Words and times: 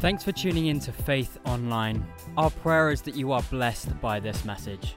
Thanks 0.00 0.22
for 0.22 0.32
tuning 0.32 0.66
in 0.66 0.80
to 0.80 0.92
Faith 0.92 1.38
Online. 1.46 2.04
Our 2.36 2.50
prayer 2.50 2.90
is 2.90 3.00
that 3.02 3.14
you 3.14 3.32
are 3.32 3.42
blessed 3.42 3.98
by 4.02 4.20
this 4.20 4.44
message. 4.44 4.96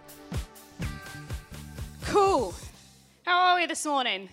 Cool. 2.04 2.54
How 3.26 3.38
are 3.38 3.56
we 3.56 3.66
this 3.68 3.86
morning? 3.86 4.28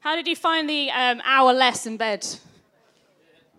How 0.00 0.16
did 0.16 0.26
you 0.26 0.36
find 0.36 0.68
the 0.68 0.90
um, 0.90 1.22
hour 1.24 1.54
less 1.54 1.86
in 1.86 1.96
bed? 1.96 2.26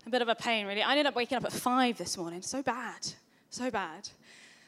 A 0.06 0.10
bit 0.12 0.22
of 0.22 0.28
a 0.28 0.36
pain, 0.36 0.68
really. 0.68 0.84
I 0.84 0.91
ended 0.91 1.08
up 1.08 1.16
waking 1.16 1.38
up 1.38 1.45
at 1.45 1.52
five 1.52 1.98
this 1.98 2.18
morning. 2.18 2.44
So 2.44 2.62
bad. 2.62 3.14
So 3.50 3.71
bad. 3.71 4.07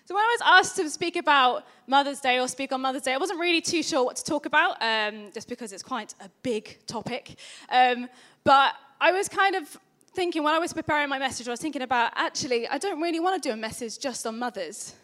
So 0.06 0.16
when 0.16 0.24
I 0.24 0.38
was 0.40 0.66
asked 0.66 0.76
to 0.78 0.90
speak 0.90 1.18
about 1.18 1.68
Mother's 1.88 2.20
Day 2.20 2.40
or 2.40 2.48
speak 2.48 2.72
on 2.72 2.82
Mother's 2.82 3.04
Day, 3.04 3.14
I 3.14 3.18
wasn't 3.18 3.40
really 3.40 3.62
too 3.62 3.84
sure 3.84 4.04
what 4.04 4.16
to 4.16 4.24
talk 4.24 4.48
about, 4.48 4.82
um, 4.82 5.32
just 5.34 5.48
because 5.48 5.72
it's 5.72 5.84
quite 5.84 6.16
a 6.20 6.30
big 6.42 6.80
topic. 6.88 7.38
Um, 7.70 8.10
but 8.44 8.74
I 9.00 9.12
was 9.12 9.30
kind 9.30 9.56
of 9.56 9.78
thinking, 10.14 10.44
when 10.44 10.54
I 10.54 10.60
was 10.60 10.74
preparing 10.74 11.10
my 11.10 11.20
message, 11.20 11.48
I 11.48 11.52
was 11.52 11.62
thinking 11.62 11.82
about 11.82 12.12
actually, 12.16 12.68
I 12.68 12.78
don't 12.78 13.02
really 13.02 13.20
want 13.20 13.42
to 13.42 13.50
do 13.50 13.54
a 13.54 13.58
message 13.58 14.00
just 14.00 14.26
on 14.26 14.38
mothers. 14.40 14.96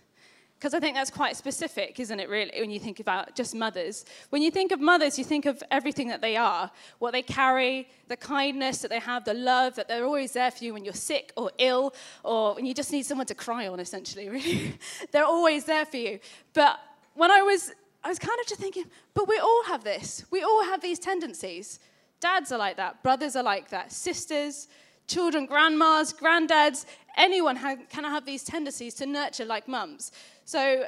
Because 0.58 0.74
I 0.74 0.80
think 0.80 0.96
that's 0.96 1.12
quite 1.12 1.38
specific, 1.38 2.00
isn't 2.00 2.20
it, 2.20 2.30
really, 2.30 2.52
when 2.60 2.72
you 2.72 2.80
think 2.80 3.00
about 3.00 3.36
just 3.36 3.54
mothers? 3.54 4.06
When 4.32 4.42
you 4.42 4.50
think 4.50 4.72
of 4.72 4.80
mothers, 4.80 5.20
you 5.20 5.24
think 5.24 5.46
of 5.46 5.62
everything 5.70 6.08
that 6.08 6.20
they 6.20 6.36
are 6.36 6.72
what 6.98 7.12
they 7.12 7.22
carry, 7.22 7.88
the 8.08 8.18
kindness 8.18 8.80
that 8.80 8.90
they 8.90 8.98
have, 9.00 9.24
the 9.24 9.36
love, 9.36 9.76
that 9.76 9.88
they're 9.88 10.06
always 10.06 10.34
there 10.34 10.50
for 10.50 10.64
you 10.64 10.74
when 10.74 10.84
you're 10.84 10.96
sick 10.96 11.32
or 11.38 11.52
ill, 11.60 11.94
or 12.24 12.56
when 12.56 12.66
you 12.66 12.74
just 12.74 12.92
need 12.92 13.06
someone 13.06 13.28
to 13.28 13.36
cry 13.36 13.68
on, 13.68 13.80
essentially, 13.80 14.30
really. 14.38 14.74
they're 15.12 15.26
always 15.26 15.66
there 15.66 15.86
for 15.86 15.98
you. 15.98 16.20
But 16.54 16.80
when 17.14 17.30
I 17.30 17.44
was, 17.44 17.72
I 18.04 18.10
was 18.10 18.18
kind 18.18 18.40
of 18.40 18.48
just 18.48 18.60
thinking, 18.60 18.86
but 19.14 19.28
we 19.28 19.38
all 19.38 19.64
have 19.66 19.84
this. 19.84 20.26
We 20.32 20.42
all 20.42 20.64
have 20.64 20.82
these 20.82 20.98
tendencies. 20.98 21.80
Dads 22.20 22.52
are 22.52 22.58
like 22.58 22.78
that, 22.78 23.04
brothers 23.04 23.36
are 23.36 23.44
like 23.44 23.70
that, 23.70 23.92
sisters, 23.92 24.68
children, 25.08 25.46
grandmas, 25.46 26.14
granddads, 26.14 26.86
anyone 27.18 27.58
can 27.90 28.04
have 28.04 28.26
these 28.26 28.44
tendencies 28.44 28.94
to 28.96 29.06
nurture 29.06 29.46
like 29.46 29.68
mums. 29.68 30.12
So 30.46 30.86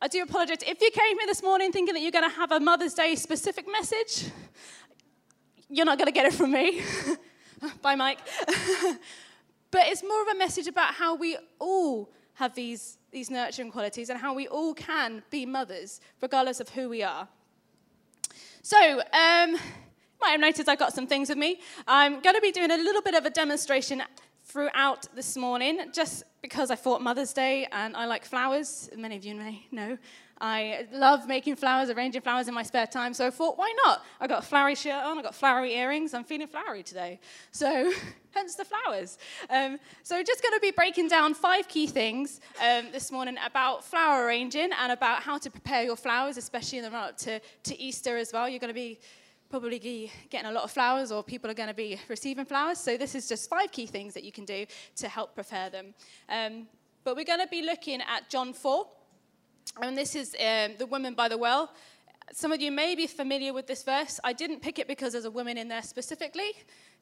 I 0.00 0.08
do 0.08 0.22
apologize. 0.22 0.58
If 0.66 0.80
you 0.80 0.90
came 0.90 1.18
here 1.18 1.26
this 1.26 1.42
morning 1.42 1.72
thinking 1.72 1.94
that 1.94 2.00
you're 2.00 2.12
going 2.12 2.28
to 2.28 2.36
have 2.36 2.52
a 2.52 2.60
Mother's 2.60 2.94
Day 2.94 3.14
specific 3.16 3.66
message, 3.70 4.30
you're 5.68 5.86
not 5.86 5.98
going 5.98 6.06
to 6.06 6.12
get 6.12 6.26
it 6.26 6.34
from 6.34 6.52
me. 6.52 6.82
Bye, 7.82 7.96
Mike. 7.96 8.18
but 9.70 9.86
it's 9.86 10.02
more 10.02 10.22
of 10.22 10.28
a 10.28 10.38
message 10.38 10.66
about 10.66 10.94
how 10.94 11.14
we 11.16 11.36
all 11.58 12.12
have 12.34 12.54
these, 12.54 12.98
these 13.10 13.30
nurturing 13.30 13.72
qualities 13.72 14.10
and 14.10 14.18
how 14.18 14.34
we 14.34 14.46
all 14.46 14.72
can 14.74 15.22
be 15.30 15.44
mothers, 15.44 16.00
regardless 16.20 16.60
of 16.60 16.68
who 16.68 16.88
we 16.88 17.02
are. 17.02 17.26
So, 18.62 19.02
um, 19.12 19.56
might 20.20 20.30
have 20.30 20.40
noticed 20.40 20.68
I've 20.68 20.78
got 20.78 20.92
some 20.92 21.06
things 21.06 21.28
with 21.28 21.38
me. 21.38 21.60
I'm 21.86 22.20
going 22.20 22.34
to 22.34 22.40
be 22.40 22.52
doing 22.52 22.70
a 22.70 22.76
little 22.76 23.02
bit 23.02 23.14
of 23.14 23.24
a 23.24 23.30
demonstration 23.30 24.02
throughout 24.44 25.06
this 25.14 25.36
morning, 25.36 25.80
just 25.92 26.24
because 26.40 26.70
I 26.70 26.74
thought 26.74 27.02
Mother's 27.02 27.32
Day 27.32 27.66
and 27.70 27.94
I 27.96 28.06
like 28.06 28.24
flowers. 28.24 28.88
Many 28.96 29.16
of 29.16 29.24
you 29.24 29.34
may 29.34 29.66
know. 29.70 29.98
I 30.40 30.86
love 30.92 31.26
making 31.26 31.56
flowers, 31.56 31.90
arranging 31.90 32.22
flowers 32.22 32.46
in 32.46 32.54
my 32.54 32.62
spare 32.62 32.86
time. 32.86 33.12
So 33.12 33.26
I 33.26 33.30
thought, 33.30 33.58
why 33.58 33.74
not? 33.84 34.04
I've 34.20 34.28
got 34.28 34.44
a 34.44 34.46
flowery 34.46 34.76
shirt 34.76 35.04
on, 35.04 35.18
I've 35.18 35.24
got 35.24 35.34
flowery 35.34 35.74
earrings. 35.74 36.14
I'm 36.14 36.22
feeling 36.22 36.46
flowery 36.46 36.84
today. 36.84 37.18
So 37.50 37.92
hence 38.30 38.54
the 38.54 38.64
flowers. 38.64 39.18
Um, 39.50 39.78
so 40.04 40.22
just 40.22 40.42
going 40.42 40.54
to 40.54 40.60
be 40.60 40.70
breaking 40.70 41.08
down 41.08 41.34
five 41.34 41.66
key 41.66 41.88
things 41.88 42.40
um, 42.62 42.86
this 42.92 43.10
morning 43.10 43.36
about 43.44 43.84
flower 43.84 44.24
arranging 44.24 44.70
and 44.80 44.92
about 44.92 45.22
how 45.22 45.38
to 45.38 45.50
prepare 45.50 45.82
your 45.82 45.96
flowers, 45.96 46.36
especially 46.36 46.78
in 46.78 46.84
the 46.84 46.90
run 46.90 47.08
up 47.08 47.16
to, 47.18 47.40
to 47.64 47.80
Easter 47.80 48.16
as 48.16 48.32
well. 48.32 48.48
You're 48.48 48.60
going 48.60 48.68
to 48.68 48.74
be 48.74 49.00
probably 49.50 50.10
getting 50.30 50.48
a 50.48 50.52
lot 50.52 50.64
of 50.64 50.70
flowers 50.70 51.10
or 51.10 51.22
people 51.22 51.50
are 51.50 51.54
going 51.54 51.68
to 51.68 51.74
be 51.74 51.98
receiving 52.08 52.44
flowers. 52.44 52.78
So 52.78 52.96
this 52.96 53.14
is 53.14 53.28
just 53.28 53.48
five 53.48 53.72
key 53.72 53.86
things 53.86 54.14
that 54.14 54.24
you 54.24 54.32
can 54.32 54.44
do 54.44 54.66
to 54.96 55.08
help 55.08 55.34
prepare 55.34 55.70
them. 55.70 55.94
Um, 56.28 56.66
but 57.04 57.16
we're 57.16 57.24
going 57.24 57.40
to 57.40 57.48
be 57.48 57.62
looking 57.62 58.00
at 58.02 58.28
John 58.28 58.52
4. 58.52 58.86
And 59.82 59.96
this 59.96 60.14
is 60.14 60.34
um, 60.34 60.72
the 60.78 60.86
woman 60.86 61.14
by 61.14 61.28
the 61.28 61.38
well. 61.38 61.72
Some 62.32 62.52
of 62.52 62.60
you 62.60 62.70
may 62.70 62.94
be 62.94 63.06
familiar 63.06 63.54
with 63.54 63.66
this 63.66 63.82
verse. 63.82 64.20
I 64.22 64.34
didn't 64.34 64.60
pick 64.60 64.78
it 64.78 64.86
because 64.86 65.12
there's 65.12 65.24
a 65.24 65.30
woman 65.30 65.56
in 65.56 65.68
there 65.68 65.82
specifically. 65.82 66.52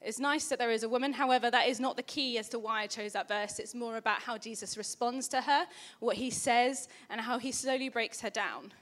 It's 0.00 0.21
nice 0.21 0.47
that 0.48 0.60
there 0.60 0.71
is 0.71 0.84
a 0.84 0.88
woman. 0.88 1.12
However, 1.12 1.50
that 1.50 1.66
is 1.66 1.81
not 1.81 1.97
the 1.97 2.03
key 2.04 2.38
as 2.38 2.48
to 2.50 2.60
why 2.60 2.82
I 2.82 2.87
chose 2.87 3.12
that 3.15 3.26
verse. 3.26 3.59
It's 3.59 3.75
more 3.75 3.97
about 3.97 4.22
how 4.22 4.38
Jesus 4.38 4.76
responds 4.76 5.26
to 5.28 5.41
her, 5.41 5.66
what 5.98 6.16
he 6.16 6.31
says, 6.31 6.88
and 7.10 7.21
how 7.21 7.38
he 7.38 7.50
slowly 7.50 7.88
breaks 7.88 8.21
her 8.21 8.31
down. 8.31 8.72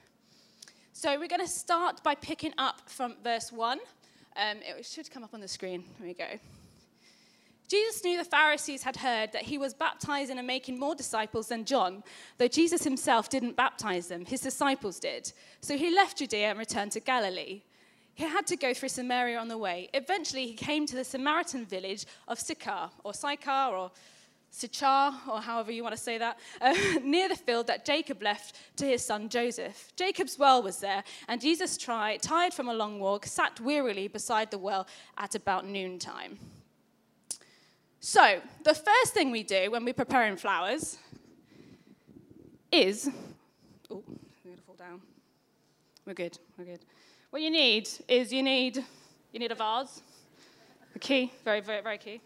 So 0.97 1.19
we're 1.19 1.27
going 1.27 1.41
to 1.41 1.47
start 1.47 2.01
by 2.03 2.15
picking 2.15 2.53
up 2.57 2.89
from 2.89 3.15
verse 3.21 3.51
1. 3.51 3.79
Um, 4.37 4.57
it 4.61 4.85
should 4.85 5.11
come 5.11 5.25
up 5.25 5.33
on 5.33 5.41
the 5.41 5.47
screen. 5.47 5.83
Here 5.97 6.07
we 6.07 6.13
go. 6.13 6.39
Jesus 7.67 8.01
knew 8.05 8.17
the 8.17 8.23
Pharisees 8.23 8.81
had 8.81 8.95
heard 8.95 9.33
that 9.33 9.41
he 9.41 9.57
was 9.57 9.73
baptizing 9.73 10.37
and 10.37 10.47
making 10.47 10.79
more 10.79 10.95
disciples 10.95 11.49
than 11.49 11.65
John, 11.65 12.01
though 12.37 12.47
Jesus 12.47 12.85
himself 12.85 13.27
didn't 13.27 13.57
baptize 13.57 14.07
them, 14.07 14.23
his 14.23 14.39
disciples 14.39 14.97
did. 14.97 15.33
So 15.59 15.77
he 15.77 15.93
left 15.93 16.19
Judea 16.19 16.51
and 16.51 16.57
returned 16.57 16.93
to 16.93 17.01
Galilee. 17.01 17.63
He 18.13 18.23
had 18.23 18.47
to 18.47 18.55
go 18.55 18.73
through 18.73 18.87
Samaria 18.87 19.37
on 19.37 19.49
the 19.49 19.57
way. 19.57 19.89
Eventually, 19.93 20.47
he 20.47 20.53
came 20.53 20.85
to 20.85 20.95
the 20.95 21.03
Samaritan 21.03 21.65
village 21.65 22.05
of 22.29 22.39
Sychar, 22.39 22.89
or 23.03 23.13
Sychar, 23.13 23.75
or 23.75 23.91
Sichar, 24.55 25.13
or 25.27 25.41
however 25.41 25.69
you 25.69 25.83
want 25.83 25.95
to 25.95 26.01
say 26.01 26.17
that, 26.17 26.39
uh, 26.61 26.73
near 27.03 27.27
the 27.27 27.35
field 27.35 27.67
that 27.67 27.83
Jacob 27.83 28.23
left 28.23 28.55
to 28.77 28.85
his 28.85 29.05
son 29.05 29.27
Joseph. 29.27 29.91
Jacob's 29.97 30.39
well 30.39 30.63
was 30.63 30.79
there, 30.79 31.03
and 31.27 31.41
Jesus, 31.41 31.77
tried, 31.77 32.21
tired 32.21 32.53
from 32.53 32.69
a 32.69 32.73
long 32.73 32.99
walk, 32.99 33.25
sat 33.25 33.59
wearily 33.59 34.07
beside 34.07 34.51
the 34.51 34.57
well 34.57 34.87
at 35.17 35.35
about 35.35 35.67
noontime. 35.67 36.39
So, 37.99 38.39
the 38.63 38.73
first 38.73 39.13
thing 39.13 39.29
we 39.31 39.43
do 39.43 39.71
when 39.71 39.83
we're 39.83 39.93
preparing 39.93 40.37
flowers 40.37 40.99
is. 42.71 43.09
Oh, 43.91 44.03
I'm 44.07 44.19
going 44.43 44.55
to 44.55 44.61
fall 44.61 44.75
down. 44.75 45.01
We're 46.05 46.13
good, 46.13 46.37
we're 46.57 46.65
good. 46.65 46.85
What 47.31 47.41
you 47.41 47.51
need 47.51 47.89
is 48.07 48.31
you 48.31 48.41
need, 48.41 48.77
you 49.33 49.39
need 49.39 49.51
a 49.51 49.55
vase, 49.55 50.01
a 50.95 50.99
key, 50.99 51.33
very, 51.43 51.59
very, 51.59 51.81
very 51.81 51.97
key. 51.97 52.21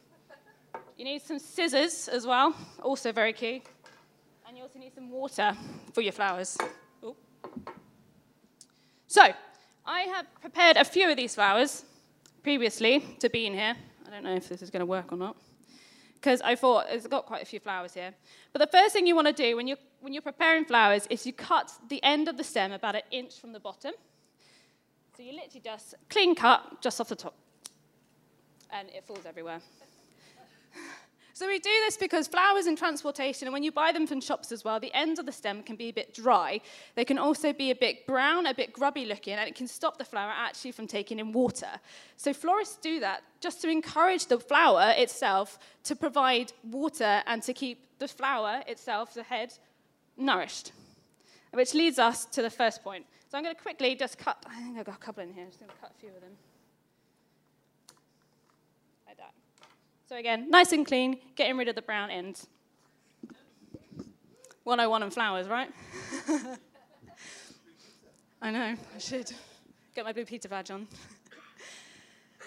You 0.97 1.06
need 1.06 1.22
some 1.22 1.40
scissors 1.40 2.07
as 2.07 2.25
well, 2.25 2.56
also 2.84 3.12
very 3.12 3.34
key. 3.34 3.63
And 4.47 4.57
you 4.57 4.63
also 4.63 4.79
need 4.79 4.94
some 4.94 5.09
water 5.09 5.56
for 5.94 6.01
your 6.01 6.12
flowers. 6.12 6.57
Ooh. 7.03 7.16
So, 9.07 9.23
I 9.85 10.01
have 10.01 10.25
prepared 10.41 10.78
a 10.78 10.84
few 10.84 11.09
of 11.09 11.17
these 11.17 11.35
flowers 11.35 11.85
previously 12.44 13.03
to 13.19 13.29
be 13.29 13.45
in 13.45 13.53
here. 13.53 13.75
I 14.07 14.09
don't 14.09 14.23
know 14.23 14.35
if 14.35 14.50
this 14.50 14.62
is 14.62 14.69
going 14.69 14.81
to 14.81 14.85
work 14.85 15.12
or 15.12 15.17
not. 15.17 15.35
Because 16.16 16.41
I 16.41 16.56
thought 16.56 16.88
it's 16.90 17.07
got 17.07 17.25
quite 17.25 17.41
a 17.41 17.46
few 17.46 17.59
flowers 17.59 17.94
here. 17.94 18.13
But 18.51 18.59
the 18.59 18.78
first 18.78 18.94
thing 18.94 19.07
you 19.07 19.16
want 19.16 19.28
to 19.28 19.34
do 19.34 19.56
when 19.56 19.67
you're, 19.67 19.78
when 20.01 20.11
you're 20.11 20.22
preparing 20.22 20.66
flowers 20.66 21.07
is 21.09 21.25
you 21.25 21.31
cut 21.31 21.72
the 21.88 22.03
end 22.03 22.28
of 22.28 22.35
the 22.35 22.44
stem 22.44 22.72
about 22.72 22.96
an 22.96 23.03
inch 23.09 23.40
from 23.40 23.53
the 23.53 23.59
bottom. 23.59 23.94
So 25.16 25.23
you 25.23 25.34
literally 25.34 25.61
just 25.63 25.96
clean 26.09 26.35
cut 26.35 26.81
just 26.81 27.00
off 27.00 27.09
the 27.09 27.16
top. 27.16 27.35
And 28.72 28.90
it 28.90 29.06
falls 29.06 29.25
everywhere. 29.25 29.59
So 31.40 31.48
we 31.48 31.58
do 31.58 31.70
this 31.86 31.96
because 31.96 32.28
flowers 32.28 32.68
in 32.68 32.76
transportation, 32.76 33.48
and 33.48 33.54
when 33.54 33.64
you 33.64 33.72
buy 33.72 33.94
them 33.94 34.06
from 34.06 34.20
shops 34.20 34.52
as 34.52 34.66
well, 34.66 34.78
the 34.78 34.94
ends 34.94 35.22
of 35.22 35.26
the 35.26 35.32
stem 35.32 35.64
can 35.64 35.78
be 35.78 35.88
a 35.88 35.94
bit 35.94 36.14
dry. 36.14 36.60
They 36.96 37.06
can 37.06 37.18
also 37.18 37.54
be 37.54 37.72
a 37.72 37.76
bit 37.76 38.06
brown, 38.06 38.46
a 38.46 38.54
bit 38.54 38.74
grubby 38.74 39.06
looking, 39.06 39.36
and 39.36 39.48
it 39.48 39.56
can 39.56 39.66
stop 39.66 39.98
the 39.98 40.04
flower 40.04 40.34
actually 40.36 40.74
from 40.74 40.86
taking 40.86 41.18
in 41.18 41.32
water. 41.32 41.70
So 42.18 42.34
florists 42.34 42.76
do 42.76 43.00
that 43.00 43.24
just 43.40 43.62
to 43.62 43.70
encourage 43.70 44.26
the 44.26 44.38
flower 44.38 44.94
itself 44.98 45.60
to 45.86 45.96
provide 45.96 46.52
water 46.70 47.24
and 47.26 47.42
to 47.44 47.54
keep 47.54 47.86
the 48.00 48.10
flower 48.10 48.62
itself, 48.68 49.14
the 49.14 49.24
head, 49.24 49.54
nourished. 50.18 50.74
Which 51.54 51.74
leads 51.74 52.00
us 52.00 52.26
to 52.26 52.42
the 52.42 52.50
first 52.50 52.84
point. 52.84 53.06
So 53.32 53.38
I'm 53.38 53.46
going 53.46 53.56
to 53.56 53.62
quickly 53.62 53.96
just 53.96 54.18
cut, 54.18 54.46
I 54.46 54.62
think 54.62 54.78
I've 54.78 54.86
got 54.86 54.96
a 54.96 55.00
couple 55.00 55.24
in 55.24 55.32
here, 55.32 55.46
I'm 55.46 55.52
just 55.52 55.62
going 55.62 55.72
to 55.72 55.78
cut 55.78 55.94
a 55.96 56.00
few 56.02 56.10
of 56.10 56.20
them. 56.20 56.32
So 60.09 60.16
again, 60.16 60.50
nice 60.50 60.72
and 60.72 60.88
clean, 60.88 61.20
getting 61.35 61.56
rid 61.56 61.67
of 61.67 61.76
the 61.76 61.84
brown 61.84 62.09
ends. 62.09 62.47
101 64.64 65.03
and 65.03 65.14
flowers, 65.14 65.47
right? 65.47 65.70
I 68.41 68.50
know, 68.50 68.76
I 68.96 68.97
should 68.97 69.32
get 69.94 70.06
my 70.06 70.11
Blue 70.11 70.26
Peter 70.26 70.50
badge 70.50 70.72
on. 70.72 70.88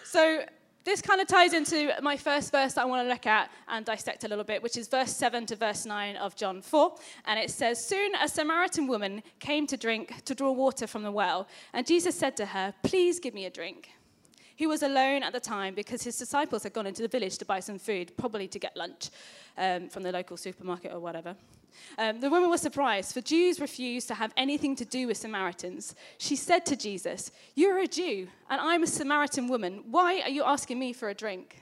so 0.03 0.45
this 0.83 1.01
kind 1.01 1.21
of 1.21 1.29
ties 1.29 1.53
into 1.53 1.93
my 2.03 2.17
first 2.17 2.51
verse 2.51 2.73
that 2.73 2.83
I 2.83 2.85
want 2.85 3.07
to 3.07 3.09
look 3.09 3.27
at 3.27 3.49
and 3.69 3.87
dissect 3.87 4.25
a 4.25 4.29
little 4.29 4.43
bit, 4.43 4.61
which 4.61 4.77
is 4.77 4.89
verse 4.89 5.15
7 5.15 5.47
to 5.47 5.55
verse 5.55 5.87
9 5.87 6.17
of 6.17 6.35
John 6.35 6.63
4. 6.63 6.97
And 7.27 7.39
it 7.39 7.49
says, 7.49 7.87
Soon 7.87 8.13
a 8.17 8.27
Samaritan 8.27 8.89
woman 8.89 9.23
came 9.39 9.69
to 9.69 9.77
drink, 9.77 10.25
to 10.25 10.35
draw 10.35 10.51
water 10.51 10.89
from 10.89 11.05
the 11.05 11.13
well. 11.13 11.47
And 11.73 11.87
Jesus 11.87 12.19
said 12.19 12.37
to 12.39 12.47
her, 12.47 12.75
Please 12.83 13.21
give 13.21 13.35
me 13.35 13.45
a 13.45 13.51
drink. 13.51 13.91
He 14.63 14.69
was 14.69 14.85
alone 14.85 15.25
at 15.25 15.33
the 15.33 15.41
time 15.41 15.75
because 15.75 16.05
his 16.05 16.17
disciples 16.17 16.63
had 16.63 16.73
gone 16.73 16.87
into 16.87 17.03
the 17.03 17.09
village 17.09 17.37
to 17.39 17.45
buy 17.45 17.59
some 17.59 17.81
food, 17.81 18.17
probably 18.17 18.47
to 18.47 18.61
get 18.61 18.77
lunch 18.77 19.11
um, 19.59 19.89
from 19.89 20.05
the 20.05 20.13
local 20.13 20.37
supermarket 20.37 20.93
or 20.93 21.01
whatever. 21.01 21.35
Um, 21.99 22.21
the 22.21 22.31
woman 22.31 22.49
was 22.49 22.61
surprised, 22.61 23.13
for 23.13 23.21
Jews 23.23 23.59
refused 23.59 24.07
to 24.07 24.15
have 24.15 24.33
anything 24.37 24.77
to 24.77 24.85
do 24.85 25.09
with 25.09 25.17
Samaritans. 25.17 25.97
She 26.19 26.37
said 26.37 26.65
to 26.67 26.77
Jesus, 26.77 27.33
You're 27.57 27.81
a 27.81 27.89
Jew, 27.89 28.29
and 28.49 28.61
I'm 28.61 28.85
a 28.85 28.87
Samaritan 28.87 29.49
woman. 29.49 29.83
Why 29.91 30.21
are 30.21 30.31
you 30.31 30.45
asking 30.45 30.79
me 30.79 30.93
for 30.93 31.09
a 31.09 31.15
drink? 31.15 31.61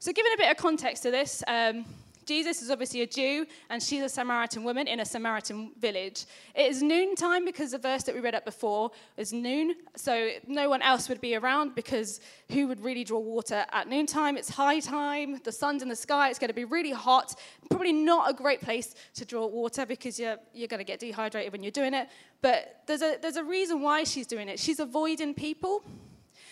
So, 0.00 0.12
given 0.12 0.32
a 0.32 0.38
bit 0.38 0.50
of 0.50 0.56
context 0.56 1.04
to 1.04 1.12
this, 1.12 1.44
um, 1.46 1.84
Jesus 2.24 2.62
is 2.62 2.70
obviously 2.70 3.02
a 3.02 3.06
Jew, 3.06 3.46
and 3.70 3.82
she's 3.82 4.02
a 4.02 4.08
Samaritan 4.08 4.64
woman 4.64 4.86
in 4.86 5.00
a 5.00 5.04
Samaritan 5.04 5.72
village. 5.78 6.24
It 6.54 6.70
is 6.70 6.82
noontime 6.82 7.44
because 7.44 7.72
the 7.72 7.78
verse 7.78 8.04
that 8.04 8.14
we 8.14 8.20
read 8.20 8.34
up 8.34 8.44
before 8.44 8.90
is 9.16 9.32
noon, 9.32 9.74
so 9.96 10.30
no 10.46 10.68
one 10.68 10.82
else 10.82 11.08
would 11.08 11.20
be 11.20 11.34
around 11.34 11.74
because 11.74 12.20
who 12.50 12.68
would 12.68 12.80
really 12.80 13.04
draw 13.04 13.18
water 13.18 13.64
at 13.72 13.88
noontime? 13.88 14.36
It's 14.36 14.48
high 14.48 14.80
time, 14.80 15.40
the 15.42 15.52
sun's 15.52 15.82
in 15.82 15.88
the 15.88 15.96
sky, 15.96 16.30
it's 16.30 16.38
going 16.38 16.48
to 16.48 16.54
be 16.54 16.64
really 16.64 16.92
hot. 16.92 17.34
Probably 17.70 17.92
not 17.92 18.30
a 18.30 18.34
great 18.34 18.60
place 18.60 18.94
to 19.14 19.24
draw 19.24 19.46
water 19.46 19.86
because 19.86 20.18
you're, 20.18 20.36
you're 20.54 20.68
going 20.68 20.78
to 20.78 20.84
get 20.84 21.00
dehydrated 21.00 21.52
when 21.52 21.62
you're 21.62 21.72
doing 21.72 21.94
it. 21.94 22.08
But 22.40 22.82
there's 22.86 23.02
a, 23.02 23.18
there's 23.20 23.36
a 23.36 23.44
reason 23.44 23.80
why 23.80 24.04
she's 24.04 24.26
doing 24.26 24.48
it. 24.48 24.58
She's 24.58 24.80
avoiding 24.80 25.34
people. 25.34 25.82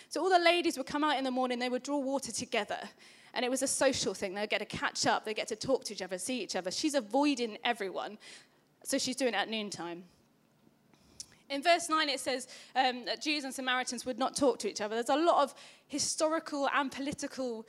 So 0.09 0.21
all 0.21 0.29
the 0.29 0.39
ladies 0.39 0.77
would 0.77 0.87
come 0.87 1.03
out 1.03 1.17
in 1.17 1.23
the 1.23 1.31
morning, 1.31 1.59
they 1.59 1.69
would 1.69 1.83
draw 1.83 1.97
water 1.97 2.31
together. 2.31 2.79
And 3.33 3.45
it 3.45 3.51
was 3.51 3.61
a 3.61 3.67
social 3.67 4.13
thing. 4.13 4.33
They'd 4.33 4.49
get 4.49 4.59
to 4.59 4.65
catch 4.65 5.05
up, 5.05 5.25
they 5.25 5.33
get 5.33 5.47
to 5.49 5.55
talk 5.55 5.85
to 5.85 5.93
each 5.93 6.01
other, 6.01 6.17
see 6.17 6.41
each 6.41 6.55
other. 6.55 6.71
She's 6.71 6.95
avoiding 6.95 7.57
everyone. 7.63 8.17
So 8.83 8.97
she's 8.97 9.15
doing 9.15 9.33
it 9.33 9.37
at 9.37 9.49
noontime. 9.49 10.03
In 11.49 11.61
verse 11.61 11.89
9, 11.89 12.07
it 12.09 12.19
says 12.19 12.47
um, 12.75 13.05
that 13.05 13.21
Jews 13.21 13.43
and 13.43 13.53
Samaritans 13.53 14.05
would 14.05 14.17
not 14.17 14.35
talk 14.35 14.57
to 14.59 14.69
each 14.69 14.79
other. 14.79 14.95
There's 14.95 15.09
a 15.09 15.15
lot 15.17 15.43
of 15.43 15.53
historical 15.87 16.69
and 16.73 16.89
political 16.89 17.67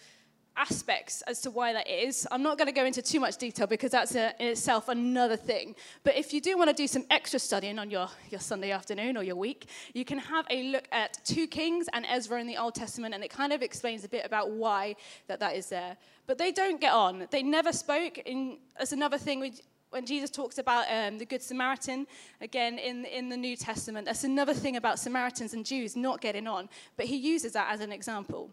aspects 0.57 1.23
as 1.23 1.41
to 1.43 1.51
why 1.51 1.73
that 1.73 1.89
is. 1.89 2.27
I'm 2.31 2.43
not 2.43 2.59
going 2.59 2.67
to 2.67 2.73
go 2.73 2.85
into 2.85 3.03
too 3.03 3.21
much 3.21 3.37
detail 3.37 3.67
because 3.67 3.91
that's 3.93 4.15
a, 4.15 4.35
in 4.39 4.49
itself 4.49 4.89
another 4.89 5.37
thing. 5.37 5.75
But 6.05 6.17
if 6.17 6.33
you 6.33 6.41
do 6.41 6.57
want 6.57 6.69
to 6.71 6.75
do 6.75 6.87
some 6.87 7.05
extra 7.11 7.39
studying 7.39 7.79
on 7.79 7.91
your, 7.91 8.09
your 8.31 8.41
Sunday 8.41 8.71
afternoon 8.71 9.17
or 9.17 9.23
your 9.23 9.37
week, 9.37 9.67
you 9.95 10.05
can 10.05 10.19
have 10.19 10.47
a 10.51 10.65
look 10.71 10.89
at 10.93 11.19
2 11.25 11.47
Kings 11.47 11.87
and 11.93 12.05
Ezra 12.09 12.41
in 12.41 12.47
the 12.47 12.57
Old 12.57 12.75
Testament, 12.75 13.15
and 13.15 13.25
it 13.25 13.31
kind 13.31 13.53
of 13.53 13.63
explains 13.63 14.05
a 14.05 14.09
bit 14.09 14.25
about 14.25 14.51
why 14.51 14.95
that, 15.27 15.41
that 15.41 15.57
is 15.57 15.69
there. 15.69 15.97
But 16.27 16.39
they 16.39 16.53
don't 16.53 16.81
get 16.81 16.93
on. 16.93 17.27
They 17.31 17.43
never 17.43 17.73
spoke. 17.73 18.19
In, 18.19 18.59
that's 18.79 18.93
another 18.93 19.19
thing 19.19 19.53
when 19.93 20.07
Jesus 20.07 20.31
talks 20.31 20.57
about 20.57 20.87
um, 20.91 21.19
the 21.19 21.27
Good 21.27 21.43
Samaritan, 21.43 22.07
again 22.41 22.79
in, 22.79 23.05
in 23.05 23.29
the 23.29 23.37
New 23.37 23.57
Testament, 23.57 24.07
that's 24.07 24.25
another 24.25 24.55
thing 24.55 24.77
about 24.77 24.99
Samaritans 24.99 25.53
and 25.53 25.67
Jews 25.67 25.97
not 25.97 26.21
getting 26.21 26.47
on. 26.47 26.69
But 26.97 27.07
he 27.07 27.17
uses 27.17 27.53
that 27.53 27.71
as 27.71 27.81
an 27.81 27.93
example. 27.93 28.51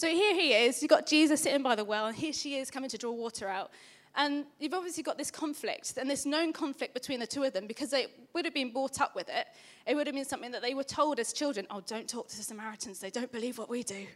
So 0.00 0.08
here 0.08 0.34
he 0.34 0.54
is. 0.54 0.80
You've 0.80 0.88
got 0.88 1.06
Jesus 1.06 1.42
sitting 1.42 1.62
by 1.62 1.74
the 1.74 1.84
well, 1.84 2.06
and 2.06 2.16
here 2.16 2.32
she 2.32 2.56
is 2.56 2.70
coming 2.70 2.88
to 2.88 2.96
draw 2.96 3.10
water 3.10 3.48
out. 3.48 3.70
And 4.16 4.46
you've 4.58 4.72
obviously 4.72 5.02
got 5.02 5.18
this 5.18 5.30
conflict 5.30 5.98
and 5.98 6.08
this 6.08 6.24
known 6.24 6.54
conflict 6.54 6.94
between 6.94 7.20
the 7.20 7.26
two 7.26 7.42
of 7.42 7.52
them 7.52 7.66
because 7.66 7.90
they 7.90 8.06
would 8.32 8.46
have 8.46 8.54
been 8.54 8.72
brought 8.72 9.02
up 9.02 9.14
with 9.14 9.28
it. 9.28 9.48
It 9.86 9.94
would 9.94 10.06
have 10.06 10.16
been 10.16 10.24
something 10.24 10.52
that 10.52 10.62
they 10.62 10.72
were 10.72 10.84
told 10.84 11.20
as 11.20 11.34
children 11.34 11.66
oh, 11.68 11.82
don't 11.86 12.08
talk 12.08 12.28
to 12.28 12.36
the 12.38 12.42
Samaritans. 12.42 12.98
They 12.98 13.10
don't 13.10 13.30
believe 13.30 13.58
what 13.58 13.68
we 13.68 13.82
do. 13.82 14.06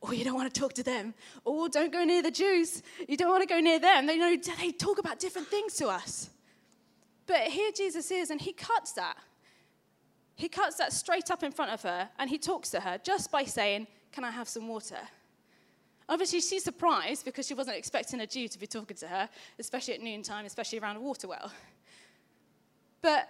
Or 0.00 0.14
you 0.14 0.24
don't 0.24 0.34
want 0.34 0.52
to 0.52 0.58
talk 0.58 0.72
to 0.74 0.82
them. 0.82 1.12
Or 1.44 1.68
don't 1.68 1.92
go 1.92 2.04
near 2.04 2.22
the 2.22 2.30
Jews. 2.30 2.82
You 3.06 3.18
don't 3.18 3.28
want 3.28 3.46
to 3.46 3.54
go 3.54 3.60
near 3.60 3.78
them. 3.78 4.06
They 4.06 4.16
know 4.16 4.34
they 4.58 4.70
talk 4.70 4.98
about 4.98 5.18
different 5.18 5.48
things 5.48 5.74
to 5.74 5.88
us. 5.88 6.30
But 7.26 7.48
here 7.48 7.70
Jesus 7.70 8.10
is, 8.10 8.30
and 8.30 8.40
he 8.40 8.54
cuts 8.54 8.92
that. 8.92 9.18
He 10.36 10.48
cuts 10.48 10.76
that 10.76 10.94
straight 10.94 11.30
up 11.30 11.42
in 11.42 11.52
front 11.52 11.70
of 11.70 11.82
her, 11.82 12.08
and 12.18 12.30
he 12.30 12.38
talks 12.38 12.70
to 12.70 12.80
her 12.80 12.98
just 13.04 13.30
by 13.30 13.44
saying, 13.44 13.88
Can 14.10 14.24
I 14.24 14.30
have 14.30 14.48
some 14.48 14.68
water? 14.68 15.00
Obviously, 16.08 16.40
she's 16.40 16.62
surprised 16.62 17.24
because 17.24 17.46
she 17.46 17.54
wasn't 17.54 17.76
expecting 17.76 18.20
a 18.20 18.26
Jew 18.26 18.46
to 18.48 18.58
be 18.58 18.66
talking 18.66 18.96
to 18.98 19.08
her, 19.08 19.28
especially 19.58 19.94
at 19.94 20.02
noontime, 20.02 20.44
especially 20.44 20.78
around 20.78 20.96
a 20.96 21.00
water 21.00 21.28
well. 21.28 21.50
But 23.00 23.28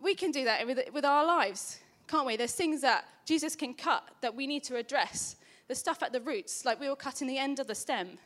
we 0.00 0.14
can 0.14 0.30
do 0.30 0.44
that 0.44 0.66
with, 0.66 0.78
with 0.92 1.04
our 1.04 1.26
lives, 1.26 1.78
can't 2.06 2.26
we? 2.26 2.36
There's 2.36 2.54
things 2.54 2.80
that 2.82 3.04
Jesus 3.26 3.56
can 3.56 3.74
cut 3.74 4.04
that 4.20 4.34
we 4.34 4.46
need 4.46 4.64
to 4.64 4.76
address. 4.76 5.36
The 5.68 5.74
stuff 5.74 6.02
at 6.02 6.12
the 6.12 6.20
roots, 6.20 6.64
like 6.64 6.80
we 6.80 6.88
were 6.88 6.96
cutting 6.96 7.26
the 7.26 7.38
end 7.38 7.58
of 7.58 7.66
the 7.66 7.74
stem. 7.74 8.18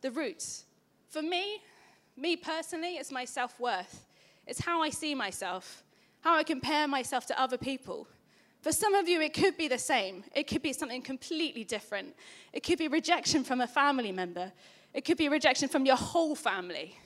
The 0.00 0.10
roots. 0.10 0.64
For 1.08 1.22
me, 1.22 1.60
me 2.16 2.36
personally, 2.36 2.96
it's 2.96 3.12
my 3.12 3.24
self 3.24 3.58
worth. 3.60 4.06
It's 4.46 4.60
how 4.60 4.82
I 4.82 4.90
see 4.90 5.14
myself, 5.14 5.84
how 6.20 6.36
I 6.36 6.42
compare 6.42 6.88
myself 6.88 7.26
to 7.26 7.40
other 7.40 7.56
people. 7.56 8.08
For 8.62 8.70
some 8.70 8.94
of 8.94 9.08
you, 9.08 9.20
it 9.20 9.34
could 9.34 9.56
be 9.56 9.66
the 9.66 9.78
same. 9.78 10.22
It 10.34 10.46
could 10.46 10.62
be 10.62 10.72
something 10.72 11.02
completely 11.02 11.64
different. 11.64 12.14
It 12.52 12.62
could 12.62 12.78
be 12.78 12.86
rejection 12.86 13.42
from 13.42 13.60
a 13.60 13.66
family 13.66 14.12
member. 14.12 14.52
It 14.94 15.04
could 15.04 15.18
be 15.18 15.28
rejection 15.28 15.68
from 15.68 15.84
your 15.84 15.96
whole 15.96 16.36
family. 16.36 16.96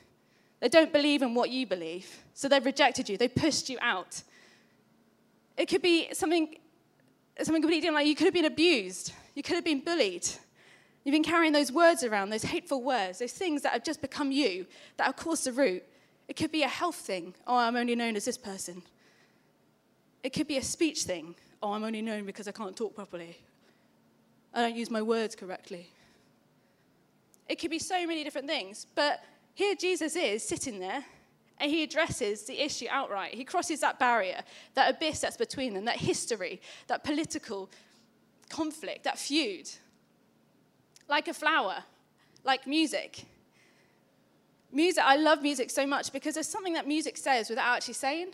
They 0.61 0.69
don't 0.69 0.93
believe 0.93 1.23
in 1.23 1.35
what 1.35 1.49
you 1.49 1.67
believe, 1.67 2.23
so 2.35 2.49
they've 2.49 2.65
rejected 2.65 3.09
you. 3.09 3.17
They 3.17 3.29
pushed 3.29 3.71
you 3.71 3.79
out. 3.81 4.23
It 5.57 5.67
could 5.67 5.81
be 5.81 6.13
something, 6.13 6.57
something 7.39 7.63
completely 7.63 7.81
different, 7.81 7.97
like 7.97 8.07
you 8.07 8.15
could 8.15 8.27
have 8.27 8.35
been 8.35 8.45
abused. 8.45 9.13
You 9.35 9.43
could 9.43 9.55
have 9.55 9.65
been 9.65 9.81
bullied. 9.81 10.29
You've 11.05 11.13
been 11.13 11.25
carrying 11.25 11.53
those 11.53 11.73
words 11.73 12.05
around, 12.05 12.31
those 12.31 12.43
hateful 12.43 12.83
words, 12.83 13.21
those 13.21 13.33
things 13.33 13.63
that 13.63 13.73
have 13.73 13.85
just 13.85 14.03
become 14.03 14.31
you, 14.31 14.67
that 14.99 15.05
have 15.05 15.17
caused 15.17 15.47
a 15.47 15.53
root. 15.53 15.85
It 16.29 16.37
could 16.37 16.53
be 16.53 16.65
a 16.65 16.69
health 16.69 16.97
thing. 16.97 17.35
Oh, 17.47 17.57
I'm 17.57 17.77
only 17.77 17.95
known 17.95 18.15
as 18.17 18.27
this 18.27 18.37
person. 18.37 18.83
It 20.23 20.35
could 20.35 20.49
be 20.49 20.59
a 20.59 20.63
speech 20.63 21.05
thing 21.05 21.35
oh, 21.63 21.73
I'm 21.73 21.85
only 21.85 22.03
known 22.03 22.25
because 22.25 22.49
I 22.49 22.53
can't 22.53 22.77
talk 22.77 22.95
properly. 22.95 23.37
I 24.55 24.63
don't 24.63 24.77
use 24.77 24.91
my 24.91 25.03
words 25.03 25.35
correctly. 25.35 25.91
It 27.49 27.57
could 27.57 27.71
be 27.71 27.79
so 27.79 28.07
many 28.07 28.25
different 28.25 28.47
things. 28.47 28.87
But 28.95 29.23
here 29.55 29.75
Jesus 29.75 30.17
is 30.17 30.43
sitting 30.43 30.79
there 30.79 31.05
and 31.59 31.71
he 31.71 31.83
addresses 31.83 32.43
the 32.43 32.63
issue 32.63 32.87
outright. 32.91 33.35
He 33.35 33.45
crosses 33.45 33.81
that 33.81 33.99
barrier, 33.99 34.43
that 34.75 34.95
abyss 34.95 35.21
that's 35.21 35.37
between 35.37 35.75
them, 35.75 35.85
that 35.87 35.97
history, 35.97 36.61
that 36.89 37.05
political 37.05 37.71
conflict, 38.49 39.05
that 39.05 39.19
feud. 39.19 39.69
Like 41.09 41.29
a 41.29 41.35
flower, 41.35 41.85
like 42.45 42.67
music. 42.67 43.25
Music, 44.73 45.03
I 45.05 45.17
love 45.17 45.41
music 45.41 45.71
so 45.71 45.87
much 45.87 46.13
because 46.13 46.35
there's 46.35 46.49
something 46.49 46.75
that 46.75 46.87
music 46.87 47.17
says 47.17 47.49
without 47.49 47.77
actually 47.77 47.95
saying. 47.95 48.29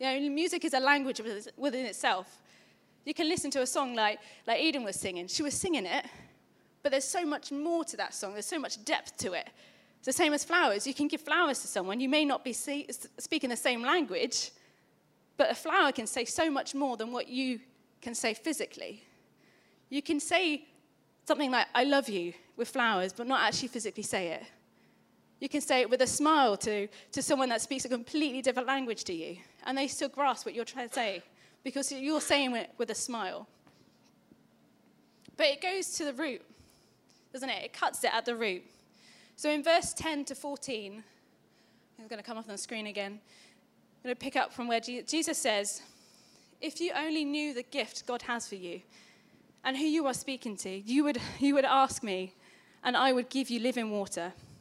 You 0.00 0.06
know, 0.06 0.30
music 0.30 0.64
is 0.64 0.74
a 0.74 0.80
language 0.80 1.20
within 1.56 1.86
itself. 1.86 2.42
You 3.08 3.14
can 3.14 3.26
listen 3.26 3.50
to 3.52 3.62
a 3.62 3.66
song 3.66 3.94
like, 3.94 4.18
like 4.46 4.60
Eden 4.60 4.84
was 4.84 4.94
singing. 4.94 5.28
She 5.28 5.42
was 5.42 5.54
singing 5.54 5.86
it, 5.86 6.04
but 6.82 6.92
there's 6.92 7.06
so 7.06 7.24
much 7.24 7.50
more 7.50 7.82
to 7.84 7.96
that 7.96 8.12
song. 8.12 8.34
There's 8.34 8.44
so 8.44 8.58
much 8.58 8.84
depth 8.84 9.16
to 9.20 9.32
it. 9.32 9.48
It's 9.96 10.04
the 10.04 10.12
same 10.12 10.34
as 10.34 10.44
flowers. 10.44 10.86
You 10.86 10.92
can 10.92 11.08
give 11.08 11.22
flowers 11.22 11.60
to 11.60 11.68
someone. 11.68 12.00
You 12.00 12.08
may 12.10 12.26
not 12.26 12.44
be 12.44 12.52
see, 12.52 12.86
speaking 13.16 13.48
the 13.48 13.56
same 13.56 13.80
language, 13.80 14.50
but 15.38 15.50
a 15.50 15.54
flower 15.54 15.90
can 15.90 16.06
say 16.06 16.26
so 16.26 16.50
much 16.50 16.74
more 16.74 16.98
than 16.98 17.10
what 17.10 17.28
you 17.28 17.60
can 18.02 18.14
say 18.14 18.34
physically. 18.34 19.02
You 19.88 20.02
can 20.02 20.20
say 20.20 20.66
something 21.24 21.50
like, 21.50 21.68
I 21.74 21.84
love 21.84 22.10
you, 22.10 22.34
with 22.58 22.68
flowers, 22.68 23.14
but 23.14 23.26
not 23.26 23.40
actually 23.40 23.68
physically 23.68 24.02
say 24.02 24.32
it. 24.32 24.42
You 25.40 25.48
can 25.48 25.62
say 25.62 25.80
it 25.80 25.88
with 25.88 26.02
a 26.02 26.06
smile 26.06 26.58
to, 26.58 26.88
to 27.12 27.22
someone 27.22 27.48
that 27.48 27.62
speaks 27.62 27.86
a 27.86 27.88
completely 27.88 28.42
different 28.42 28.68
language 28.68 29.04
to 29.04 29.14
you, 29.14 29.38
and 29.64 29.78
they 29.78 29.86
still 29.86 30.10
grasp 30.10 30.44
what 30.44 30.54
you're 30.54 30.66
trying 30.66 30.88
to 30.88 30.94
say 30.94 31.22
because 31.64 31.92
you're 31.92 32.20
saying 32.20 32.54
it 32.56 32.70
with 32.78 32.90
a 32.90 32.94
smile. 32.94 33.46
But 35.36 35.46
it 35.46 35.62
goes 35.62 35.92
to 35.94 36.04
the 36.04 36.12
root, 36.12 36.42
doesn't 37.32 37.48
it? 37.48 37.64
It 37.64 37.72
cuts 37.72 38.02
it 38.04 38.12
at 38.12 38.24
the 38.24 38.34
root. 38.34 38.62
So 39.36 39.50
in 39.50 39.62
verse 39.62 39.92
10 39.92 40.24
to 40.26 40.34
14, 40.34 41.02
it's 41.98 42.08
going 42.08 42.20
to 42.20 42.26
come 42.26 42.38
up 42.38 42.44
on 42.44 42.52
the 42.52 42.58
screen 42.58 42.86
again. 42.86 43.12
I'm 43.12 44.02
going 44.02 44.14
to 44.14 44.18
pick 44.18 44.36
up 44.36 44.52
from 44.52 44.68
where 44.68 44.80
Jesus 44.80 45.38
says, 45.38 45.82
If 46.60 46.80
you 46.80 46.92
only 46.96 47.24
knew 47.24 47.54
the 47.54 47.62
gift 47.62 48.06
God 48.06 48.22
has 48.22 48.48
for 48.48 48.56
you 48.56 48.80
and 49.64 49.76
who 49.76 49.84
you 49.84 50.06
are 50.06 50.14
speaking 50.14 50.56
to, 50.58 50.70
you 50.70 51.04
would, 51.04 51.18
you 51.38 51.54
would 51.54 51.64
ask 51.64 52.02
me, 52.02 52.34
and 52.82 52.96
I 52.96 53.12
would 53.12 53.28
give 53.28 53.50
you 53.50 53.60
living 53.60 53.90
water. 53.90 54.32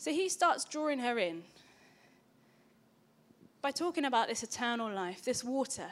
So 0.00 0.10
he 0.10 0.30
starts 0.30 0.64
drawing 0.64 1.00
her 1.00 1.18
in 1.18 1.42
by 3.60 3.70
talking 3.70 4.06
about 4.06 4.28
this 4.28 4.42
eternal 4.42 4.90
life, 4.90 5.22
this 5.22 5.44
water. 5.44 5.88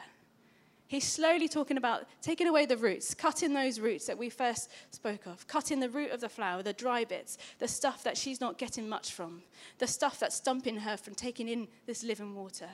He's 0.87 1.07
slowly 1.07 1.47
talking 1.47 1.77
about 1.77 2.07
taking 2.19 2.47
away 2.47 2.65
the 2.65 2.75
roots, 2.75 3.13
cutting 3.13 3.53
those 3.53 3.79
roots 3.79 4.07
that 4.07 4.17
we 4.17 4.31
first 4.31 4.71
spoke 4.89 5.27
of, 5.27 5.45
cutting 5.45 5.79
the 5.79 5.89
root 5.91 6.09
of 6.09 6.21
the 6.21 6.27
flower, 6.27 6.63
the 6.63 6.73
dry 6.73 7.03
bits, 7.03 7.37
the 7.59 7.67
stuff 7.67 8.01
that 8.03 8.17
she's 8.17 8.41
not 8.41 8.57
getting 8.57 8.89
much 8.89 9.11
from, 9.11 9.43
the 9.77 9.85
stuff 9.85 10.19
that's 10.19 10.37
stumping 10.37 10.77
her 10.77 10.97
from 10.97 11.13
taking 11.13 11.47
in 11.47 11.67
this 11.85 12.03
living 12.03 12.33
water. 12.33 12.69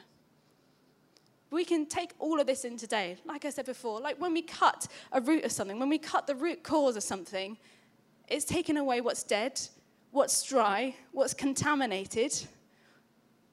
We 1.51 1.65
can 1.65 1.85
take 1.85 2.11
all 2.17 2.39
of 2.39 2.47
this 2.47 2.63
in 2.63 2.77
today, 2.77 3.17
like 3.25 3.43
I 3.43 3.49
said 3.49 3.65
before, 3.65 3.99
like 3.99 4.21
when 4.21 4.31
we 4.31 4.41
cut 4.41 4.87
a 5.11 5.19
root 5.19 5.43
of 5.43 5.51
something, 5.51 5.79
when 5.79 5.89
we 5.89 5.97
cut 5.97 6.27
the 6.27 6.35
root 6.35 6.63
cause 6.63 6.95
of 6.95 7.03
something, 7.03 7.57
It's 8.27 8.45
taking 8.45 8.77
away 8.77 9.01
what's 9.01 9.23
dead, 9.23 9.59
what's 10.15 10.43
dry, 10.43 10.95
what's 11.11 11.33
contaminated, 11.33 12.33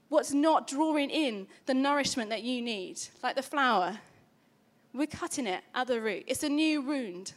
what's 0.08 0.32
not 0.32 0.68
drawing 0.68 1.10
in 1.10 1.48
the 1.66 1.74
nourishment 1.74 2.30
that 2.30 2.44
you 2.44 2.62
need, 2.62 3.00
like 3.20 3.34
the 3.34 3.42
flower. 3.42 3.98
We're 4.94 5.08
cutting 5.08 5.48
it 5.48 5.64
at 5.74 5.88
the 5.88 6.00
root. 6.00 6.22
It's 6.28 6.44
a 6.44 6.48
new 6.48 6.80
wound. 6.80 7.32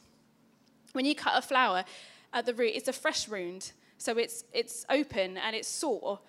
When 0.93 1.05
you 1.05 1.15
cut 1.15 1.33
a 1.35 1.41
flower 1.41 1.85
at 2.33 2.45
the 2.45 2.53
root, 2.53 2.73
it's 2.75 2.87
a 2.87 2.93
fresh 2.93 3.27
wound. 3.27 3.71
So 3.97 4.15
it's, 4.19 4.43
it's 4.53 4.85
open 4.91 5.37
and 5.37 5.55
it's 5.55 5.67
sore, 5.67 6.19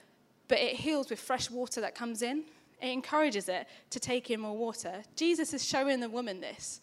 but 0.48 0.58
it 0.58 0.76
heals 0.76 1.10
with 1.10 1.20
fresh 1.20 1.50
water 1.50 1.82
that 1.82 1.94
comes 1.94 2.22
in. 2.22 2.44
It 2.80 2.88
encourages 2.88 3.50
it 3.50 3.66
to 3.90 4.00
take 4.00 4.30
in 4.30 4.40
more 4.40 4.56
water. 4.56 5.02
Jesus 5.16 5.52
is 5.52 5.62
showing 5.62 6.00
the 6.00 6.08
woman 6.08 6.40
this 6.40 6.80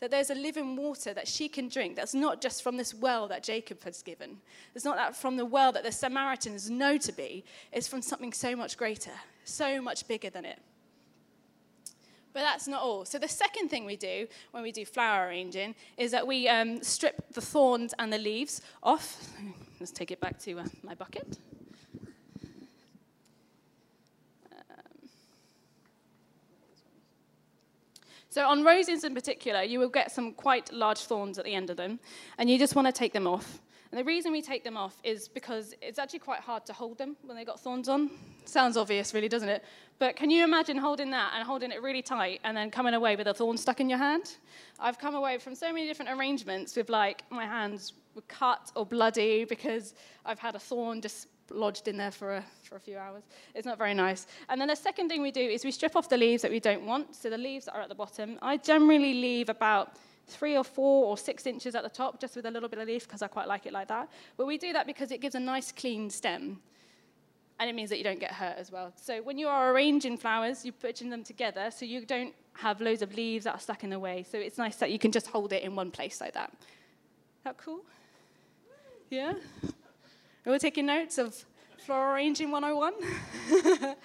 that 0.00 0.10
there's 0.10 0.30
a 0.30 0.34
living 0.34 0.76
water 0.76 1.14
that 1.14 1.26
she 1.26 1.48
can 1.48 1.68
drink 1.68 1.96
that's 1.96 2.14
not 2.14 2.40
just 2.40 2.62
from 2.62 2.76
this 2.76 2.92
well 2.92 3.28
that 3.28 3.42
Jacob 3.42 3.82
has 3.84 4.02
given. 4.02 4.38
It's 4.74 4.84
not 4.84 4.96
that 4.96 5.16
from 5.16 5.36
the 5.36 5.44
well 5.44 5.72
that 5.72 5.84
the 5.84 5.92
Samaritans 5.92 6.68
know 6.68 6.98
to 6.98 7.12
be. 7.12 7.44
It's 7.72 7.88
from 7.88 8.02
something 8.02 8.32
so 8.32 8.54
much 8.54 8.76
greater, 8.76 9.12
so 9.44 9.80
much 9.80 10.06
bigger 10.06 10.30
than 10.30 10.44
it. 10.44 10.58
But 12.34 12.42
that's 12.42 12.68
not 12.68 12.82
all. 12.82 13.06
So, 13.06 13.18
the 13.18 13.28
second 13.28 13.70
thing 13.70 13.86
we 13.86 13.96
do 13.96 14.26
when 14.50 14.62
we 14.62 14.70
do 14.70 14.84
flower 14.84 15.28
arranging 15.28 15.74
is 15.96 16.10
that 16.10 16.26
we 16.26 16.46
um, 16.48 16.82
strip 16.82 17.32
the 17.32 17.40
thorns 17.40 17.94
and 17.98 18.12
the 18.12 18.18
leaves 18.18 18.60
off. 18.82 19.32
Let's 19.80 19.90
take 19.90 20.10
it 20.10 20.20
back 20.20 20.38
to 20.40 20.58
uh, 20.58 20.64
my 20.82 20.94
bucket. 20.94 21.38
So, 28.36 28.46
on 28.46 28.64
roses 28.64 29.02
in 29.02 29.14
particular, 29.14 29.62
you 29.62 29.78
will 29.78 29.88
get 29.88 30.12
some 30.12 30.34
quite 30.34 30.70
large 30.70 30.98
thorns 30.98 31.38
at 31.38 31.46
the 31.46 31.54
end 31.54 31.70
of 31.70 31.78
them, 31.78 31.98
and 32.36 32.50
you 32.50 32.58
just 32.58 32.76
want 32.76 32.86
to 32.86 32.92
take 32.92 33.14
them 33.14 33.26
off. 33.26 33.62
And 33.90 33.98
the 33.98 34.04
reason 34.04 34.30
we 34.30 34.42
take 34.42 34.62
them 34.62 34.76
off 34.76 35.00
is 35.02 35.26
because 35.26 35.72
it's 35.80 35.98
actually 35.98 36.18
quite 36.18 36.40
hard 36.40 36.66
to 36.66 36.74
hold 36.74 36.98
them 36.98 37.16
when 37.22 37.34
they've 37.34 37.46
got 37.46 37.58
thorns 37.58 37.88
on. 37.88 38.10
Sounds 38.44 38.76
obvious, 38.76 39.14
really, 39.14 39.30
doesn't 39.30 39.48
it? 39.48 39.64
But 39.98 40.16
can 40.16 40.28
you 40.28 40.44
imagine 40.44 40.76
holding 40.76 41.10
that 41.12 41.32
and 41.34 41.44
holding 41.44 41.72
it 41.72 41.80
really 41.80 42.02
tight 42.02 42.40
and 42.44 42.54
then 42.54 42.70
coming 42.70 42.92
away 42.92 43.16
with 43.16 43.26
a 43.26 43.32
thorn 43.32 43.56
stuck 43.56 43.80
in 43.80 43.88
your 43.88 43.98
hand? 43.98 44.36
I've 44.78 44.98
come 44.98 45.14
away 45.14 45.38
from 45.38 45.54
so 45.54 45.72
many 45.72 45.86
different 45.86 46.10
arrangements 46.10 46.76
with 46.76 46.90
like 46.90 47.22
my 47.30 47.46
hands 47.46 47.94
were 48.14 48.20
cut 48.28 48.70
or 48.76 48.84
bloody 48.84 49.46
because 49.46 49.94
I've 50.26 50.40
had 50.40 50.54
a 50.54 50.58
thorn 50.58 51.00
just 51.00 51.28
lodged 51.50 51.88
in 51.88 51.96
there 51.96 52.10
for 52.10 52.36
a, 52.36 52.44
for 52.62 52.76
a 52.76 52.80
few 52.80 52.98
hours. 52.98 53.22
It's 53.54 53.66
not 53.66 53.78
very 53.78 53.94
nice. 53.94 54.26
And 54.48 54.60
then 54.60 54.68
the 54.68 54.76
second 54.76 55.08
thing 55.08 55.22
we 55.22 55.30
do 55.30 55.40
is 55.40 55.64
we 55.64 55.70
strip 55.70 55.96
off 55.96 56.08
the 56.08 56.16
leaves 56.16 56.42
that 56.42 56.50
we 56.50 56.60
don't 56.60 56.86
want. 56.86 57.14
So 57.14 57.30
the 57.30 57.38
leaves 57.38 57.66
that 57.66 57.74
are 57.74 57.80
at 57.80 57.88
the 57.88 57.94
bottom. 57.94 58.38
I 58.42 58.56
generally 58.56 59.14
leave 59.14 59.48
about 59.48 59.96
three 60.28 60.56
or 60.56 60.64
four 60.64 61.06
or 61.06 61.16
six 61.16 61.46
inches 61.46 61.74
at 61.74 61.82
the 61.82 61.88
top, 61.88 62.20
just 62.20 62.36
with 62.36 62.46
a 62.46 62.50
little 62.50 62.68
bit 62.68 62.78
of 62.78 62.88
leaf, 62.88 63.06
because 63.06 63.22
I 63.22 63.28
quite 63.28 63.48
like 63.48 63.66
it 63.66 63.72
like 63.72 63.88
that. 63.88 64.10
But 64.36 64.46
we 64.46 64.58
do 64.58 64.72
that 64.72 64.86
because 64.86 65.12
it 65.12 65.20
gives 65.20 65.34
a 65.34 65.40
nice 65.40 65.70
clean 65.72 66.10
stem. 66.10 66.60
And 67.58 67.70
it 67.70 67.74
means 67.74 67.88
that 67.90 67.96
you 67.96 68.04
don't 68.04 68.20
get 68.20 68.32
hurt 68.32 68.56
as 68.58 68.70
well. 68.70 68.92
So 68.96 69.22
when 69.22 69.38
you 69.38 69.48
are 69.48 69.72
arranging 69.72 70.18
flowers, 70.18 70.64
you're 70.64 70.72
putting 70.72 71.08
them 71.08 71.24
together 71.24 71.70
so 71.70 71.86
you 71.86 72.04
don't 72.04 72.34
have 72.52 72.80
loads 72.80 73.02
of 73.02 73.14
leaves 73.14 73.44
that 73.44 73.54
are 73.54 73.60
stuck 73.60 73.82
in 73.82 73.90
the 73.90 73.98
way. 73.98 74.24
So 74.30 74.36
it's 74.36 74.58
nice 74.58 74.76
that 74.76 74.90
you 74.90 74.98
can 74.98 75.10
just 75.10 75.28
hold 75.28 75.52
it 75.52 75.62
in 75.62 75.74
one 75.74 75.90
place 75.90 76.20
like 76.20 76.34
that. 76.34 76.52
That 77.44 77.56
cool? 77.56 77.80
Yeah? 79.08 79.34
Are 80.46 80.52
we 80.52 80.58
taking 80.60 80.86
notes 80.86 81.18
of 81.18 81.44
floral 81.78 82.14
arranging 82.14 82.52
101? 82.52 82.94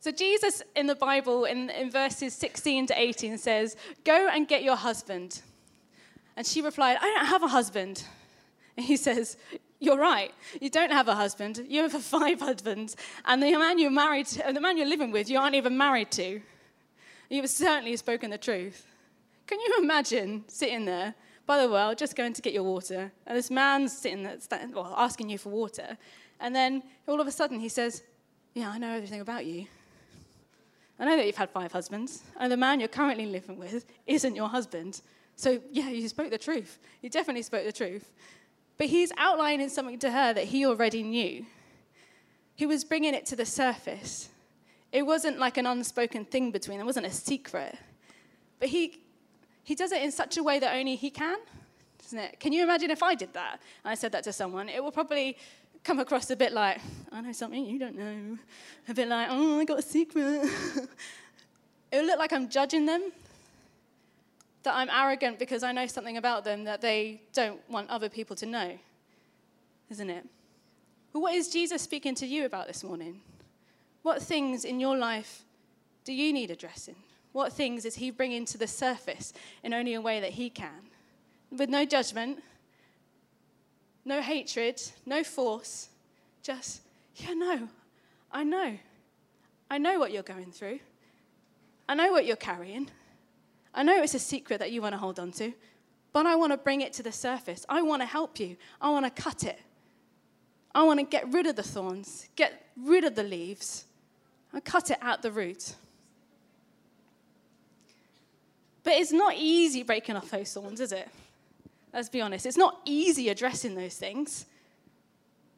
so, 0.00 0.10
Jesus 0.10 0.62
in 0.74 0.86
the 0.86 0.94
Bible, 0.94 1.44
in, 1.44 1.68
in 1.68 1.90
verses 1.90 2.32
16 2.32 2.86
to 2.86 2.98
18, 2.98 3.36
says, 3.36 3.76
Go 4.04 4.28
and 4.32 4.48
get 4.48 4.62
your 4.62 4.76
husband. 4.76 5.42
And 6.34 6.46
she 6.46 6.62
replied, 6.62 6.96
I 6.98 7.04
don't 7.04 7.26
have 7.26 7.42
a 7.42 7.48
husband. 7.48 8.04
And 8.78 8.86
he 8.86 8.96
says, 8.96 9.36
You're 9.80 9.98
right. 9.98 10.32
You 10.62 10.70
don't 10.70 10.92
have 10.92 11.08
a 11.08 11.14
husband. 11.14 11.66
You 11.68 11.82
have 11.82 11.92
five 12.02 12.40
husbands. 12.40 12.96
And 13.26 13.42
the 13.42 13.54
man 13.58 13.78
you're 13.78 13.90
married 13.90 14.28
to, 14.28 14.50
the 14.50 14.62
man 14.62 14.78
you're 14.78 14.88
living 14.88 15.10
with, 15.10 15.28
you 15.28 15.38
aren't 15.38 15.56
even 15.56 15.76
married 15.76 16.10
to. 16.12 16.40
You've 17.28 17.50
certainly 17.50 17.96
spoken 17.98 18.30
the 18.30 18.38
truth. 18.38 18.86
Can 19.46 19.60
you 19.60 19.76
imagine 19.82 20.44
sitting 20.48 20.86
there 20.86 21.14
by 21.46 21.60
the 21.60 21.68
way, 21.68 21.80
I'll 21.80 21.94
just 21.94 22.16
going 22.16 22.32
to 22.34 22.42
get 22.42 22.52
your 22.52 22.62
water. 22.62 23.12
And 23.26 23.36
this 23.36 23.50
man's 23.50 23.96
sitting 23.96 24.22
there, 24.22 24.38
well, 24.72 24.94
asking 24.96 25.30
you 25.30 25.38
for 25.38 25.48
water. 25.48 25.96
And 26.40 26.54
then 26.54 26.82
all 27.06 27.20
of 27.20 27.26
a 27.26 27.32
sudden 27.32 27.60
he 27.60 27.68
says, 27.68 28.02
Yeah, 28.54 28.70
I 28.70 28.78
know 28.78 28.92
everything 28.92 29.20
about 29.20 29.46
you. 29.46 29.66
I 30.98 31.04
know 31.04 31.16
that 31.16 31.26
you've 31.26 31.36
had 31.36 31.50
five 31.50 31.72
husbands, 31.72 32.22
and 32.38 32.52
the 32.52 32.56
man 32.56 32.78
you're 32.78 32.88
currently 32.88 33.26
living 33.26 33.58
with 33.58 33.86
isn't 34.06 34.36
your 34.36 34.48
husband. 34.48 35.00
So, 35.34 35.60
yeah, 35.72 35.88
you 35.88 36.08
spoke 36.08 36.30
the 36.30 36.38
truth. 36.38 36.78
You 37.00 37.10
definitely 37.10 37.42
spoke 37.42 37.64
the 37.64 37.72
truth. 37.72 38.12
But 38.78 38.86
he's 38.86 39.10
outlining 39.16 39.68
something 39.68 39.98
to 40.00 40.10
her 40.10 40.32
that 40.32 40.44
he 40.44 40.64
already 40.64 41.02
knew. 41.02 41.44
He 42.54 42.66
was 42.66 42.84
bringing 42.84 43.14
it 43.14 43.26
to 43.26 43.36
the 43.36 43.46
surface. 43.46 44.28
It 44.92 45.04
wasn't 45.04 45.38
like 45.38 45.56
an 45.56 45.66
unspoken 45.66 46.24
thing 46.24 46.52
between 46.52 46.78
them, 46.78 46.84
it 46.84 46.86
wasn't 46.86 47.06
a 47.06 47.10
secret. 47.10 47.76
But 48.60 48.68
he 48.68 49.01
he 49.64 49.74
does 49.74 49.92
it 49.92 50.02
in 50.02 50.12
such 50.12 50.36
a 50.36 50.42
way 50.42 50.58
that 50.58 50.74
only 50.74 50.96
he 50.96 51.10
can, 51.10 51.38
doesn't 52.02 52.18
it? 52.18 52.40
Can 52.40 52.52
you 52.52 52.62
imagine 52.62 52.90
if 52.90 53.02
I 53.02 53.14
did 53.14 53.32
that 53.34 53.60
and 53.84 53.90
I 53.90 53.94
said 53.94 54.12
that 54.12 54.24
to 54.24 54.32
someone? 54.32 54.68
It 54.68 54.82
will 54.82 54.92
probably 54.92 55.36
come 55.84 55.98
across 55.98 56.30
a 56.30 56.36
bit 56.36 56.52
like, 56.52 56.80
I 57.10 57.20
know 57.20 57.32
something 57.32 57.64
you 57.64 57.78
don't 57.78 57.96
know. 57.96 58.38
A 58.88 58.94
bit 58.94 59.08
like, 59.08 59.28
oh, 59.30 59.60
I 59.60 59.64
got 59.64 59.78
a 59.78 59.82
secret. 59.82 60.24
it 61.92 61.96
will 61.98 62.06
look 62.06 62.18
like 62.18 62.32
I'm 62.32 62.48
judging 62.48 62.86
them, 62.86 63.12
that 64.62 64.74
I'm 64.74 64.88
arrogant 64.90 65.38
because 65.38 65.62
I 65.62 65.72
know 65.72 65.86
something 65.86 66.16
about 66.16 66.44
them 66.44 66.64
that 66.64 66.80
they 66.80 67.20
don't 67.32 67.60
want 67.68 67.90
other 67.90 68.08
people 68.08 68.36
to 68.36 68.46
know, 68.46 68.78
isn't 69.90 70.10
it? 70.10 70.26
But 71.12 71.20
what 71.20 71.34
is 71.34 71.48
Jesus 71.48 71.82
speaking 71.82 72.14
to 72.16 72.26
you 72.26 72.44
about 72.46 72.66
this 72.66 72.84
morning? 72.84 73.20
What 74.02 74.22
things 74.22 74.64
in 74.64 74.80
your 74.80 74.96
life 74.96 75.44
do 76.04 76.12
you 76.12 76.32
need 76.32 76.50
addressing? 76.50 76.96
What 77.32 77.52
things 77.52 77.84
is 77.84 77.94
he 77.94 78.10
bringing 78.10 78.44
to 78.46 78.58
the 78.58 78.66
surface 78.66 79.32
in 79.62 79.72
only 79.72 79.94
a 79.94 80.00
way 80.00 80.20
that 80.20 80.30
he 80.32 80.50
can? 80.50 80.90
With 81.50 81.68
no 81.68 81.84
judgment, 81.84 82.42
no 84.04 84.20
hatred, 84.20 84.80
no 85.06 85.24
force, 85.24 85.88
just, 86.42 86.82
yeah, 87.16 87.34
no, 87.34 87.68
I 88.30 88.44
know. 88.44 88.78
I 89.70 89.78
know 89.78 89.98
what 89.98 90.12
you're 90.12 90.22
going 90.22 90.52
through. 90.52 90.80
I 91.88 91.94
know 91.94 92.12
what 92.12 92.26
you're 92.26 92.36
carrying. 92.36 92.90
I 93.74 93.82
know 93.82 94.02
it's 94.02 94.14
a 94.14 94.18
secret 94.18 94.58
that 94.58 94.70
you 94.70 94.82
want 94.82 94.92
to 94.92 94.98
hold 94.98 95.18
on 95.18 95.32
to, 95.32 95.52
but 96.12 96.26
I 96.26 96.36
want 96.36 96.52
to 96.52 96.58
bring 96.58 96.82
it 96.82 96.92
to 96.94 97.02
the 97.02 97.12
surface. 97.12 97.64
I 97.68 97.80
want 97.82 98.02
to 98.02 98.06
help 98.06 98.38
you. 98.38 98.56
I 98.80 98.90
want 98.90 99.04
to 99.04 99.22
cut 99.22 99.44
it. 99.44 99.58
I 100.74 100.82
want 100.84 101.00
to 101.00 101.06
get 101.06 101.30
rid 101.32 101.46
of 101.46 101.56
the 101.56 101.62
thorns, 101.62 102.28
get 102.36 102.66
rid 102.76 103.04
of 103.04 103.14
the 103.14 103.22
leaves, 103.22 103.84
and 104.52 104.64
cut 104.64 104.90
it 104.90 104.98
at 105.00 105.22
the 105.22 105.30
root. 105.30 105.74
But 108.84 108.94
it's 108.94 109.12
not 109.12 109.34
easy 109.36 109.82
breaking 109.82 110.16
off 110.16 110.30
those 110.30 110.52
thorns, 110.52 110.80
is 110.80 110.92
it? 110.92 111.08
Let's 111.92 112.08
be 112.08 112.20
honest. 112.20 112.46
It's 112.46 112.56
not 112.56 112.80
easy 112.84 113.28
addressing 113.28 113.74
those 113.74 113.96
things 113.96 114.46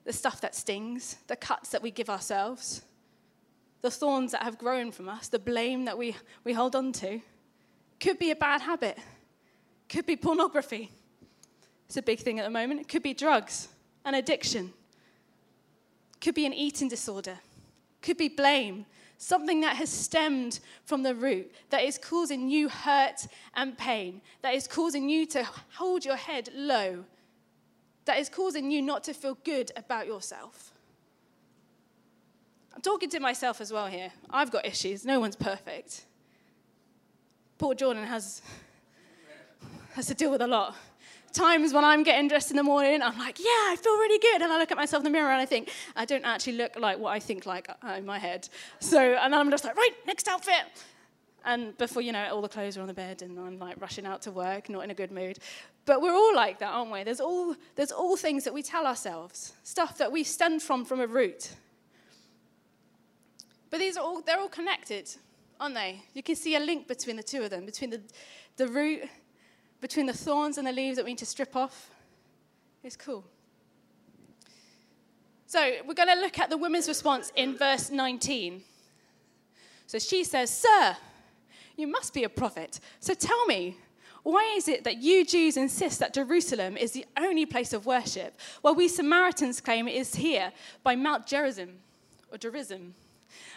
the 0.04 0.12
stuff 0.12 0.40
that 0.42 0.54
stings, 0.54 1.16
the 1.28 1.36
cuts 1.36 1.70
that 1.70 1.82
we 1.82 1.90
give 1.90 2.10
ourselves, 2.10 2.82
the 3.80 3.90
thorns 3.90 4.32
that 4.32 4.42
have 4.42 4.58
grown 4.58 4.92
from 4.92 5.08
us, 5.08 5.28
the 5.28 5.38
blame 5.38 5.86
that 5.86 5.96
we, 5.96 6.14
we 6.44 6.52
hold 6.52 6.76
on 6.76 6.92
to. 6.92 7.20
Could 8.00 8.18
be 8.18 8.30
a 8.30 8.36
bad 8.36 8.60
habit, 8.60 8.98
could 9.88 10.06
be 10.06 10.16
pornography. 10.16 10.90
It's 11.86 11.96
a 11.96 12.02
big 12.02 12.20
thing 12.20 12.38
at 12.38 12.44
the 12.44 12.50
moment. 12.50 12.80
It 12.80 12.88
could 12.88 13.02
be 13.02 13.14
drugs, 13.14 13.68
an 14.04 14.14
addiction, 14.14 14.72
could 16.20 16.34
be 16.34 16.46
an 16.46 16.52
eating 16.52 16.88
disorder, 16.88 17.38
could 18.02 18.16
be 18.16 18.28
blame, 18.28 18.86
something 19.18 19.60
that 19.60 19.76
has 19.76 19.90
stemmed 19.90 20.60
from 20.84 21.02
the 21.02 21.14
root, 21.14 21.52
that 21.70 21.82
is 21.84 21.98
causing 21.98 22.48
you 22.48 22.68
hurt 22.68 23.26
and 23.54 23.76
pain, 23.76 24.20
that 24.42 24.54
is 24.54 24.66
causing 24.66 25.08
you 25.08 25.26
to 25.26 25.46
hold 25.74 26.04
your 26.04 26.16
head 26.16 26.50
low, 26.54 27.04
that 28.04 28.18
is 28.18 28.28
causing 28.28 28.70
you 28.70 28.82
not 28.82 29.04
to 29.04 29.14
feel 29.14 29.38
good 29.44 29.72
about 29.76 30.06
yourself. 30.06 30.72
I'm 32.74 32.82
talking 32.82 33.08
to 33.10 33.20
myself 33.20 33.60
as 33.60 33.72
well 33.72 33.86
here. 33.86 34.10
I've 34.28 34.50
got 34.50 34.66
issues, 34.66 35.04
no 35.04 35.20
one's 35.20 35.36
perfect. 35.36 36.04
Poor 37.56 37.74
Jordan 37.74 38.04
has, 38.04 38.42
has 39.94 40.06
to 40.06 40.14
deal 40.14 40.30
with 40.30 40.42
a 40.42 40.46
lot 40.46 40.76
times 41.34 41.74
when 41.74 41.84
I'm 41.84 42.02
getting 42.02 42.28
dressed 42.28 42.50
in 42.50 42.56
the 42.56 42.62
morning, 42.62 43.02
I'm 43.02 43.18
like, 43.18 43.38
yeah, 43.38 43.44
I 43.46 43.76
feel 43.80 43.92
really 43.92 44.18
good. 44.18 44.40
And 44.42 44.52
I 44.52 44.58
look 44.58 44.70
at 44.70 44.76
myself 44.78 45.00
in 45.00 45.04
the 45.04 45.10
mirror 45.10 45.30
and 45.30 45.40
I 45.40 45.44
think, 45.46 45.70
I 45.94 46.04
don't 46.04 46.24
actually 46.24 46.54
look 46.54 46.78
like 46.78 46.98
what 46.98 47.10
I 47.10 47.18
think 47.18 47.44
like 47.44 47.68
uh, 47.68 47.92
in 47.98 48.06
my 48.06 48.18
head. 48.18 48.48
So, 48.80 48.98
and 48.98 49.32
then 49.32 49.40
I'm 49.40 49.50
just 49.50 49.64
like, 49.64 49.76
right, 49.76 49.92
next 50.06 50.28
outfit. 50.28 50.64
And 51.44 51.76
before 51.76 52.00
you 52.00 52.12
know 52.12 52.22
it, 52.22 52.32
all 52.32 52.40
the 52.40 52.48
clothes 52.48 52.78
are 52.78 52.80
on 52.80 52.86
the 52.86 52.94
bed 52.94 53.20
and 53.20 53.38
I'm 53.38 53.58
like 53.58 53.78
rushing 53.80 54.06
out 54.06 54.22
to 54.22 54.30
work, 54.30 54.70
not 54.70 54.82
in 54.84 54.90
a 54.90 54.94
good 54.94 55.12
mood. 55.12 55.38
But 55.84 56.00
we're 56.00 56.14
all 56.14 56.34
like 56.34 56.58
that, 56.60 56.70
aren't 56.72 56.90
we? 56.90 57.02
There's 57.02 57.20
all, 57.20 57.54
there's 57.74 57.92
all 57.92 58.16
things 58.16 58.44
that 58.44 58.54
we 58.54 58.62
tell 58.62 58.86
ourselves, 58.86 59.52
stuff 59.62 59.98
that 59.98 60.10
we 60.10 60.24
stem 60.24 60.58
from 60.58 60.86
from 60.86 61.00
a 61.00 61.06
root. 61.06 61.50
But 63.68 63.80
these 63.80 63.96
are 63.96 64.04
all, 64.04 64.22
they're 64.22 64.38
all 64.38 64.48
connected, 64.48 65.10
aren't 65.60 65.74
they? 65.74 66.02
You 66.14 66.22
can 66.22 66.36
see 66.36 66.54
a 66.54 66.60
link 66.60 66.88
between 66.88 67.16
the 67.16 67.22
two 67.22 67.42
of 67.42 67.50
them, 67.50 67.66
between 67.66 67.90
the, 67.90 68.00
the 68.56 68.68
root 68.68 69.02
between 69.84 70.06
the 70.06 70.14
thorns 70.14 70.56
and 70.56 70.66
the 70.66 70.72
leaves 70.72 70.96
that 70.96 71.04
we 71.04 71.10
need 71.10 71.18
to 71.18 71.26
strip 71.26 71.54
off. 71.54 71.90
It's 72.82 72.96
cool. 72.96 73.22
So 75.44 75.60
we're 75.86 75.92
going 75.92 76.08
to 76.08 76.14
look 76.14 76.38
at 76.38 76.48
the 76.48 76.56
woman's 76.56 76.88
response 76.88 77.30
in 77.36 77.54
verse 77.54 77.90
19. 77.90 78.62
So 79.86 79.98
she 79.98 80.24
says, 80.24 80.48
Sir, 80.48 80.96
you 81.76 81.86
must 81.86 82.14
be 82.14 82.24
a 82.24 82.30
prophet. 82.30 82.80
So 82.98 83.12
tell 83.12 83.44
me, 83.44 83.76
why 84.22 84.54
is 84.56 84.68
it 84.68 84.84
that 84.84 85.02
you 85.02 85.22
Jews 85.22 85.58
insist 85.58 85.98
that 85.98 86.14
Jerusalem 86.14 86.78
is 86.78 86.92
the 86.92 87.04
only 87.18 87.44
place 87.44 87.74
of 87.74 87.84
worship, 87.84 88.40
while 88.62 88.74
we 88.74 88.88
Samaritans 88.88 89.60
claim 89.60 89.86
it 89.86 89.96
is 89.96 90.14
here 90.14 90.50
by 90.82 90.96
Mount 90.96 91.26
Gerizim, 91.26 91.80
or 92.32 92.38
Gerizim, 92.38 92.94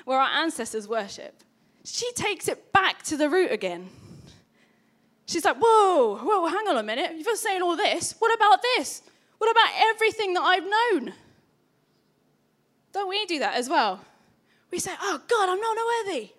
where 0.04 0.20
our 0.20 0.42
ancestors 0.44 0.90
worship? 0.90 1.42
She 1.86 2.12
takes 2.16 2.50
it 2.50 2.74
back 2.74 3.02
to 3.04 3.16
the 3.16 3.30
root 3.30 3.54
again. 3.54 3.88
She's 5.28 5.44
like, 5.44 5.58
whoa, 5.58 6.18
whoa, 6.18 6.48
hang 6.48 6.68
on 6.70 6.78
a 6.78 6.84
minute. 6.84 7.12
You're 7.18 7.36
saying 7.36 7.62
all 7.62 7.76
this. 7.76 8.16
What 8.18 8.34
about 8.34 8.62
this? 8.62 9.02
What 9.38 9.52
about 9.52 9.70
everything 9.78 10.34
that 10.34 10.42
I've 10.42 10.64
known? 10.64 11.14
Don't 12.94 13.10
we 13.10 13.26
do 13.26 13.40
that 13.40 13.56
as 13.56 13.70
well? 13.70 14.00
We 14.72 14.80
say, 14.80 14.92
oh, 15.02 15.22
God, 15.28 15.50
I'm 15.50 15.60
not 15.60 15.78
worthy. 16.08 16.32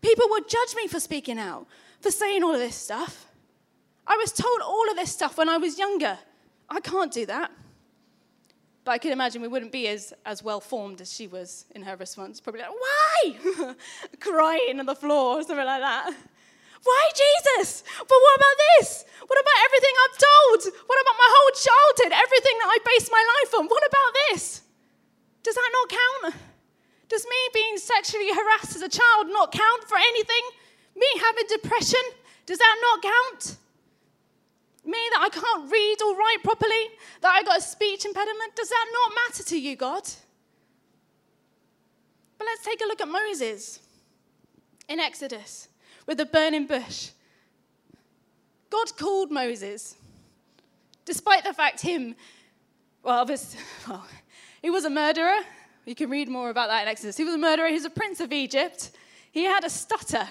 People 0.00 0.26
would 0.30 0.48
judge 0.48 0.76
me 0.76 0.86
for 0.86 1.00
speaking 1.00 1.38
out, 1.38 1.66
for 2.00 2.12
saying 2.12 2.44
all 2.44 2.54
of 2.54 2.60
this 2.60 2.76
stuff. 2.76 3.26
I 4.06 4.16
was 4.16 4.32
told 4.32 4.60
all 4.62 4.88
of 4.90 4.96
this 4.96 5.12
stuff 5.12 5.36
when 5.36 5.48
I 5.48 5.58
was 5.58 5.78
younger. 5.78 6.16
I 6.70 6.78
can't 6.78 7.12
do 7.12 7.26
that. 7.26 7.50
But 8.84 8.92
I 8.92 8.98
can 8.98 9.10
imagine 9.10 9.42
we 9.42 9.48
wouldn't 9.48 9.72
be 9.72 9.88
as, 9.88 10.14
as 10.24 10.44
well 10.44 10.60
formed 10.60 11.00
as 11.00 11.12
she 11.12 11.26
was 11.26 11.66
in 11.74 11.82
her 11.82 11.96
response. 11.96 12.40
Probably 12.40 12.62
like, 12.62 12.70
why? 12.70 13.74
Crying 14.20 14.78
on 14.78 14.86
the 14.86 14.94
floor 14.94 15.40
or 15.40 15.42
something 15.42 15.66
like 15.66 15.82
that. 15.82 16.14
Why 16.82 17.02
Jesus? 17.12 17.82
But 17.98 18.18
what 18.18 18.34
about 18.36 18.58
this? 18.78 19.04
What 19.26 19.38
about 19.38 19.58
everything 19.66 19.94
I've 19.98 20.18
told? 20.18 20.60
What 20.86 20.98
about 21.02 21.18
my 21.18 21.30
whole 21.36 21.52
childhood? 21.52 22.12
Everything 22.14 22.56
that 22.62 22.70
I 22.72 22.78
based 22.86 23.10
my 23.12 23.24
life 23.24 23.52
on? 23.58 23.66
What 23.66 23.84
about 23.86 24.12
this? 24.30 24.62
Does 25.42 25.54
that 25.54 25.70
not 25.72 25.88
count? 25.88 26.34
Does 27.08 27.24
me 27.24 27.40
being 27.54 27.76
sexually 27.76 28.32
harassed 28.32 28.76
as 28.76 28.82
a 28.82 28.88
child 28.88 29.28
not 29.28 29.52
count 29.52 29.84
for 29.84 29.96
anything? 29.96 30.44
Me 30.94 31.06
having 31.20 31.44
depression, 31.48 32.00
does 32.46 32.58
that 32.58 32.76
not 32.80 33.02
count? 33.02 33.56
Me 34.84 34.98
that 35.12 35.20
I 35.20 35.28
can't 35.28 35.70
read 35.70 35.96
or 36.02 36.16
write 36.16 36.42
properly, 36.42 36.88
that 37.20 37.34
I 37.34 37.42
got 37.42 37.58
a 37.58 37.60
speech 37.60 38.04
impediment, 38.04 38.56
does 38.56 38.68
that 38.68 38.86
not 38.92 39.12
matter 39.14 39.44
to 39.44 39.58
you, 39.58 39.76
God? 39.76 40.08
But 42.36 42.46
let's 42.46 42.64
take 42.64 42.80
a 42.80 42.86
look 42.86 43.00
at 43.00 43.08
Moses 43.08 43.80
in 44.88 45.00
Exodus 45.00 45.68
with 46.08 46.16
the 46.16 46.26
burning 46.26 46.66
bush. 46.66 47.10
God 48.70 48.96
called 48.96 49.30
Moses, 49.30 49.94
despite 51.04 51.44
the 51.44 51.52
fact 51.52 51.82
him, 51.82 52.16
well, 53.04 53.26
well, 53.86 54.06
he 54.60 54.70
was 54.70 54.84
a 54.84 54.90
murderer. 54.90 55.38
You 55.84 55.94
can 55.94 56.10
read 56.10 56.28
more 56.28 56.50
about 56.50 56.68
that 56.68 56.82
in 56.82 56.88
Exodus. 56.88 57.16
He 57.16 57.24
was 57.24 57.34
a 57.34 57.38
murderer. 57.38 57.68
He 57.68 57.74
was 57.74 57.84
a 57.84 57.90
prince 57.90 58.20
of 58.20 58.32
Egypt. 58.32 58.90
He 59.30 59.44
had 59.44 59.64
a 59.64 59.70
stutter. 59.70 60.26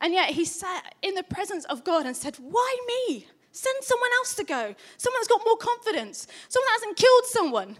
And 0.00 0.12
yet 0.12 0.30
he 0.30 0.44
sat 0.44 0.94
in 1.02 1.14
the 1.14 1.22
presence 1.22 1.64
of 1.66 1.84
God 1.84 2.04
and 2.04 2.16
said, 2.16 2.36
Why 2.36 2.76
me? 2.86 3.26
Send 3.52 3.82
someone 3.84 4.10
else 4.18 4.34
to 4.34 4.44
go. 4.44 4.74
Someone 4.98 5.20
that's 5.20 5.28
got 5.28 5.40
more 5.46 5.56
confidence. 5.56 6.26
Someone 6.48 6.66
that 6.66 6.80
hasn't 6.80 6.96
killed 6.96 7.24
someone. 7.24 7.76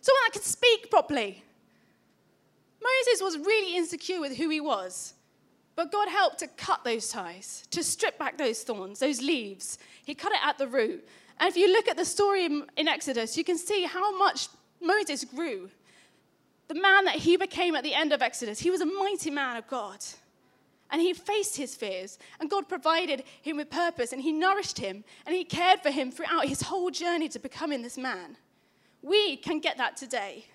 Someone 0.00 0.22
that 0.26 0.32
can 0.32 0.42
speak 0.42 0.90
properly. 0.90 1.44
Moses 2.82 3.22
was 3.22 3.36
really 3.38 3.76
insecure 3.76 4.20
with 4.20 4.36
who 4.36 4.48
he 4.48 4.60
was. 4.60 5.14
But 5.78 5.92
God 5.92 6.08
helped 6.08 6.40
to 6.40 6.48
cut 6.48 6.82
those 6.82 7.08
ties, 7.08 7.62
to 7.70 7.84
strip 7.84 8.18
back 8.18 8.36
those 8.36 8.64
thorns, 8.64 8.98
those 8.98 9.22
leaves. 9.22 9.78
He 10.04 10.12
cut 10.12 10.32
it 10.32 10.40
at 10.44 10.58
the 10.58 10.66
root. 10.66 11.06
And 11.38 11.48
if 11.48 11.56
you 11.56 11.72
look 11.72 11.86
at 11.86 11.96
the 11.96 12.04
story 12.04 12.46
in 12.46 12.88
Exodus, 12.88 13.36
you 13.36 13.44
can 13.44 13.56
see 13.56 13.84
how 13.84 14.18
much 14.18 14.48
Moses 14.82 15.24
grew. 15.24 15.70
The 16.66 16.74
man 16.74 17.04
that 17.04 17.14
he 17.14 17.36
became 17.36 17.76
at 17.76 17.84
the 17.84 17.94
end 17.94 18.12
of 18.12 18.22
Exodus, 18.22 18.58
he 18.58 18.72
was 18.72 18.80
a 18.80 18.86
mighty 18.86 19.30
man 19.30 19.56
of 19.56 19.68
God. 19.68 20.04
And 20.90 21.00
he 21.00 21.14
faced 21.14 21.56
his 21.56 21.76
fears, 21.76 22.18
and 22.40 22.50
God 22.50 22.68
provided 22.68 23.22
him 23.40 23.56
with 23.56 23.70
purpose, 23.70 24.12
and 24.12 24.20
he 24.20 24.32
nourished 24.32 24.80
him, 24.80 25.04
and 25.26 25.36
he 25.36 25.44
cared 25.44 25.80
for 25.80 25.92
him 25.92 26.10
throughout 26.10 26.46
his 26.46 26.62
whole 26.62 26.90
journey 26.90 27.28
to 27.28 27.38
becoming 27.38 27.82
this 27.82 27.96
man. 27.96 28.36
We 29.00 29.36
can 29.36 29.60
get 29.60 29.76
that 29.76 29.96
today. 29.96 30.46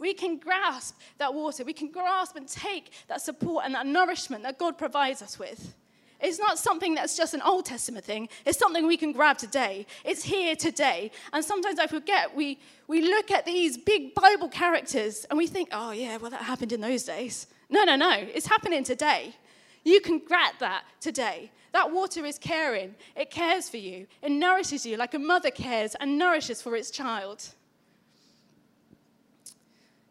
We 0.00 0.14
can 0.14 0.38
grasp 0.38 0.98
that 1.18 1.32
water. 1.32 1.62
We 1.62 1.74
can 1.74 1.90
grasp 1.92 2.34
and 2.34 2.48
take 2.48 2.90
that 3.06 3.20
support 3.20 3.66
and 3.66 3.74
that 3.74 3.86
nourishment 3.86 4.42
that 4.42 4.58
God 4.58 4.78
provides 4.78 5.22
us 5.22 5.38
with. 5.38 5.74
It's 6.22 6.38
not 6.38 6.58
something 6.58 6.94
that's 6.94 7.16
just 7.16 7.34
an 7.34 7.42
Old 7.42 7.66
Testament 7.66 8.04
thing. 8.04 8.28
It's 8.44 8.58
something 8.58 8.86
we 8.86 8.96
can 8.96 9.12
grab 9.12 9.38
today. 9.38 9.86
It's 10.04 10.22
here 10.22 10.56
today. 10.56 11.12
And 11.32 11.44
sometimes 11.44 11.78
I 11.78 11.86
forget, 11.86 12.34
we, 12.34 12.58
we 12.88 13.02
look 13.02 13.30
at 13.30 13.46
these 13.46 13.78
big 13.78 14.14
Bible 14.14 14.48
characters 14.48 15.26
and 15.30 15.38
we 15.38 15.46
think, 15.46 15.68
oh, 15.72 15.92
yeah, 15.92 16.16
well, 16.16 16.30
that 16.30 16.42
happened 16.42 16.72
in 16.72 16.80
those 16.80 17.04
days. 17.04 17.46
No, 17.70 17.84
no, 17.84 17.96
no. 17.96 18.10
It's 18.10 18.46
happening 18.46 18.84
today. 18.84 19.34
You 19.84 20.00
can 20.00 20.18
grab 20.18 20.54
that 20.60 20.84
today. 21.00 21.50
That 21.72 21.92
water 21.92 22.26
is 22.26 22.38
caring. 22.38 22.96
It 23.16 23.30
cares 23.30 23.68
for 23.68 23.78
you. 23.78 24.06
It 24.22 24.30
nourishes 24.32 24.84
you 24.84 24.96
like 24.96 25.14
a 25.14 25.18
mother 25.18 25.50
cares 25.50 25.94
and 25.94 26.18
nourishes 26.18 26.60
for 26.60 26.74
its 26.76 26.90
child. 26.90 27.48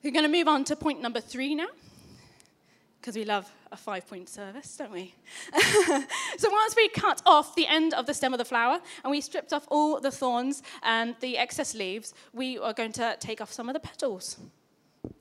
We're 0.03 0.11
going 0.11 0.23
to 0.23 0.31
move 0.31 0.47
on 0.47 0.63
to 0.65 0.77
point 0.77 1.01
number 1.01 1.19
three 1.19 1.53
now 1.53 1.67
because 3.01 3.17
we 3.17 3.25
love 3.25 3.51
a 3.71 3.77
five 3.77 4.07
point 4.07 4.29
service, 4.29 4.77
don't 4.77 4.91
we? 4.91 5.13
so 6.37 6.49
once 6.49 6.75
we 6.75 6.87
cut 6.89 7.21
off 7.25 7.53
the 7.55 7.67
end 7.67 7.93
of 7.93 8.05
the 8.05 8.13
stem 8.13 8.33
of 8.33 8.37
the 8.37 8.45
flower 8.45 8.79
and 9.03 9.11
we 9.11 9.19
stripped 9.19 9.51
off 9.51 9.67
all 9.69 9.99
the 9.99 10.11
thorns 10.11 10.63
and 10.83 11.15
the 11.19 11.37
excess 11.37 11.75
leaves, 11.75 12.13
we 12.33 12.57
are 12.57 12.71
going 12.71 12.93
to 12.93 13.17
take 13.19 13.41
off 13.41 13.51
some 13.51 13.67
of 13.67 13.73
the 13.73 13.79
petals. 13.81 14.37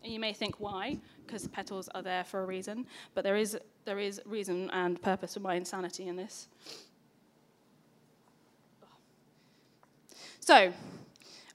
And 0.04 0.12
you 0.12 0.20
may 0.20 0.32
think, 0.32 0.60
why? 0.60 0.98
Because 1.26 1.48
petals 1.48 1.88
are 1.94 2.02
there 2.02 2.22
for 2.22 2.42
a 2.42 2.46
reason, 2.46 2.86
but 3.14 3.24
there 3.24 3.36
is, 3.36 3.58
there 3.84 3.98
is 3.98 4.20
reason 4.26 4.70
and 4.70 5.02
purpose 5.02 5.34
for 5.34 5.40
my 5.40 5.54
insanity 5.54 6.06
in 6.06 6.14
this. 6.14 6.46
So, 10.38 10.72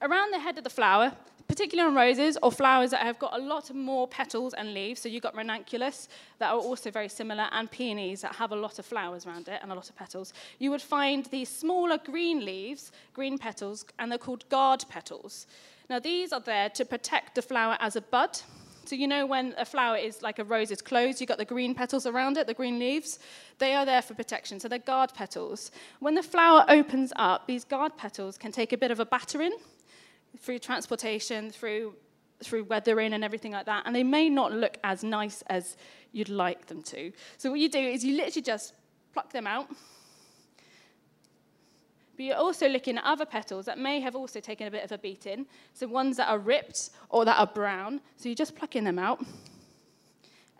around 0.02 0.30
the 0.32 0.38
head 0.38 0.58
of 0.58 0.64
the 0.64 0.70
flower, 0.70 1.12
particularly 1.46 1.88
on 1.88 1.94
roses 1.94 2.38
or 2.42 2.50
flowers 2.50 2.90
that 2.90 3.00
have 3.00 3.18
got 3.18 3.38
a 3.38 3.42
lot 3.42 3.72
more 3.74 4.08
petals 4.08 4.54
and 4.54 4.74
leaves. 4.74 5.00
So 5.00 5.08
you've 5.08 5.22
got 5.22 5.34
ranunculus 5.36 6.08
that 6.38 6.50
are 6.50 6.58
also 6.58 6.90
very 6.90 7.08
similar, 7.08 7.48
and 7.52 7.70
peonies 7.70 8.22
that 8.22 8.34
have 8.36 8.52
a 8.52 8.56
lot 8.56 8.78
of 8.78 8.86
flowers 8.86 9.26
around 9.26 9.48
it 9.48 9.60
and 9.62 9.70
a 9.70 9.74
lot 9.74 9.88
of 9.88 9.96
petals. 9.96 10.32
You 10.58 10.70
would 10.70 10.82
find 10.82 11.26
these 11.26 11.48
smaller 11.48 11.98
green 11.98 12.44
leaves, 12.44 12.92
green 13.12 13.38
petals, 13.38 13.84
and 13.98 14.10
they're 14.10 14.18
called 14.18 14.48
guard 14.48 14.84
petals. 14.88 15.46
Now 15.90 15.98
these 15.98 16.32
are 16.32 16.40
there 16.40 16.70
to 16.70 16.84
protect 16.84 17.34
the 17.34 17.42
flower 17.42 17.76
as 17.80 17.96
a 17.96 18.00
bud. 18.00 18.40
So 18.86 18.96
you 18.96 19.06
know 19.06 19.24
when 19.24 19.54
a 19.56 19.64
flower 19.64 19.96
is 19.96 20.20
like 20.22 20.38
a 20.38 20.44
rose 20.44 20.70
is 20.70 20.82
closed, 20.82 21.20
you've 21.20 21.28
got 21.28 21.38
the 21.38 21.44
green 21.44 21.74
petals 21.74 22.06
around 22.06 22.36
it, 22.36 22.46
the 22.46 22.54
green 22.54 22.78
leaves. 22.78 23.18
They 23.58 23.74
are 23.74 23.86
there 23.86 24.02
for 24.02 24.14
protection. 24.14 24.60
So 24.60 24.68
they're 24.68 24.78
guard 24.78 25.12
petals. 25.14 25.70
When 26.00 26.14
the 26.14 26.22
flower 26.22 26.64
opens 26.68 27.12
up, 27.16 27.46
these 27.46 27.64
guard 27.64 27.96
petals 27.96 28.36
can 28.36 28.52
take 28.52 28.72
a 28.72 28.76
bit 28.76 28.90
of 28.90 29.00
a 29.00 29.06
battering 29.06 29.56
through 30.38 30.58
transportation, 30.58 31.50
through, 31.50 31.94
through 32.42 32.64
weathering 32.64 33.12
and 33.12 33.24
everything 33.24 33.52
like 33.52 33.66
that, 33.66 33.84
and 33.86 33.94
they 33.94 34.02
may 34.02 34.28
not 34.28 34.52
look 34.52 34.78
as 34.84 35.04
nice 35.04 35.42
as 35.48 35.76
you'd 36.12 36.28
like 36.28 36.66
them 36.66 36.82
to. 36.82 37.12
So 37.38 37.50
what 37.50 37.60
you 37.60 37.68
do 37.68 37.78
is 37.78 38.04
you 38.04 38.16
literally 38.16 38.42
just 38.42 38.74
pluck 39.12 39.32
them 39.32 39.46
out. 39.46 39.68
But 42.16 42.26
you're 42.26 42.36
also 42.36 42.68
looking 42.68 42.96
at 42.96 43.04
other 43.04 43.26
petals 43.26 43.66
that 43.66 43.78
may 43.78 43.98
have 44.00 44.14
also 44.14 44.38
taken 44.38 44.68
a 44.68 44.70
bit 44.70 44.84
of 44.84 44.92
a 44.92 44.98
beating. 44.98 45.46
So 45.72 45.88
ones 45.88 46.16
that 46.18 46.28
are 46.28 46.38
ripped 46.38 46.90
or 47.08 47.24
that 47.24 47.38
are 47.38 47.46
brown. 47.46 48.00
So 48.16 48.28
you're 48.28 48.36
just 48.36 48.54
plucking 48.54 48.84
them 48.84 48.98
out. 48.98 49.24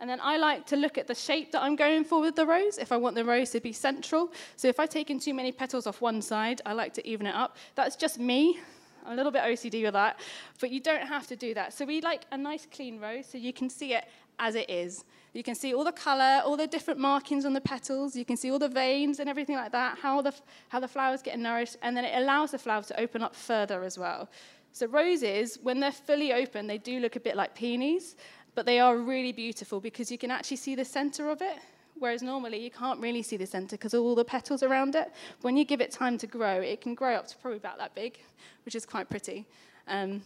And 0.01 0.09
then 0.09 0.19
I 0.21 0.35
like 0.35 0.65
to 0.67 0.75
look 0.75 0.97
at 0.97 1.07
the 1.07 1.15
shape 1.15 1.53
that 1.53 1.61
I'm 1.61 1.77
going 1.77 2.03
for 2.03 2.19
with 2.19 2.35
the 2.35 2.45
rose, 2.45 2.77
if 2.77 2.91
I 2.91 2.97
want 2.97 3.15
the 3.15 3.23
rose 3.23 3.51
to 3.51 3.61
be 3.61 3.71
central. 3.71 4.33
So 4.57 4.67
if 4.67 4.79
I've 4.81 4.89
taken 4.89 5.19
too 5.19 5.33
many 5.33 5.53
petals 5.53 5.87
off 5.87 6.01
one 6.01 6.21
side, 6.21 6.61
I 6.65 6.73
like 6.73 6.93
to 6.95 7.07
even 7.07 7.25
it 7.25 7.35
up. 7.35 7.55
That's 7.75 7.95
just 7.95 8.19
me. 8.19 8.59
I'm 9.05 9.13
a 9.13 9.15
little 9.15 9.31
bit 9.31 9.43
OCD 9.43 9.83
with 9.83 9.93
that, 9.93 10.19
but 10.59 10.71
you 10.71 10.79
don't 10.79 11.05
have 11.05 11.27
to 11.27 11.35
do 11.35 11.53
that. 11.53 11.73
So 11.73 11.85
we 11.85 12.01
like 12.01 12.23
a 12.31 12.37
nice 12.37 12.65
clean 12.65 12.99
rose 12.99 13.27
so 13.27 13.37
you 13.37 13.53
can 13.53 13.69
see 13.69 13.93
it 13.93 14.05
as 14.39 14.55
it 14.55 14.69
is. 14.69 15.05
You 15.33 15.43
can 15.43 15.53
see 15.53 15.73
all 15.73 15.83
the 15.83 15.91
color, 15.91 16.41
all 16.45 16.57
the 16.57 16.65
different 16.65 16.99
markings 16.99 17.45
on 17.45 17.53
the 17.53 17.61
petals. 17.61 18.15
You 18.15 18.25
can 18.25 18.37
see 18.37 18.51
all 18.51 18.59
the 18.59 18.69
veins 18.69 19.19
and 19.19 19.29
everything 19.29 19.57
like 19.57 19.71
that, 19.73 19.99
how 19.99 20.21
the, 20.21 20.33
how 20.69 20.79
the 20.79 20.87
flowers 20.87 21.21
get 21.21 21.37
nourished, 21.37 21.77
and 21.81 21.95
then 21.95 22.05
it 22.05 22.17
allows 22.17 22.51
the 22.51 22.57
flowers 22.57 22.87
to 22.87 22.99
open 22.99 23.21
up 23.21 23.35
further 23.35 23.83
as 23.83 23.97
well. 23.97 24.29
So 24.71 24.87
roses, 24.87 25.59
when 25.61 25.79
they're 25.79 25.91
fully 25.91 26.33
open, 26.33 26.67
they 26.67 26.77
do 26.77 26.99
look 26.99 27.15
a 27.15 27.19
bit 27.19 27.35
like 27.35 27.53
peonies, 27.53 28.15
but 28.55 28.65
they 28.65 28.79
are 28.79 28.97
really 28.97 29.33
beautiful 29.33 29.79
because 29.79 30.11
you 30.11 30.17
can 30.17 30.31
actually 30.31 30.57
see 30.57 30.75
the 30.75 30.85
center 30.85 31.29
of 31.29 31.41
it 31.41 31.57
whereas 31.99 32.21
normally 32.21 32.61
you 32.63 32.71
can't 32.71 32.99
really 32.99 33.21
see 33.21 33.37
the 33.37 33.45
center 33.45 33.75
because 33.75 33.93
all 33.93 34.15
the 34.15 34.25
petals 34.25 34.63
around 34.63 34.95
it. 34.95 35.11
When 35.41 35.57
you 35.57 35.65
give 35.65 35.81
it 35.81 35.91
time 35.91 36.17
to 36.19 36.27
grow, 36.27 36.61
it 36.61 36.81
can 36.81 36.95
grow 36.95 37.15
up 37.15 37.27
to 37.27 37.37
probably 37.37 37.57
about 37.57 37.77
that 37.77 37.95
big, 37.95 38.19
which 38.65 38.75
is 38.75 38.85
quite 38.85 39.09
pretty. 39.09 39.45
Um, 39.87 40.21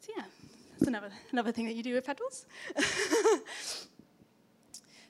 so 0.00 0.12
yeah, 0.16 0.24
that's 0.72 0.88
another, 0.88 1.10
another 1.30 1.52
thing 1.52 1.66
that 1.66 1.74
you 1.74 1.82
do 1.82 1.94
with 1.94 2.04
petals. 2.04 2.46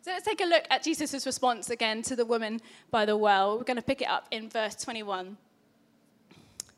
So 0.05 0.11
let's 0.11 0.27
take 0.27 0.41
a 0.41 0.45
look 0.45 0.65
at 0.69 0.83
Jesus' 0.83 1.25
response 1.25 1.71
again 1.71 2.03
to 2.03 2.17
the 2.17 2.27
woman 2.27 2.61
by 2.91 3.07
the 3.07 3.17
well. 3.17 3.57
We're 3.57 3.63
going 3.63 3.77
to 3.77 3.83
pick 3.83 4.03
it 4.03 4.09
up 4.09 4.27
in 4.33 4.49
verse 4.49 4.75
21. 4.75 5.37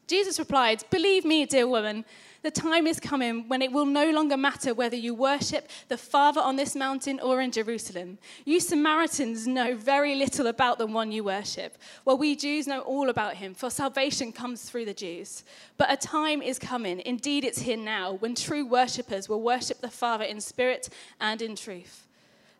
Jesus 0.07 0.39
replied, 0.39 0.85
Believe 0.91 1.25
me, 1.25 1.47
dear 1.47 1.67
woman, 1.67 2.05
the 2.45 2.51
time 2.51 2.87
is 2.87 3.01
coming 3.01 3.49
when 3.49 3.63
it 3.63 3.73
will 3.73 3.87
no 3.87 4.11
longer 4.11 4.37
matter 4.37 4.75
whether 4.75 4.97
you 4.97 5.15
worship 5.15 5.71
the 5.89 5.97
Father 5.97 6.43
on 6.43 6.57
this 6.57 6.77
mountain 6.77 7.19
or 7.19 7.41
in 7.41 7.51
Jerusalem. 7.51 8.19
You 8.45 8.61
Samaritans 8.61 9.47
know 9.47 9.75
very 9.75 10.15
little 10.15 10.47
about 10.47 10.77
the 10.77 10.87
one 10.87 11.11
you 11.11 11.25
worship, 11.25 11.79
while 12.05 12.19
we 12.19 12.37
Jews 12.37 12.67
know 12.67 12.81
all 12.81 13.09
about 13.09 13.37
him, 13.37 13.55
for 13.55 13.71
salvation 13.71 14.31
comes 14.31 14.69
through 14.69 14.85
the 14.85 14.93
Jews. 14.93 15.43
But 15.79 15.91
a 15.91 15.97
time 15.97 16.43
is 16.43 16.59
coming, 16.59 17.01
indeed 17.07 17.45
it's 17.45 17.63
here 17.63 17.79
now, 17.79 18.13
when 18.13 18.35
true 18.35 18.67
worshippers 18.67 19.27
will 19.27 19.41
worship 19.41 19.81
the 19.81 19.89
Father 19.89 20.25
in 20.25 20.39
spirit 20.43 20.91
and 21.19 21.41
in 21.41 21.57
truth. 21.57 22.07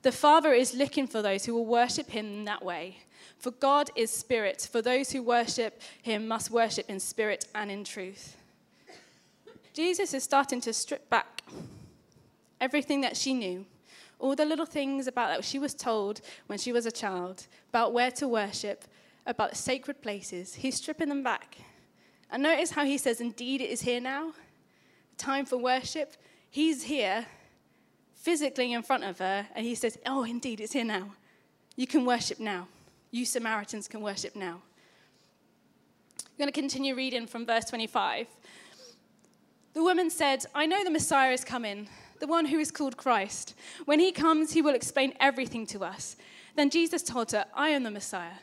The 0.01 0.13
Father 0.13 0.55
is 0.55 0.75
looking 0.75 1.07
for 1.07 1.21
those 1.21 1.45
who 1.45 1.53
will 1.53 1.67
worship 1.67 2.09
him 2.09 2.25
in 2.25 2.45
that 2.47 2.65
way. 2.65 3.01
For 3.45 3.51
God 3.51 3.91
is 3.95 4.11
spirit. 4.11 4.67
For 4.73 4.81
those 4.81 5.13
who 5.13 5.23
worship 5.23 5.83
him 6.01 6.27
must 6.27 6.51
worship 6.51 6.89
in 6.89 6.99
spirit 6.99 7.47
and 7.55 7.71
in 7.71 7.85
truth. 7.85 8.39
Jesus 9.75 10.15
is 10.15 10.25
starting 10.25 10.63
to 10.63 10.73
strip 10.73 11.11
back 11.11 11.43
everything 12.59 13.03
that 13.03 13.19
she 13.19 13.35
knew, 13.35 13.67
all 14.19 14.35
the 14.35 14.47
little 14.47 14.65
things 14.65 15.07
about 15.07 15.29
that 15.29 15.45
she 15.45 15.59
was 15.59 15.75
told 15.75 16.23
when 16.47 16.59
she 16.59 16.73
was 16.73 16.87
a 16.87 16.91
child, 16.91 17.47
about 17.69 17.93
where 17.93 18.11
to 18.13 18.27
worship, 18.27 18.87
about 19.27 19.59
sacred 19.59 20.01
places. 20.01 20.55
He's 20.55 20.77
stripping 20.77 21.11
them 21.11 21.23
back. 21.23 21.59
And 22.31 22.43
notice 22.43 22.71
how 22.71 22.87
he 22.87 22.97
says, 22.97 23.21
Indeed, 23.21 23.61
it 23.61 23.69
is 23.69 23.83
here 23.83 24.01
now. 24.01 24.33
Time 25.19 25.45
for 25.45 25.59
worship. 25.59 26.17
He's 26.49 26.85
here 26.85 27.27
physically 28.15 28.73
in 28.73 28.83
front 28.83 29.05
of 29.05 29.19
her, 29.19 29.49
and 29.55 29.67
he 29.67 29.75
says, 29.75 29.99
Oh, 30.07 30.25
indeed, 30.25 30.63
it's 30.63 30.73
here 30.73 30.83
now. 30.83 31.11
You 31.77 31.87
can 31.87 32.07
worship 32.07 32.41
now. 32.41 32.69
You 33.15 33.25
Samaritans 33.25 33.87
can 33.87 34.01
worship 34.01 34.35
now. 34.35 34.61
I'm 36.19 36.37
going 36.37 36.49
to 36.49 36.61
continue 36.61 36.97
reading 36.97 37.29
from 37.29 37.47
verse 37.47 37.65
25. 37.67 38.27
The 39.73 39.85
woman 39.85 40.11
said, 40.11 40.45
I 40.53 40.67
know 40.67 40.83
the 40.83 40.91
Messiah 40.91 41.31
is 41.31 41.45
coming, 41.45 41.89
the 42.19 42.27
one 42.27 42.47
who 42.47 42.59
is 42.59 42.73
called 42.73 42.97
Christ. 42.97 43.55
When 43.85 44.01
he 44.01 44.11
comes, 44.11 44.51
he 44.51 44.63
will 44.63 44.75
explain 44.75 45.15
everything 45.21 45.65
to 45.69 45.85
us. 45.85 46.17
Then 46.57 46.71
Jesus 46.71 47.05
told 47.05 47.31
her, 47.31 47.45
I 47.55 47.69
am 47.69 47.85
the 47.85 47.93
Messiah. 47.93 48.41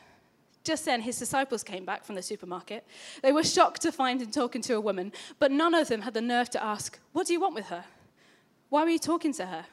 Just 0.64 0.86
then, 0.86 1.02
his 1.02 1.18
disciples 1.18 1.62
came 1.62 1.84
back 1.84 2.02
from 2.02 2.14
the 2.14 2.22
supermarket. 2.22 2.86
They 3.22 3.32
were 3.32 3.44
shocked 3.44 3.82
to 3.82 3.92
find 3.92 4.22
him 4.22 4.30
talking 4.30 4.62
to 4.62 4.76
a 4.76 4.80
woman, 4.80 5.12
but 5.38 5.52
none 5.52 5.74
of 5.74 5.88
them 5.88 6.00
had 6.00 6.14
the 6.14 6.22
nerve 6.22 6.48
to 6.48 6.64
ask, 6.64 6.98
What 7.12 7.26
do 7.26 7.34
you 7.34 7.40
want 7.40 7.54
with 7.54 7.66
her? 7.66 7.84
Why 8.70 8.84
were 8.84 8.88
you 8.88 8.98
talking 8.98 9.34
to 9.34 9.44
her? 9.44 9.66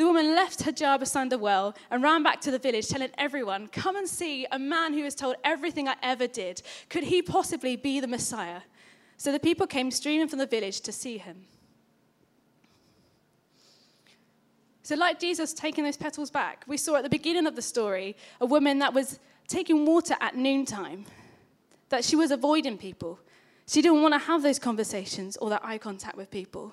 The 0.00 0.06
woman 0.06 0.34
left 0.34 0.62
her 0.62 0.72
jar 0.72 0.98
beside 0.98 1.28
the 1.28 1.36
well 1.36 1.74
and 1.90 2.02
ran 2.02 2.22
back 2.22 2.40
to 2.40 2.50
the 2.50 2.58
village, 2.58 2.88
telling 2.88 3.10
everyone, 3.18 3.66
Come 3.66 3.96
and 3.96 4.08
see 4.08 4.46
a 4.50 4.58
man 4.58 4.94
who 4.94 5.04
has 5.04 5.14
told 5.14 5.36
everything 5.44 5.88
I 5.88 5.96
ever 6.02 6.26
did. 6.26 6.62
Could 6.88 7.04
he 7.04 7.20
possibly 7.20 7.76
be 7.76 8.00
the 8.00 8.06
Messiah? 8.06 8.62
So 9.18 9.30
the 9.30 9.38
people 9.38 9.66
came 9.66 9.90
streaming 9.90 10.26
from 10.26 10.38
the 10.38 10.46
village 10.46 10.80
to 10.80 10.90
see 10.90 11.18
him. 11.18 11.44
So, 14.82 14.94
like 14.94 15.20
Jesus 15.20 15.52
taking 15.52 15.84
those 15.84 15.98
petals 15.98 16.30
back, 16.30 16.64
we 16.66 16.78
saw 16.78 16.96
at 16.96 17.02
the 17.02 17.10
beginning 17.10 17.46
of 17.46 17.54
the 17.54 17.60
story 17.60 18.16
a 18.40 18.46
woman 18.46 18.78
that 18.78 18.94
was 18.94 19.18
taking 19.48 19.84
water 19.84 20.14
at 20.22 20.34
noontime, 20.34 21.04
that 21.90 22.06
she 22.06 22.16
was 22.16 22.30
avoiding 22.30 22.78
people. 22.78 23.20
She 23.66 23.82
didn't 23.82 24.00
want 24.00 24.14
to 24.14 24.18
have 24.18 24.42
those 24.42 24.58
conversations 24.58 25.36
or 25.36 25.50
that 25.50 25.62
eye 25.62 25.76
contact 25.76 26.16
with 26.16 26.30
people. 26.30 26.72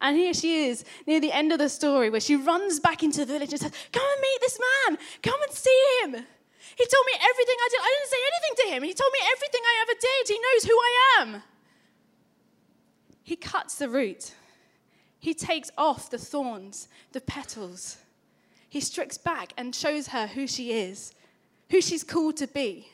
And 0.00 0.16
here 0.16 0.32
she 0.32 0.66
is 0.66 0.84
near 1.06 1.20
the 1.20 1.32
end 1.32 1.52
of 1.52 1.58
the 1.58 1.68
story 1.68 2.10
where 2.10 2.20
she 2.20 2.36
runs 2.36 2.78
back 2.80 3.02
into 3.02 3.20
the 3.24 3.32
village 3.32 3.52
and 3.52 3.60
says, 3.60 3.72
Come 3.92 4.06
and 4.12 4.20
meet 4.20 4.38
this 4.40 4.58
man. 4.58 4.98
Come 5.22 5.42
and 5.42 5.52
see 5.52 5.98
him. 6.02 6.10
He 6.12 6.86
told 6.86 7.06
me 7.06 7.12
everything 7.14 7.56
I 7.58 7.68
did. 7.70 7.80
I 7.80 7.96
didn't 7.98 8.10
say 8.10 8.22
anything 8.32 8.56
to 8.56 8.76
him. 8.76 8.82
He 8.84 8.94
told 8.94 9.12
me 9.12 9.18
everything 9.32 9.60
I 9.64 9.82
ever 9.82 9.98
did. 10.00 10.28
He 10.28 10.38
knows 10.38 10.64
who 10.64 10.78
I 10.78 11.16
am. 11.20 11.42
He 13.24 13.36
cuts 13.36 13.74
the 13.74 13.88
root. 13.88 14.32
He 15.18 15.34
takes 15.34 15.70
off 15.76 16.10
the 16.10 16.18
thorns, 16.18 16.88
the 17.12 17.20
petals. 17.20 17.98
He 18.68 18.80
strips 18.80 19.18
back 19.18 19.52
and 19.56 19.74
shows 19.74 20.08
her 20.08 20.28
who 20.28 20.46
she 20.46 20.72
is, 20.72 21.12
who 21.70 21.80
she's 21.80 22.04
called 22.04 22.36
to 22.36 22.46
be, 22.46 22.88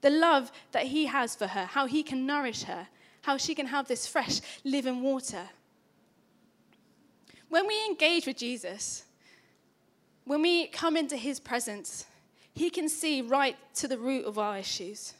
the 0.00 0.10
love 0.10 0.50
that 0.72 0.86
he 0.86 1.06
has 1.06 1.34
for 1.34 1.48
her, 1.48 1.66
how 1.66 1.86
he 1.86 2.02
can 2.02 2.26
nourish 2.26 2.62
her, 2.62 2.88
how 3.22 3.36
she 3.36 3.54
can 3.54 3.66
have 3.66 3.88
this 3.88 4.06
fresh 4.06 4.40
living 4.64 5.02
water. 5.02 5.48
When 7.48 7.66
we 7.66 7.84
engage 7.86 8.26
with 8.26 8.36
Jesus, 8.36 9.04
when 10.24 10.42
we 10.42 10.66
come 10.66 10.96
into 10.96 11.16
his 11.16 11.38
presence, 11.38 12.06
he 12.52 12.70
can 12.70 12.88
see 12.88 13.22
right 13.22 13.56
to 13.74 13.88
the 13.88 13.98
root 13.98 14.24
of 14.24 14.38
our 14.38 14.58
issues. 14.58 15.14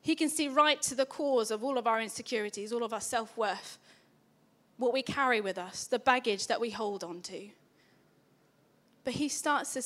He 0.00 0.14
can 0.14 0.28
see 0.28 0.48
right 0.48 0.80
to 0.82 0.94
the 0.94 1.04
cause 1.04 1.50
of 1.50 1.62
all 1.62 1.76
of 1.76 1.86
our 1.86 2.00
insecurities, 2.00 2.72
all 2.72 2.84
of 2.84 2.92
our 2.92 3.00
self 3.00 3.36
worth, 3.36 3.78
what 4.78 4.92
we 4.92 5.02
carry 5.02 5.40
with 5.40 5.58
us, 5.58 5.86
the 5.86 5.98
baggage 5.98 6.46
that 6.46 6.60
we 6.60 6.70
hold 6.70 7.04
on 7.04 7.20
to. 7.22 7.48
But 9.04 9.14
he 9.14 9.28
starts 9.28 9.74
to 9.74 9.82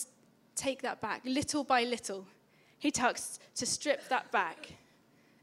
take 0.54 0.82
that 0.82 1.00
back 1.00 1.22
little 1.24 1.64
by 1.64 1.84
little. 1.84 2.26
He 2.78 2.90
starts 2.90 3.40
to 3.56 3.66
strip 3.66 4.08
that 4.08 4.30
back 4.30 4.74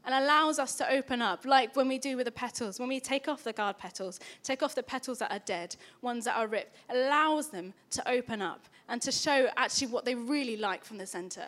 and 0.04 0.14
allows 0.14 0.58
us 0.58 0.74
to 0.76 0.90
open 0.90 1.20
up, 1.20 1.44
like 1.44 1.76
when 1.76 1.88
we 1.88 1.98
do 1.98 2.16
with 2.16 2.26
the 2.26 2.32
petals. 2.32 2.80
When 2.80 2.88
we 2.88 3.00
take 3.00 3.28
off 3.28 3.44
the 3.44 3.52
guard 3.52 3.78
petals, 3.78 4.18
take 4.42 4.62
off 4.62 4.74
the 4.74 4.82
petals 4.82 5.18
that 5.18 5.30
are 5.30 5.40
dead, 5.40 5.76
ones 6.00 6.24
that 6.24 6.36
are 6.36 6.46
ripped, 6.46 6.74
allows 6.88 7.50
them 7.50 7.74
to 7.90 8.08
open 8.08 8.40
up 8.40 8.66
and 8.88 9.00
to 9.02 9.12
show 9.12 9.48
actually 9.56 9.88
what 9.88 10.04
they 10.04 10.14
really 10.14 10.56
like 10.56 10.84
from 10.84 10.98
the 10.98 11.06
center. 11.06 11.46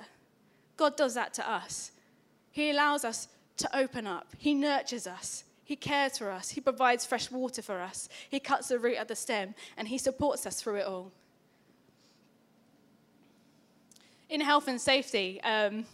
God 0.77 0.97
does 0.97 1.15
that 1.15 1.35
to 1.35 1.51
us. 1.51 1.93
He 2.51 2.71
allows 2.71 3.05
us 3.05 3.29
to 3.59 3.77
open 3.77 4.07
up, 4.07 4.35
He 4.39 4.55
nurtures 4.55 5.07
us. 5.07 5.45
He 5.65 5.77
cares 5.77 6.19
for 6.19 6.31
us. 6.31 6.51
He 6.51 6.61
provides 6.61 7.07
fresh 7.07 7.31
water 7.31 7.63
for 7.63 7.81
us. 7.81 8.09
He 8.29 8.41
cuts 8.41 8.69
the 8.69 8.79
root 8.79 8.97
at 8.97 9.09
the 9.09 9.15
stem, 9.15 9.55
and 9.77 9.89
He 9.89 9.97
supports 9.97 10.45
us 10.45 10.61
through 10.61 10.77
it 10.77 10.87
all. 10.87 11.13
In 14.29 14.41
health 14.41 14.69
and 14.69 14.81
safety, 14.81 15.41
um, 15.43 15.87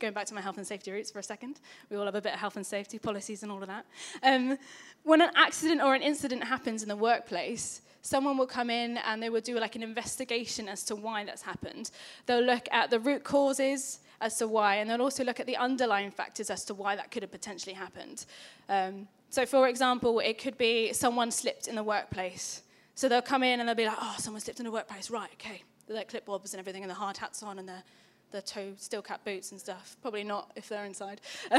going 0.00 0.12
back 0.12 0.26
to 0.26 0.34
my 0.34 0.40
health 0.40 0.56
and 0.56 0.66
safety 0.66 0.90
roots 0.90 1.10
for 1.10 1.18
a 1.18 1.22
second, 1.22 1.60
we 1.90 1.96
all 1.96 2.06
have 2.06 2.14
a 2.14 2.20
bit 2.20 2.32
of 2.32 2.40
health 2.40 2.56
and 2.56 2.66
safety 2.66 2.98
policies 2.98 3.42
and 3.42 3.52
all 3.52 3.60
of 3.62 3.68
that. 3.68 3.86
Um, 4.22 4.58
when 5.04 5.20
an 5.20 5.30
accident 5.36 5.80
or 5.80 5.94
an 5.94 6.02
incident 6.02 6.42
happens 6.44 6.82
in 6.82 6.88
the 6.88 6.96
workplace, 6.96 7.82
someone 8.02 8.36
will 8.38 8.46
come 8.46 8.70
in 8.70 8.96
and 8.98 9.22
they 9.22 9.30
will 9.30 9.40
do 9.40 9.58
like 9.58 9.76
an 9.76 9.82
investigation 9.82 10.68
as 10.68 10.82
to 10.84 10.96
why 10.96 11.24
that's 11.24 11.42
happened. 11.42 11.90
They'll 12.26 12.42
look 12.42 12.66
at 12.72 12.90
the 12.90 12.98
root 12.98 13.24
causes, 13.24 14.00
as 14.20 14.36
to 14.36 14.46
why, 14.46 14.76
and 14.76 14.90
they'll 14.90 15.02
also 15.02 15.24
look 15.24 15.40
at 15.40 15.46
the 15.46 15.56
underlying 15.56 16.10
factors 16.10 16.50
as 16.50 16.64
to 16.66 16.74
why 16.74 16.94
that 16.96 17.10
could 17.10 17.22
have 17.22 17.32
potentially 17.32 17.74
happened. 17.74 18.26
Um, 18.68 19.08
so, 19.30 19.46
for 19.46 19.68
example, 19.68 20.20
it 20.20 20.38
could 20.38 20.58
be 20.58 20.92
someone 20.92 21.30
slipped 21.30 21.68
in 21.68 21.74
the 21.74 21.82
workplace. 21.82 22.62
So 22.94 23.08
they'll 23.08 23.22
come 23.22 23.42
in 23.42 23.60
and 23.60 23.68
they'll 23.68 23.76
be 23.76 23.86
like, 23.86 23.96
oh, 24.00 24.16
someone 24.18 24.40
slipped 24.40 24.60
in 24.60 24.66
the 24.66 24.72
workplace, 24.72 25.10
right, 25.10 25.30
okay. 25.34 25.62
Their 25.88 26.04
clipboards 26.04 26.52
and 26.52 26.60
everything, 26.60 26.82
and 26.82 26.90
the 26.90 26.94
hard 26.94 27.16
hats 27.16 27.42
on, 27.42 27.58
and 27.58 27.68
their, 27.68 27.82
their 28.30 28.42
toe 28.42 28.72
steel 28.76 29.02
cap 29.02 29.24
boots 29.24 29.50
and 29.52 29.60
stuff. 29.60 29.96
Probably 30.02 30.24
not 30.24 30.50
if 30.56 30.68
they're 30.68 30.84
inside. 30.84 31.20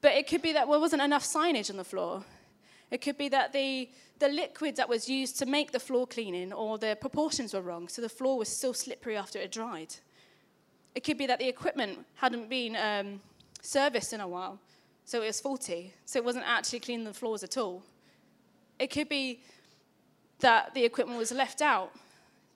but 0.00 0.12
it 0.12 0.26
could 0.26 0.42
be 0.42 0.52
that 0.52 0.68
there 0.68 0.78
wasn't 0.78 1.02
enough 1.02 1.24
signage 1.24 1.70
on 1.70 1.76
the 1.76 1.84
floor. 1.84 2.24
It 2.90 3.00
could 3.00 3.18
be 3.18 3.28
that 3.30 3.52
the, 3.52 3.88
the 4.18 4.28
liquid 4.28 4.76
that 4.76 4.88
was 4.88 5.08
used 5.08 5.38
to 5.40 5.46
make 5.46 5.72
the 5.72 5.80
floor 5.80 6.06
cleaning 6.06 6.52
or 6.52 6.78
the 6.78 6.96
proportions 7.00 7.52
were 7.54 7.60
wrong, 7.60 7.88
so 7.88 8.00
the 8.00 8.08
floor 8.08 8.38
was 8.38 8.48
still 8.48 8.74
slippery 8.74 9.16
after 9.16 9.38
it 9.38 9.50
dried. 9.50 9.94
It 10.94 11.02
could 11.02 11.18
be 11.18 11.26
that 11.26 11.38
the 11.38 11.48
equipment 11.48 12.06
hadn't 12.14 12.48
been 12.48 12.76
um, 12.76 13.20
serviced 13.60 14.12
in 14.12 14.20
a 14.20 14.28
while, 14.28 14.60
so 15.04 15.22
it 15.22 15.26
was 15.26 15.40
faulty, 15.40 15.92
so 16.04 16.18
it 16.18 16.24
wasn't 16.24 16.44
actually 16.46 16.80
cleaning 16.80 17.04
the 17.04 17.12
floors 17.12 17.42
at 17.42 17.56
all. 17.56 17.82
It 18.78 18.88
could 18.90 19.08
be 19.08 19.40
that 20.40 20.74
the 20.74 20.84
equipment 20.84 21.18
was 21.18 21.32
left 21.32 21.60
out, 21.60 21.92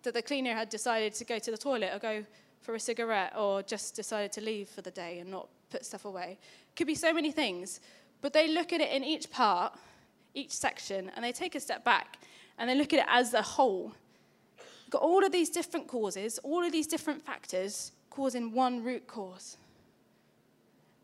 that 0.02 0.14
the 0.14 0.22
cleaner 0.22 0.54
had 0.54 0.68
decided 0.68 1.14
to 1.14 1.24
go 1.24 1.38
to 1.38 1.50
the 1.50 1.58
toilet 1.58 1.90
or 1.92 1.98
go 1.98 2.24
for 2.60 2.74
a 2.74 2.80
cigarette 2.80 3.34
or 3.36 3.62
just 3.62 3.94
decided 3.94 4.32
to 4.32 4.40
leave 4.40 4.68
for 4.68 4.82
the 4.82 4.90
day 4.90 5.18
and 5.18 5.30
not 5.30 5.48
put 5.70 5.84
stuff 5.84 6.04
away. 6.04 6.38
Could 6.76 6.86
be 6.86 6.94
so 6.94 7.12
many 7.12 7.30
things, 7.32 7.80
but 8.20 8.32
they 8.32 8.48
look 8.48 8.72
at 8.72 8.80
it 8.80 8.90
in 8.90 9.04
each 9.04 9.30
part, 9.30 9.74
each 10.34 10.52
section, 10.52 11.10
and 11.14 11.24
they 11.24 11.32
take 11.32 11.54
a 11.54 11.60
step 11.60 11.84
back 11.84 12.18
and 12.58 12.68
they 12.68 12.74
look 12.74 12.92
at 12.92 13.00
it 13.00 13.06
as 13.08 13.32
a 13.34 13.42
whole. 13.42 13.92
You've 14.58 14.90
got 14.90 15.02
all 15.02 15.24
of 15.24 15.32
these 15.32 15.50
different 15.50 15.88
causes, 15.88 16.38
all 16.42 16.62
of 16.62 16.72
these 16.72 16.86
different 16.86 17.22
factors, 17.22 17.92
causing 18.10 18.52
one 18.52 18.84
root 18.84 19.06
cause. 19.06 19.56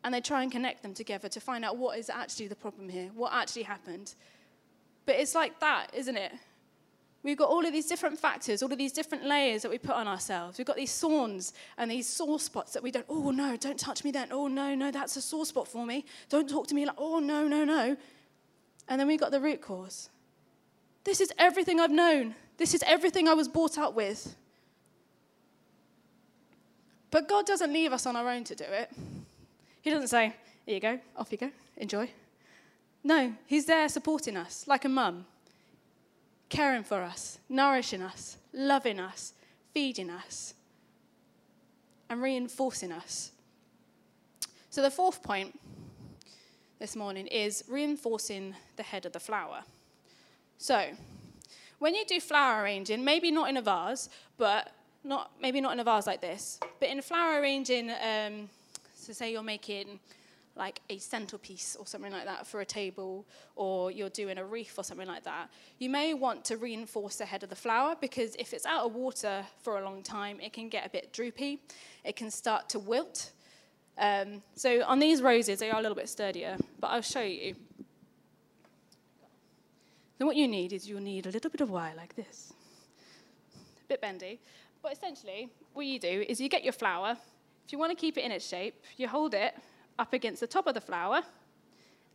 And 0.05 0.13
they 0.15 0.21
try 0.21 0.43
and 0.43 0.53
connect 0.53 0.83
them 0.83 0.95
together 0.95 1.29
to 1.29 1.41
find 1.41 1.65
out 1.65 1.79
what 1.79 1.99
is 1.99 2.11
actually 2.11 2.49
the 2.49 2.57
problem 2.57 2.89
here, 2.89 3.11
what 3.15 3.33
actually 3.33 3.63
happened. 3.63 4.15
But 5.07 5.17
it's 5.17 5.35
like 5.35 5.59
that, 5.61 5.89
isn't 5.95 6.17
it? 6.17 6.33
We've 7.27 7.37
got 7.37 7.49
all 7.49 7.67
of 7.67 7.73
these 7.73 7.87
different 7.87 8.21
factors, 8.21 8.63
all 8.63 8.71
of 8.71 8.79
these 8.79 8.93
different 8.93 9.25
layers 9.25 9.63
that 9.63 9.71
we 9.73 9.79
put 9.79 9.97
on 9.97 10.07
ourselves. 10.07 10.59
We've 10.59 10.67
got 10.67 10.77
these 10.77 10.97
thorns 10.97 11.55
and 11.77 11.91
these 11.91 12.07
sore 12.07 12.39
spots 12.39 12.73
that 12.75 12.85
we 12.85 12.93
don't, 12.93 13.05
oh 13.09 13.33
no, 13.33 13.57
don't 13.57 13.77
touch 13.81 14.05
me 14.05 14.13
then. 14.13 14.29
Oh 14.31 14.47
no, 14.47 14.77
no, 14.77 14.93
that's 14.93 15.17
a 15.17 15.21
sore 15.21 15.45
spot 15.45 15.67
for 15.67 15.85
me. 15.85 16.05
Don't 16.29 16.49
talk 16.49 16.69
to 16.69 16.75
me 16.77 16.87
like, 16.87 16.95
oh 16.99 17.19
no, 17.19 17.49
no, 17.49 17.65
no. 17.65 17.97
And 18.87 19.01
then 19.01 19.09
we've 19.09 19.19
got 19.19 19.33
the 19.33 19.41
root 19.41 19.61
cause. 19.61 20.09
This 21.03 21.21
is 21.21 21.33
everything 21.37 21.81
I've 21.81 21.91
known. 21.91 22.37
This 22.59 22.75
is 22.75 22.85
everything 22.87 23.27
I 23.27 23.35
was 23.35 23.49
brought 23.49 23.77
up 23.77 23.95
with. 23.95 24.37
But 27.11 27.29
God 27.29 27.45
doesn't 27.45 27.73
leave 27.73 27.93
us 27.93 28.07
on 28.07 28.15
our 28.15 28.31
own 28.31 28.45
to 28.45 28.55
do 28.55 28.65
it. 28.65 28.89
He 29.83 29.91
doesn't 29.91 30.09
say, 30.09 30.33
Here 30.65 30.77
you 30.77 30.81
go, 30.81 31.01
off 31.17 31.33
you 31.33 31.39
go, 31.39 31.51
enjoy. 31.77 32.09
No, 33.03 33.35
He's 33.47 33.67
there 33.67 33.89
supporting 33.89 34.37
us 34.37 34.69
like 34.69 34.85
a 34.85 34.89
mum, 34.89 35.27
caring 36.49 36.85
for 36.85 37.03
us, 37.03 37.39
nourishing 37.49 38.03
us, 38.03 38.37
loving 38.53 39.01
us, 39.01 39.35
feeding 39.73 40.11
us, 40.11 40.55
and 42.09 42.23
reinforcing 42.23 42.93
us. 42.93 43.33
So, 44.71 44.83
the 44.83 44.91
fourth 44.91 45.23
point 45.23 45.59
this 46.79 46.95
morning 46.95 47.27
is 47.27 47.65
reinforcing 47.69 48.55
the 48.77 48.83
head 48.83 49.07
of 49.07 49.13
the 49.13 49.21
flower. 49.21 49.63
So, 50.59 50.89
when 51.79 51.95
you 51.95 52.05
do 52.07 52.21
flower 52.21 52.63
arranging, 52.63 53.05
maybe 53.05 53.31
not 53.31 53.49
in 53.49 53.57
a 53.57 53.63
vase, 53.63 54.09
but 54.39 54.73
not 55.05 55.31
maybe 55.41 55.61
not 55.61 55.73
in 55.73 55.81
a 55.81 55.85
vase 55.85 56.07
like 56.07 56.21
this, 56.21 56.59
but 56.81 56.89
in 56.89 57.01
flower 57.03 57.41
arranging, 57.41 57.91
um, 57.91 58.49
so 58.95 59.13
say 59.13 59.33
you're 59.33 59.43
making 59.43 60.01
like 60.57 60.81
a 60.89 60.99
centerpiece 60.99 61.77
or 61.79 61.87
something 61.87 62.11
like 62.11 62.25
that 62.25 62.47
for 62.47 62.61
a 62.61 62.65
table, 62.65 63.27
or 63.55 63.91
you're 63.91 64.09
doing 64.09 64.39
a 64.39 64.45
wreath 64.45 64.79
or 64.79 64.85
something 64.85 65.07
like 65.07 65.25
that, 65.25 65.51
you 65.79 65.91
may 65.91 66.15
want 66.15 66.45
to 66.47 66.57
reinforce 66.57 67.17
the 67.17 67.27
head 67.27 67.43
of 67.43 67.51
the 67.51 67.57
flower 67.57 67.95
because 68.01 68.35
if 68.39 68.55
it's 68.55 68.67
out 68.67 68.87
of 68.87 68.95
water 68.95 69.45
for 69.63 69.79
a 69.79 69.85
long 69.85 70.03
time, 70.03 70.41
it 70.41 70.53
can 70.53 70.69
get 70.69 70.87
a 70.87 70.89
bit 70.89 71.13
droopy, 71.13 71.61
it 72.05 72.17
can 72.17 72.31
start 72.31 72.69
to 72.71 72.79
wilt. 72.79 73.33
Um, 73.99 74.43
so 74.55 74.83
on 74.85 74.99
these 74.99 75.23
roses, 75.23 75.59
they 75.59 75.71
are 75.71 75.79
a 75.79 75.83
little 75.83 75.97
bit 75.97 76.09
sturdier, 76.09 76.57
but 76.81 76.89
I'll 76.89 77.03
show 77.03 77.23
you. 77.23 77.55
Then 80.19 80.27
what 80.27 80.37
you 80.37 80.49
need 80.49 80.73
is 80.73 80.89
you'll 80.89 81.01
need 81.01 81.27
a 81.27 81.31
little 81.31 81.51
bit 81.51 81.61
of 81.61 81.71
wire 81.71 81.95
like 81.97 82.17
this. 82.17 82.55
A 83.85 83.89
bit 83.89 84.01
bendy. 84.01 84.41
But 84.83 84.93
essentially, 84.93 85.51
what 85.75 85.85
you 85.85 85.99
do 85.99 86.25
is 86.27 86.41
you 86.41 86.49
get 86.49 86.65
your 86.65 86.73
flower. 86.73 87.17
If 87.67 87.73
you 87.73 87.79
want 87.79 87.91
to 87.91 87.97
keep 87.97 88.17
it 88.17 88.25
in 88.25 88.31
its 88.31 88.47
shape, 88.47 88.83
you 88.97 89.09
hold 89.09 89.35
it 89.35 89.55
up 89.99 90.13
against 90.13 90.41
the 90.41 90.47
top 90.47 90.67
of 90.67 90.75
the 90.75 90.81
flower, 90.81 91.23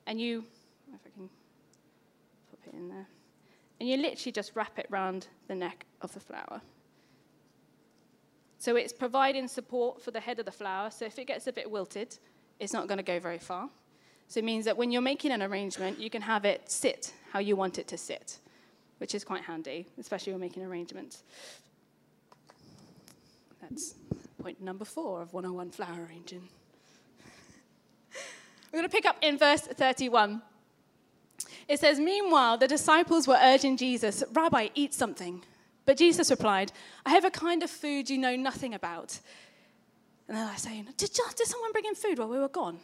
and 0.07 0.19
you, 0.19 0.45
if 0.93 0.99
I 1.05 1.09
can 1.09 1.29
pop 2.49 2.59
it 2.67 2.73
in 2.73 2.89
there, 2.89 3.07
and 3.79 3.89
you 3.89 3.97
literally 3.97 4.31
just 4.31 4.55
wrap 4.55 4.77
it 4.77 4.85
round 4.89 5.27
the 5.47 5.55
neck 5.55 5.85
of 6.01 6.13
the 6.13 6.19
flower. 6.19 6.61
So 8.59 8.75
it's 8.75 8.93
providing 8.93 9.47
support 9.47 10.03
for 10.03 10.11
the 10.11 10.19
head 10.19 10.37
of 10.37 10.45
the 10.45 10.51
flower. 10.51 10.91
So 10.91 11.05
if 11.05 11.17
it 11.17 11.25
gets 11.25 11.47
a 11.47 11.51
bit 11.51 11.69
wilted, 11.69 12.19
it's 12.59 12.73
not 12.73 12.87
going 12.87 12.99
to 12.99 13.03
go 13.03 13.19
very 13.19 13.39
far. 13.39 13.69
So 14.27 14.39
it 14.39 14.43
means 14.43 14.65
that 14.65 14.77
when 14.77 14.91
you're 14.91 15.01
making 15.01 15.31
an 15.31 15.41
arrangement, 15.41 15.99
you 15.99 16.11
can 16.11 16.21
have 16.21 16.45
it 16.45 16.69
sit 16.69 17.11
how 17.31 17.39
you 17.39 17.55
want 17.55 17.79
it 17.79 17.87
to 17.87 17.97
sit, 17.97 18.37
which 18.99 19.15
is 19.15 19.23
quite 19.23 19.41
handy, 19.41 19.87
especially 19.99 20.33
when 20.33 20.41
making 20.41 20.63
arrangements. 20.63 21.23
That's 23.61 23.95
point 24.41 24.61
number 24.61 24.85
four 24.85 25.23
of 25.23 25.33
101 25.33 25.71
flower 25.71 26.07
arranging. 26.07 26.47
We're 28.71 28.79
going 28.79 28.89
to 28.89 28.95
pick 28.95 29.05
up 29.05 29.17
in 29.21 29.37
verse 29.37 29.61
31. 29.61 30.41
It 31.67 31.79
says, 31.79 31.99
Meanwhile, 31.99 32.57
the 32.57 32.67
disciples 32.67 33.27
were 33.27 33.37
urging 33.41 33.77
Jesus, 33.77 34.23
Rabbi, 34.33 34.69
eat 34.75 34.93
something. 34.93 35.43
But 35.85 35.97
Jesus 35.97 36.29
replied, 36.29 36.71
I 37.05 37.09
have 37.09 37.25
a 37.25 37.31
kind 37.31 37.63
of 37.63 37.69
food 37.69 38.09
you 38.09 38.17
know 38.17 38.35
nothing 38.35 38.73
about. 38.73 39.19
And 40.27 40.37
they're 40.37 40.45
like 40.45 40.59
saying, 40.59 40.87
did, 40.97 41.09
did 41.35 41.47
someone 41.47 41.71
bring 41.73 41.85
in 41.85 41.95
food 41.95 42.19
while 42.19 42.29
we 42.29 42.39
were 42.39 42.47
gone? 42.47 42.79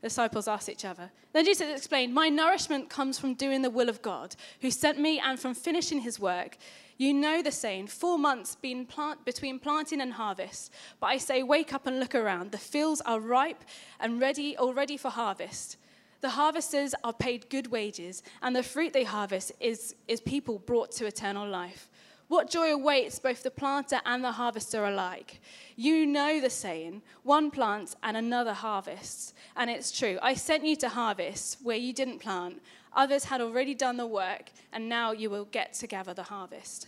The 0.00 0.08
disciples 0.08 0.46
asked 0.46 0.68
each 0.68 0.84
other. 0.84 1.10
Then 1.32 1.44
Jesus 1.44 1.76
explained, 1.76 2.14
My 2.14 2.28
nourishment 2.28 2.88
comes 2.88 3.18
from 3.18 3.34
doing 3.34 3.62
the 3.62 3.70
will 3.70 3.88
of 3.88 4.00
God, 4.00 4.36
who 4.60 4.70
sent 4.70 4.98
me, 4.98 5.18
and 5.18 5.38
from 5.38 5.54
finishing 5.54 6.00
his 6.00 6.20
work. 6.20 6.56
You 6.98 7.14
know 7.14 7.42
the 7.42 7.52
saying, 7.52 7.86
four 7.86 8.18
months 8.18 8.56
plant, 8.56 9.24
between 9.24 9.60
planting 9.60 10.00
and 10.00 10.12
harvest. 10.12 10.72
But 11.00 11.06
I 11.06 11.18
say, 11.18 11.44
wake 11.44 11.72
up 11.72 11.86
and 11.86 12.00
look 12.00 12.16
around. 12.16 12.50
The 12.50 12.58
fields 12.58 13.00
are 13.06 13.20
ripe 13.20 13.62
and 14.00 14.20
ready, 14.20 14.58
already 14.58 14.96
for 14.96 15.08
harvest. 15.08 15.76
The 16.20 16.30
harvesters 16.30 16.96
are 17.04 17.12
paid 17.12 17.48
good 17.50 17.68
wages, 17.68 18.24
and 18.42 18.54
the 18.54 18.64
fruit 18.64 18.92
they 18.92 19.04
harvest 19.04 19.52
is, 19.60 19.94
is 20.08 20.20
people 20.20 20.58
brought 20.58 20.90
to 20.92 21.06
eternal 21.06 21.48
life. 21.48 21.88
What 22.26 22.50
joy 22.50 22.72
awaits 22.72 23.18
both 23.18 23.42
the 23.42 23.50
planter 23.50 24.00
and 24.04 24.22
the 24.22 24.32
harvester 24.32 24.84
alike? 24.84 25.40
You 25.76 26.04
know 26.04 26.40
the 26.40 26.50
saying 26.50 27.02
one 27.22 27.50
plants 27.50 27.96
and 28.02 28.16
another 28.16 28.52
harvests. 28.52 29.32
And 29.56 29.70
it's 29.70 29.96
true. 29.96 30.18
I 30.20 30.34
sent 30.34 30.66
you 30.66 30.76
to 30.76 30.90
harvest 30.90 31.58
where 31.62 31.76
you 31.76 31.94
didn't 31.94 32.18
plant. 32.18 32.60
Others 32.94 33.24
had 33.24 33.40
already 33.40 33.74
done 33.74 33.96
the 33.96 34.06
work, 34.06 34.50
and 34.72 34.88
now 34.88 35.12
you 35.12 35.30
will 35.30 35.44
get 35.46 35.74
to 35.74 35.86
gather 35.86 36.14
the 36.14 36.24
harvest. 36.24 36.86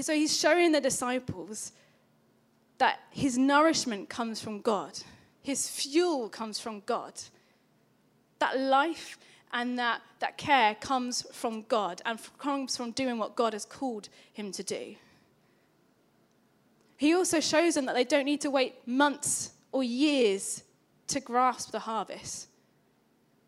So 0.00 0.14
he's 0.14 0.36
showing 0.36 0.72
the 0.72 0.80
disciples 0.80 1.72
that 2.78 3.00
his 3.10 3.38
nourishment 3.38 4.08
comes 4.08 4.40
from 4.40 4.60
God, 4.60 4.98
his 5.42 5.68
fuel 5.68 6.28
comes 6.28 6.58
from 6.58 6.82
God. 6.86 7.14
That 8.38 8.60
life 8.60 9.18
and 9.52 9.78
that, 9.78 10.02
that 10.18 10.36
care 10.36 10.74
comes 10.74 11.26
from 11.32 11.62
God 11.62 12.02
and 12.04 12.20
comes 12.38 12.76
from 12.76 12.90
doing 12.90 13.16
what 13.16 13.34
God 13.34 13.54
has 13.54 13.64
called 13.64 14.10
him 14.32 14.52
to 14.52 14.62
do. 14.62 14.96
He 16.98 17.14
also 17.14 17.40
shows 17.40 17.74
them 17.74 17.86
that 17.86 17.94
they 17.94 18.04
don't 18.04 18.24
need 18.24 18.42
to 18.42 18.50
wait 18.50 18.86
months 18.86 19.52
or 19.72 19.82
years 19.82 20.62
to 21.08 21.20
grasp 21.20 21.70
the 21.70 21.78
harvest. 21.78 22.48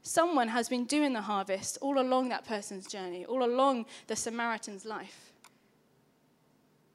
Someone 0.08 0.48
has 0.48 0.70
been 0.70 0.86
doing 0.86 1.12
the 1.12 1.20
harvest 1.20 1.76
all 1.82 2.00
along 2.00 2.30
that 2.30 2.46
person's 2.46 2.86
journey, 2.86 3.26
all 3.26 3.44
along 3.44 3.84
the 4.06 4.16
Samaritan's 4.16 4.86
life. 4.86 5.34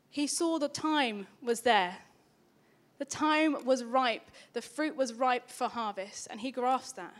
He 0.09 0.25
saw 0.25 0.57
the 0.57 0.67
time 0.67 1.27
was 1.39 1.61
there. 1.61 1.97
The 2.97 3.05
time 3.05 3.65
was 3.65 3.83
ripe. 3.83 4.31
The 4.53 4.63
fruit 4.63 4.95
was 4.95 5.13
ripe 5.13 5.47
for 5.47 5.67
harvest, 5.67 6.27
and 6.31 6.41
he 6.41 6.49
grasped 6.49 6.95
that. 6.95 7.13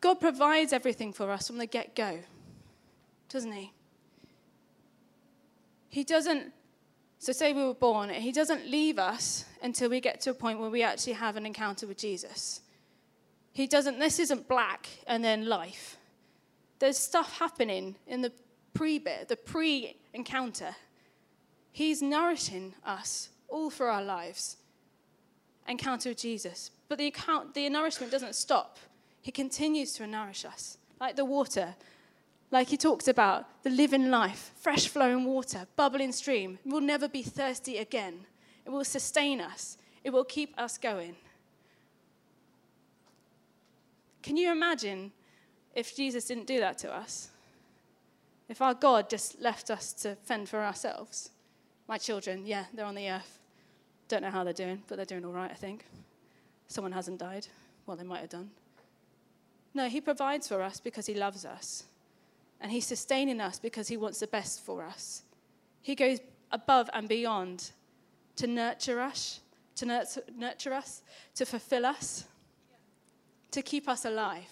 God 0.00 0.18
provides 0.18 0.72
everything 0.72 1.12
for 1.12 1.30
us 1.30 1.46
from 1.46 1.58
the 1.58 1.66
get 1.66 1.94
go, 1.94 2.18
doesn't 3.28 3.52
He? 3.52 3.72
He 5.88 6.02
doesn't, 6.02 6.52
so 7.20 7.30
say 7.30 7.52
we 7.52 7.64
were 7.64 7.74
born, 7.74 8.10
He 8.10 8.32
doesn't 8.32 8.68
leave 8.68 8.98
us 8.98 9.44
until 9.62 9.88
we 9.88 10.00
get 10.00 10.20
to 10.22 10.30
a 10.30 10.34
point 10.34 10.58
where 10.58 10.70
we 10.70 10.82
actually 10.82 11.12
have 11.12 11.36
an 11.36 11.46
encounter 11.46 11.86
with 11.86 11.98
Jesus. 11.98 12.60
He 13.52 13.68
doesn't, 13.68 14.00
this 14.00 14.18
isn't 14.18 14.48
black 14.48 14.88
and 15.06 15.22
then 15.22 15.46
life. 15.46 15.96
There's 16.80 16.98
stuff 16.98 17.38
happening 17.38 17.94
in 18.08 18.22
the 18.22 18.32
pre 18.74 18.98
bit, 18.98 19.28
the 19.28 19.36
pre 19.36 19.96
encounter. 20.12 20.74
He's 21.70 22.02
nourishing 22.02 22.74
us 22.84 23.28
all 23.48 23.70
through 23.70 23.88
our 23.88 24.02
lives. 24.02 24.56
Encounter 25.68 26.08
with 26.08 26.18
Jesus. 26.18 26.72
But 26.88 26.98
the, 26.98 27.06
account, 27.06 27.54
the 27.54 27.68
nourishment 27.68 28.10
doesn't 28.10 28.34
stop 28.34 28.78
he 29.20 29.30
continues 29.30 29.92
to 29.94 30.06
nourish 30.06 30.44
us, 30.44 30.78
like 31.00 31.16
the 31.16 31.24
water, 31.24 31.74
like 32.50 32.68
he 32.68 32.76
talks 32.76 33.06
about 33.06 33.62
the 33.62 33.70
living 33.70 34.10
life, 34.10 34.52
fresh 34.56 34.88
flowing 34.88 35.24
water, 35.24 35.66
bubbling 35.76 36.12
stream. 36.12 36.58
We'll 36.64 36.80
never 36.80 37.08
be 37.08 37.22
thirsty 37.22 37.78
again. 37.78 38.26
It 38.66 38.70
will 38.70 38.84
sustain 38.84 39.40
us, 39.40 39.78
it 40.04 40.10
will 40.10 40.24
keep 40.24 40.58
us 40.58 40.78
going. 40.78 41.16
Can 44.22 44.36
you 44.36 44.52
imagine 44.52 45.12
if 45.74 45.96
Jesus 45.96 46.26
didn't 46.26 46.46
do 46.46 46.60
that 46.60 46.76
to 46.78 46.92
us? 46.92 47.30
If 48.48 48.60
our 48.60 48.74
God 48.74 49.08
just 49.08 49.40
left 49.40 49.70
us 49.70 49.92
to 49.94 50.16
fend 50.16 50.48
for 50.48 50.60
ourselves? 50.60 51.30
My 51.88 51.98
children, 51.98 52.46
yeah, 52.46 52.64
they're 52.74 52.84
on 52.84 52.96
the 52.96 53.08
earth. 53.08 53.38
Don't 54.08 54.22
know 54.22 54.30
how 54.30 54.44
they're 54.44 54.52
doing, 54.52 54.82
but 54.88 54.96
they're 54.96 55.06
doing 55.06 55.24
all 55.24 55.32
right, 55.32 55.50
I 55.50 55.54
think. 55.54 55.84
Someone 56.66 56.92
hasn't 56.92 57.18
died. 57.18 57.46
Well, 57.86 57.96
they 57.96 58.04
might 58.04 58.20
have 58.20 58.28
done. 58.28 58.50
No, 59.72 59.88
He 59.88 60.00
provides 60.00 60.48
for 60.48 60.62
us 60.62 60.80
because 60.80 61.06
He 61.06 61.14
loves 61.14 61.44
us. 61.44 61.84
And 62.60 62.70
He's 62.70 62.86
sustaining 62.86 63.40
us 63.40 63.58
because 63.58 63.88
He 63.88 63.96
wants 63.96 64.20
the 64.20 64.26
best 64.26 64.64
for 64.64 64.84
us. 64.84 65.22
He 65.82 65.94
goes 65.94 66.18
above 66.50 66.90
and 66.92 67.08
beyond 67.08 67.70
to 68.36 68.46
nurture 68.46 69.00
us, 69.00 69.40
to 69.76 69.86
nurture, 70.36 70.72
us, 70.72 71.02
to 71.34 71.46
fulfill 71.46 71.86
us, 71.86 72.24
to 73.50 73.62
keep 73.62 73.88
us 73.88 74.04
alive. 74.04 74.48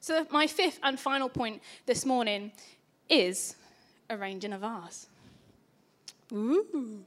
So, 0.00 0.26
my 0.30 0.46
fifth 0.46 0.78
and 0.82 0.98
final 0.98 1.28
point 1.28 1.62
this 1.84 2.06
morning 2.06 2.52
is 3.08 3.56
arranging 4.08 4.52
a 4.52 4.58
vase. 4.58 5.06
Ooh. 6.32 7.04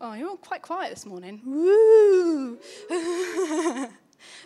Oh, 0.00 0.12
you're 0.12 0.28
all 0.28 0.36
quite 0.36 0.62
quiet 0.62 0.90
this 0.90 1.06
morning. 1.06 1.40
Woo! 1.44 2.58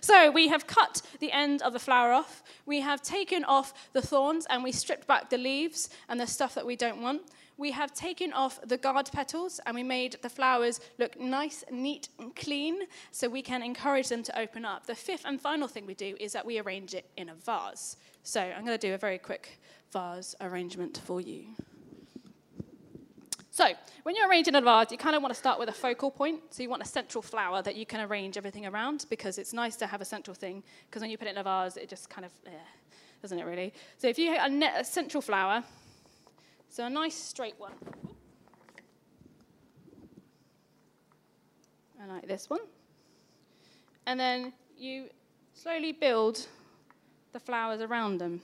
So 0.01 0.31
we 0.31 0.49
have 0.49 0.66
cut 0.66 1.03
the 1.21 1.33
end 1.33 1.62
of 1.62 1.73
the 1.73 1.79
flower 1.79 2.12
off. 2.12 2.43
We 2.66 2.81
have 2.81 3.03
taken 3.03 3.45
off 3.45 3.73
the 3.93 4.03
thorns 4.03 4.47
and 4.51 4.62
we 4.62 4.73
stripped 4.73 5.07
back 5.07 5.31
the 5.31 5.38
leaves 5.38 5.90
and 6.09 6.21
the 6.21 6.27
stuff 6.27 6.55
that 6.55 6.66
we 6.66 6.77
don't 6.77 7.01
want. 7.01 7.23
we 7.61 7.71
have 7.73 7.93
taken 7.93 8.33
off 8.33 8.59
the 8.66 8.79
guard 8.79 9.11
petals 9.12 9.61
and 9.66 9.75
we 9.75 9.83
made 9.83 10.16
the 10.23 10.31
flowers 10.31 10.81
look 10.99 11.21
nice, 11.21 11.62
neat, 11.71 12.09
and 12.19 12.35
clean 12.35 12.79
so 13.12 13.29
we 13.29 13.43
can 13.43 13.62
encourage 13.62 14.09
them 14.09 14.23
to 14.23 14.38
open 14.38 14.64
up. 14.64 14.87
The 14.87 14.95
fifth 14.95 15.25
and 15.27 15.38
final 15.38 15.69
thing 15.69 15.85
we 15.85 15.95
do 15.95 16.16
is 16.19 16.33
that 16.33 16.47
we 16.47 16.59
arrange 16.59 16.95
it 16.95 17.05
in 17.19 17.29
a 17.29 17.35
vase. 17.35 17.99
So 18.23 18.40
I'm 18.40 18.64
going 18.64 18.79
to 18.79 18.88
do 18.88 18.95
a 18.95 18.99
very 18.99 19.19
quick 19.19 19.61
vase 19.93 20.35
arrangement 20.40 21.03
for 21.05 21.21
you. 21.21 21.49
So, 23.53 23.67
when 24.05 24.15
you're 24.15 24.29
arranging 24.29 24.55
a 24.55 24.61
vase, 24.61 24.93
you 24.93 24.97
kind 24.97 25.17
of 25.17 25.23
want 25.23 25.35
to 25.35 25.39
start 25.39 25.59
with 25.59 25.69
a 25.69 25.73
focal 25.73 26.11
point. 26.11 26.41
So, 26.51 26.63
you 26.63 26.71
want 26.71 26.83
a 26.83 26.87
central 26.87 27.21
flower 27.21 27.63
that 27.63 27.75
you 27.75 27.85
can 27.85 28.01
arrange 28.01 28.37
everything 28.37 28.65
around 28.65 29.07
because 29.11 29.39
it's 29.39 29.53
nice 29.53 29.75
to 29.77 29.89
have 29.89 30.01
a 30.01 30.05
central 30.05 30.35
thing. 30.35 30.63
Because 30.87 31.03
when 31.03 31.11
you 31.11 31.19
put 31.19 31.27
it 31.27 31.33
in 31.33 31.39
a 31.39 31.43
vase, 31.43 31.77
it 31.77 31.89
just 31.89 32.09
kind 32.09 32.25
of, 32.25 32.31
eh, 32.47 32.51
doesn't 33.21 33.39
it 33.39 33.45
really? 33.45 33.75
So, 33.99 34.07
if 34.07 34.21
you 34.21 34.33
have 34.33 34.53
a, 34.53 34.65
a 34.79 34.85
central 34.85 35.21
flower, 35.21 35.65
so 36.69 36.87
a 36.87 36.91
nice 36.91 37.17
straight 37.17 37.57
one. 37.59 37.73
I 42.01 42.07
like 42.07 42.29
this 42.29 42.49
one. 42.49 42.61
And 44.07 44.19
then 44.19 44.53
you 44.79 45.07
slowly 45.55 45.91
build 45.91 46.47
the 47.33 47.41
flowers 47.41 47.81
around 47.81 48.19
them. 48.19 48.41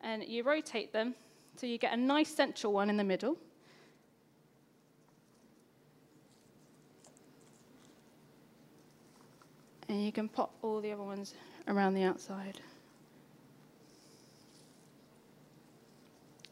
And 0.00 0.24
you 0.24 0.42
rotate 0.42 0.94
them 0.94 1.14
so 1.56 1.66
you 1.66 1.76
get 1.76 1.92
a 1.92 1.96
nice 1.96 2.34
central 2.34 2.72
one 2.72 2.88
in 2.88 2.96
the 2.96 3.04
middle. 3.04 3.36
And 9.90 10.04
you 10.06 10.12
can 10.12 10.28
pop 10.28 10.54
all 10.62 10.80
the 10.80 10.92
other 10.92 11.02
ones 11.02 11.34
around 11.66 11.94
the 11.94 12.04
outside. 12.04 12.60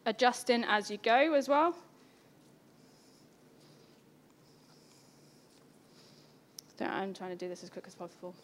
Adjusting 0.06 0.64
as 0.64 0.90
you 0.90 0.96
go 0.96 1.34
as 1.34 1.48
well. 1.48 1.76
So 6.80 6.86
I'm 6.86 7.14
trying 7.14 7.30
to 7.30 7.36
do 7.36 7.48
this 7.48 7.62
as 7.62 7.70
quick 7.70 7.84
as 7.86 7.94
possible. 7.94 8.34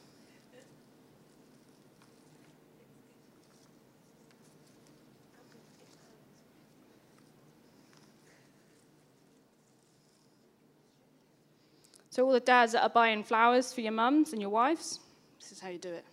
So, 12.14 12.24
all 12.24 12.30
the 12.30 12.38
dads 12.38 12.70
that 12.74 12.84
are 12.84 12.88
buying 12.88 13.24
flowers 13.24 13.72
for 13.72 13.80
your 13.80 13.90
mums 13.90 14.32
and 14.32 14.40
your 14.40 14.52
wives, 14.52 15.00
this 15.40 15.50
is 15.50 15.58
how 15.58 15.68
you 15.68 15.78
do 15.78 15.88
it. 15.88 16.04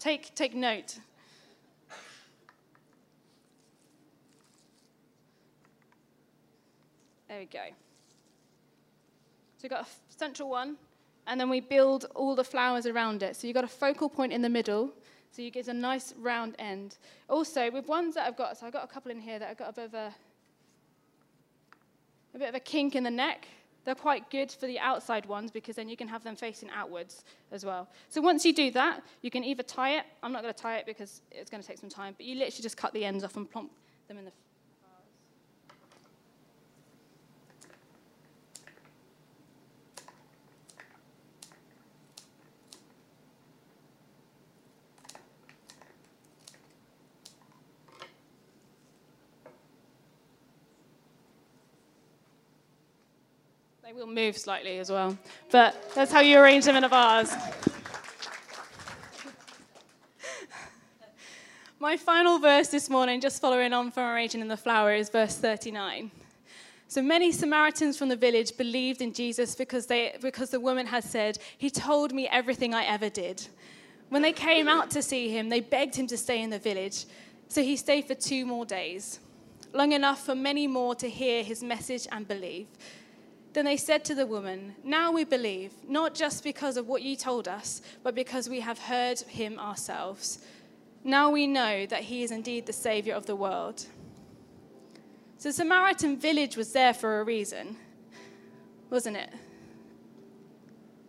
Take, 0.00 0.34
take 0.34 0.52
note. 0.52 0.98
There 7.28 7.38
we 7.38 7.44
go. 7.44 7.60
So, 9.58 9.60
we've 9.62 9.70
got 9.70 9.86
a 9.86 9.88
central 10.08 10.50
one, 10.50 10.74
and 11.28 11.40
then 11.40 11.48
we 11.48 11.60
build 11.60 12.06
all 12.16 12.34
the 12.34 12.42
flowers 12.42 12.84
around 12.84 13.22
it. 13.22 13.36
So, 13.36 13.46
you've 13.46 13.54
got 13.54 13.62
a 13.62 13.68
focal 13.68 14.08
point 14.08 14.32
in 14.32 14.42
the 14.42 14.50
middle, 14.50 14.90
so 15.30 15.40
you 15.40 15.52
get 15.52 15.68
a 15.68 15.72
nice 15.72 16.14
round 16.18 16.56
end. 16.58 16.98
Also, 17.28 17.70
with 17.70 17.86
ones 17.86 18.16
that 18.16 18.26
I've 18.26 18.36
got, 18.36 18.58
so 18.58 18.66
I've 18.66 18.72
got 18.72 18.82
a 18.82 18.88
couple 18.88 19.12
in 19.12 19.20
here 19.20 19.38
that 19.38 19.50
I've 19.50 19.56
got 19.56 19.68
a 19.68 19.72
bit 19.72 19.84
of 19.84 19.94
a, 19.94 20.14
a 22.34 22.38
bit 22.40 22.48
of 22.48 22.56
a 22.56 22.60
kink 22.60 22.96
in 22.96 23.04
the 23.04 23.10
neck. 23.12 23.46
They're 23.84 23.94
quite 23.94 24.30
good 24.30 24.50
for 24.50 24.66
the 24.66 24.78
outside 24.78 25.26
ones 25.26 25.50
because 25.50 25.76
then 25.76 25.88
you 25.88 25.96
can 25.96 26.08
have 26.08 26.24
them 26.24 26.36
facing 26.36 26.70
outwards 26.70 27.24
as 27.52 27.64
well. 27.64 27.88
So 28.08 28.20
once 28.20 28.44
you 28.44 28.54
do 28.54 28.70
that, 28.72 29.02
you 29.22 29.30
can 29.30 29.44
either 29.44 29.62
tie 29.62 29.98
it. 29.98 30.04
I'm 30.22 30.32
not 30.32 30.42
going 30.42 30.54
to 30.54 30.60
tie 30.60 30.78
it 30.78 30.86
because 30.86 31.20
it's 31.30 31.50
going 31.50 31.62
to 31.62 31.68
take 31.68 31.78
some 31.78 31.90
time, 31.90 32.14
but 32.16 32.26
you 32.26 32.34
literally 32.36 32.62
just 32.62 32.76
cut 32.76 32.92
the 32.94 33.04
ends 33.04 33.24
off 33.24 33.36
and 33.36 33.50
plump 33.50 33.70
them 34.08 34.18
in 34.18 34.24
the 34.24 34.32
will 53.94 54.06
move 54.08 54.36
slightly 54.36 54.78
as 54.78 54.90
well. 54.90 55.16
But 55.52 55.94
that's 55.94 56.10
how 56.10 56.18
you 56.18 56.40
arrange 56.40 56.64
them 56.64 56.74
in 56.74 56.82
a 56.82 56.88
vase. 56.88 57.32
My 61.78 61.96
final 61.96 62.40
verse 62.40 62.66
this 62.68 62.90
morning, 62.90 63.20
just 63.20 63.40
following 63.40 63.72
on 63.72 63.92
from 63.92 64.12
arranging 64.12 64.40
in 64.40 64.48
the 64.48 64.56
flower, 64.56 64.92
is 64.94 65.10
verse 65.10 65.36
39. 65.36 66.10
So 66.88 67.02
many 67.02 67.30
Samaritans 67.30 67.96
from 67.96 68.08
the 68.08 68.16
village 68.16 68.56
believed 68.56 69.00
in 69.00 69.12
Jesus 69.12 69.54
because, 69.54 69.86
they, 69.86 70.16
because 70.20 70.50
the 70.50 70.58
woman 70.58 70.86
had 70.86 71.04
said, 71.04 71.38
He 71.56 71.70
told 71.70 72.12
me 72.12 72.26
everything 72.28 72.74
I 72.74 72.86
ever 72.86 73.08
did. 73.08 73.46
When 74.08 74.22
they 74.22 74.32
came 74.32 74.66
out 74.66 74.90
to 74.90 75.02
see 75.02 75.28
him, 75.28 75.50
they 75.50 75.60
begged 75.60 75.94
him 75.94 76.08
to 76.08 76.16
stay 76.16 76.42
in 76.42 76.50
the 76.50 76.58
village. 76.58 77.04
So 77.46 77.62
he 77.62 77.76
stayed 77.76 78.06
for 78.06 78.14
two 78.14 78.44
more 78.44 78.66
days, 78.66 79.20
long 79.72 79.92
enough 79.92 80.24
for 80.24 80.34
many 80.34 80.66
more 80.66 80.96
to 80.96 81.08
hear 81.08 81.44
his 81.44 81.62
message 81.62 82.08
and 82.10 82.26
believe. 82.26 82.66
Then 83.54 83.64
they 83.64 83.76
said 83.76 84.04
to 84.06 84.16
the 84.16 84.26
woman, 84.26 84.74
Now 84.82 85.12
we 85.12 85.22
believe, 85.22 85.72
not 85.88 86.14
just 86.14 86.42
because 86.42 86.76
of 86.76 86.88
what 86.88 87.02
you 87.02 87.16
told 87.16 87.46
us, 87.46 87.80
but 88.02 88.14
because 88.14 88.48
we 88.48 88.60
have 88.60 88.78
heard 88.78 89.20
him 89.20 89.60
ourselves. 89.60 90.40
Now 91.04 91.30
we 91.30 91.46
know 91.46 91.86
that 91.86 92.02
he 92.02 92.24
is 92.24 92.32
indeed 92.32 92.66
the 92.66 92.72
Savior 92.72 93.14
of 93.14 93.26
the 93.26 93.36
world. 93.36 93.86
So 95.38 95.50
the 95.50 95.52
Samaritan 95.52 96.16
village 96.18 96.56
was 96.56 96.72
there 96.72 96.92
for 96.92 97.20
a 97.20 97.24
reason, 97.24 97.76
wasn't 98.90 99.18
it? 99.18 99.30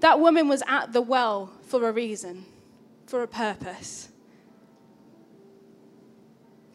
That 0.01 0.19
woman 0.19 0.47
was 0.47 0.61
at 0.67 0.93
the 0.93 1.01
well 1.01 1.51
for 1.63 1.89
a 1.89 1.91
reason, 1.91 2.45
for 3.07 3.23
a 3.23 3.27
purpose. 3.27 4.09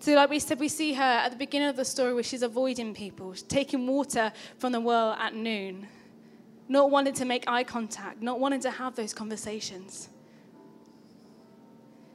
So, 0.01 0.15
like 0.15 0.31
we 0.31 0.39
said, 0.39 0.59
we 0.59 0.69
see 0.69 0.95
her 0.95 1.03
at 1.03 1.31
the 1.31 1.37
beginning 1.37 1.69
of 1.69 1.77
the 1.77 1.85
story 1.85 2.15
where 2.15 2.23
she's 2.23 2.43
avoiding 2.43 2.95
people, 2.95 3.35
taking 3.49 3.87
water 3.87 4.33
from 4.57 4.73
the 4.73 4.81
well 4.81 5.13
at 5.13 5.35
noon, 5.35 5.87
not 6.71 6.91
wanting 6.91 7.13
to 7.15 7.27
make 7.27 7.45
eye 7.47 7.65
contact, 7.65 8.23
not 8.23 8.41
wanting 8.41 8.61
to 8.61 8.71
have 8.71 8.97
those 8.97 9.13
conversations. 9.13 10.09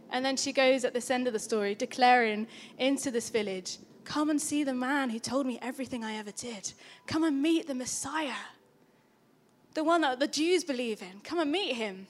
And 0.10 0.26
then 0.26 0.36
she 0.36 0.52
goes 0.52 0.84
at 0.84 0.96
this 0.96 1.12
end 1.12 1.28
of 1.28 1.34
the 1.34 1.40
story, 1.40 1.76
declaring 1.76 2.48
into 2.80 3.12
this 3.12 3.30
village, 3.30 3.78
Come 4.04 4.32
and 4.32 4.42
see 4.42 4.64
the 4.64 4.74
man 4.74 5.12
who 5.12 5.20
told 5.20 5.46
me 5.46 5.60
everything 5.62 6.04
I 6.04 6.16
ever 6.16 6.32
did. 6.32 6.74
Come 7.06 7.24
and 7.24 7.40
meet 7.40 7.68
the 7.68 7.76
Messiah, 7.76 8.34
the 9.76 9.84
one 9.84 10.02
that 10.02 10.20
the 10.20 10.28
Jews 10.28 10.64
believe 10.64 11.04
in. 11.04 11.20
Come 11.24 11.40
and 11.40 11.52
meet 11.52 11.76
him. 11.76 12.08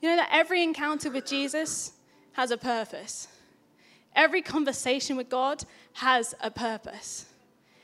You 0.00 0.08
know 0.10 0.16
that 0.16 0.30
every 0.32 0.62
encounter 0.62 1.10
with 1.10 1.26
Jesus 1.26 1.92
has 2.32 2.50
a 2.50 2.56
purpose. 2.56 3.28
Every 4.14 4.42
conversation 4.42 5.16
with 5.16 5.28
God 5.28 5.64
has 5.94 6.34
a 6.40 6.50
purpose. 6.50 7.26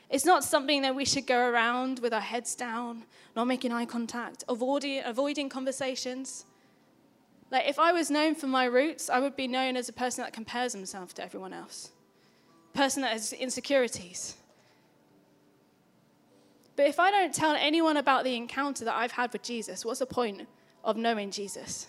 It's 0.09 0.25
not 0.25 0.43
something 0.43 0.81
that 0.81 0.95
we 0.95 1.05
should 1.05 1.25
go 1.25 1.49
around 1.49 1.99
with 1.99 2.13
our 2.13 2.21
heads 2.21 2.55
down, 2.55 3.03
not 3.35 3.47
making 3.47 3.71
eye 3.71 3.85
contact, 3.85 4.43
avoiding, 4.49 5.01
avoiding 5.05 5.49
conversations. 5.49 6.45
Like, 7.49 7.67
if 7.67 7.79
I 7.79 7.91
was 7.91 8.11
known 8.11 8.35
for 8.35 8.47
my 8.47 8.65
roots, 8.65 9.09
I 9.09 9.19
would 9.19 9.35
be 9.35 9.47
known 9.47 9.77
as 9.77 9.89
a 9.89 9.93
person 9.93 10.23
that 10.23 10.33
compares 10.33 10.73
himself 10.73 11.13
to 11.15 11.23
everyone 11.23 11.53
else, 11.53 11.91
person 12.73 13.01
that 13.03 13.11
has 13.11 13.33
insecurities. 13.33 14.35
But 16.75 16.87
if 16.87 16.99
I 16.99 17.11
don't 17.11 17.33
tell 17.33 17.55
anyone 17.55 17.97
about 17.97 18.23
the 18.23 18.35
encounter 18.35 18.85
that 18.85 18.95
I've 18.95 19.11
had 19.11 19.31
with 19.33 19.43
Jesus, 19.43 19.85
what's 19.85 19.99
the 19.99 20.05
point 20.05 20.47
of 20.83 20.97
knowing 20.97 21.31
Jesus? 21.31 21.87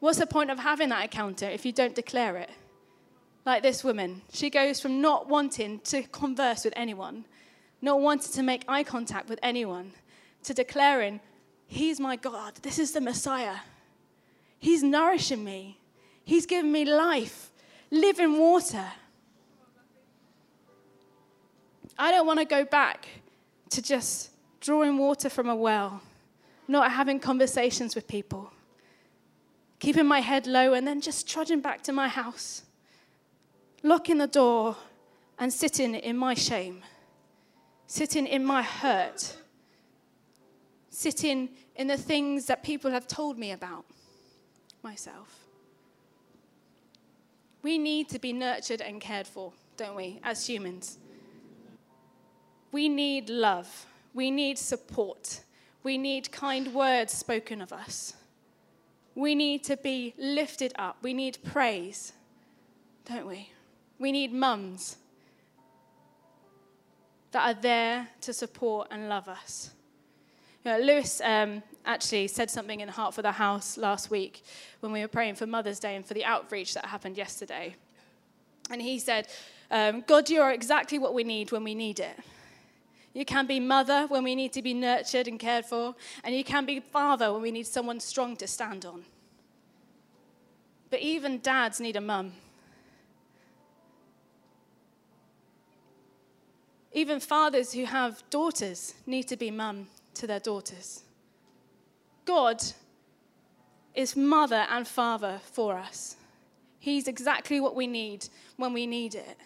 What's 0.00 0.18
the 0.18 0.26
point 0.26 0.50
of 0.50 0.58
having 0.58 0.90
that 0.90 1.02
encounter 1.02 1.48
if 1.48 1.64
you 1.64 1.72
don't 1.72 1.94
declare 1.94 2.36
it? 2.36 2.50
Like 3.44 3.62
this 3.62 3.84
woman. 3.84 4.22
She 4.32 4.50
goes 4.50 4.80
from 4.80 5.00
not 5.00 5.28
wanting 5.28 5.80
to 5.80 6.02
converse 6.04 6.64
with 6.64 6.72
anyone, 6.76 7.24
not 7.80 8.00
wanting 8.00 8.32
to 8.32 8.42
make 8.42 8.64
eye 8.68 8.84
contact 8.84 9.28
with 9.28 9.38
anyone, 9.42 9.92
to 10.44 10.54
declaring, 10.54 11.20
He's 11.66 11.98
my 11.98 12.16
God. 12.16 12.54
This 12.62 12.78
is 12.78 12.92
the 12.92 13.00
Messiah. 13.00 13.56
He's 14.58 14.82
nourishing 14.82 15.44
me, 15.44 15.78
He's 16.24 16.46
giving 16.46 16.72
me 16.72 16.84
life, 16.84 17.50
living 17.90 18.38
water. 18.38 18.86
I 21.98 22.10
don't 22.10 22.26
want 22.26 22.40
to 22.40 22.44
go 22.44 22.64
back 22.64 23.06
to 23.70 23.80
just 23.80 24.30
drawing 24.60 24.98
water 24.98 25.28
from 25.28 25.48
a 25.48 25.54
well, 25.54 26.02
not 26.66 26.90
having 26.90 27.20
conversations 27.20 27.94
with 27.94 28.08
people, 28.08 28.50
keeping 29.78 30.06
my 30.06 30.20
head 30.20 30.46
low, 30.46 30.72
and 30.72 30.86
then 30.86 31.00
just 31.00 31.28
trudging 31.28 31.60
back 31.60 31.82
to 31.82 31.92
my 31.92 32.08
house 32.08 32.62
locking 33.84 34.16
the 34.18 34.26
door 34.26 34.74
and 35.38 35.52
sitting 35.52 35.94
in 35.94 36.16
my 36.16 36.34
shame, 36.34 36.82
sitting 37.86 38.26
in 38.26 38.44
my 38.44 38.62
hurt, 38.62 39.36
sitting 40.88 41.50
in 41.76 41.86
the 41.86 41.96
things 41.96 42.46
that 42.46 42.62
people 42.62 42.90
have 42.90 43.06
told 43.06 43.38
me 43.38 43.52
about 43.52 43.84
myself. 44.82 45.46
We 47.62 47.78
need 47.78 48.08
to 48.08 48.18
be 48.18 48.32
nurtured 48.32 48.80
and 48.80 49.00
cared 49.00 49.26
for, 49.26 49.52
don't 49.76 49.94
we, 49.94 50.18
as 50.22 50.46
humans? 50.46 50.98
We 52.72 52.88
need 52.88 53.28
love. 53.28 53.86
We 54.14 54.30
need 54.30 54.58
support. 54.58 55.40
We 55.82 55.98
need 55.98 56.32
kind 56.32 56.72
words 56.72 57.12
spoken 57.12 57.60
of 57.60 57.72
us. 57.72 58.14
We 59.14 59.34
need 59.34 59.62
to 59.64 59.76
be 59.76 60.14
lifted 60.18 60.72
up. 60.76 60.96
We 61.02 61.12
need 61.12 61.38
praise, 61.44 62.12
don't 63.04 63.26
we? 63.26 63.50
We 63.98 64.12
need 64.12 64.32
mums 64.32 64.96
that 67.30 67.48
are 67.48 67.60
there 67.60 68.08
to 68.20 68.32
support 68.32 68.88
and 68.90 69.08
love 69.08 69.28
us. 69.28 69.70
You 70.64 70.70
know, 70.70 70.78
Lewis 70.78 71.20
um, 71.22 71.62
actually 71.84 72.28
said 72.28 72.50
something 72.50 72.80
in 72.80 72.88
Heart 72.88 73.14
for 73.14 73.22
the 73.22 73.32
House 73.32 73.76
last 73.76 74.10
week 74.10 74.42
when 74.80 74.92
we 74.92 75.00
were 75.00 75.08
praying 75.08 75.34
for 75.34 75.46
Mother's 75.46 75.78
Day 75.78 75.94
and 75.96 76.06
for 76.06 76.14
the 76.14 76.24
outreach 76.24 76.74
that 76.74 76.86
happened 76.86 77.18
yesterday. 77.18 77.76
And 78.70 78.80
he 78.80 78.98
said, 78.98 79.28
um, 79.70 80.04
God, 80.06 80.30
you 80.30 80.40
are 80.40 80.52
exactly 80.52 80.98
what 80.98 81.12
we 81.12 81.22
need 81.22 81.52
when 81.52 81.64
we 81.64 81.74
need 81.74 82.00
it. 82.00 82.16
You 83.12 83.24
can 83.24 83.46
be 83.46 83.60
mother 83.60 84.06
when 84.08 84.24
we 84.24 84.34
need 84.34 84.52
to 84.54 84.62
be 84.62 84.74
nurtured 84.74 85.28
and 85.28 85.38
cared 85.38 85.66
for, 85.66 85.94
and 86.24 86.34
you 86.34 86.42
can 86.42 86.64
be 86.64 86.80
father 86.80 87.32
when 87.32 87.42
we 87.42 87.50
need 87.50 87.66
someone 87.66 88.00
strong 88.00 88.36
to 88.36 88.46
stand 88.46 88.84
on. 88.84 89.04
But 90.90 91.00
even 91.00 91.40
dads 91.40 91.78
need 91.78 91.96
a 91.96 92.00
mum. 92.00 92.32
Even 96.94 97.18
fathers 97.18 97.72
who 97.72 97.84
have 97.84 98.22
daughters 98.30 98.94
need 99.04 99.24
to 99.24 99.36
be 99.36 99.50
mum 99.50 99.88
to 100.14 100.28
their 100.28 100.38
daughters. 100.38 101.02
God 102.24 102.62
is 103.94 104.16
mother 104.16 104.64
and 104.70 104.86
father 104.86 105.40
for 105.52 105.76
us. 105.76 106.16
He's 106.78 107.08
exactly 107.08 107.60
what 107.60 107.74
we 107.74 107.88
need 107.88 108.28
when 108.56 108.72
we 108.72 108.86
need 108.86 109.16
it. 109.16 109.36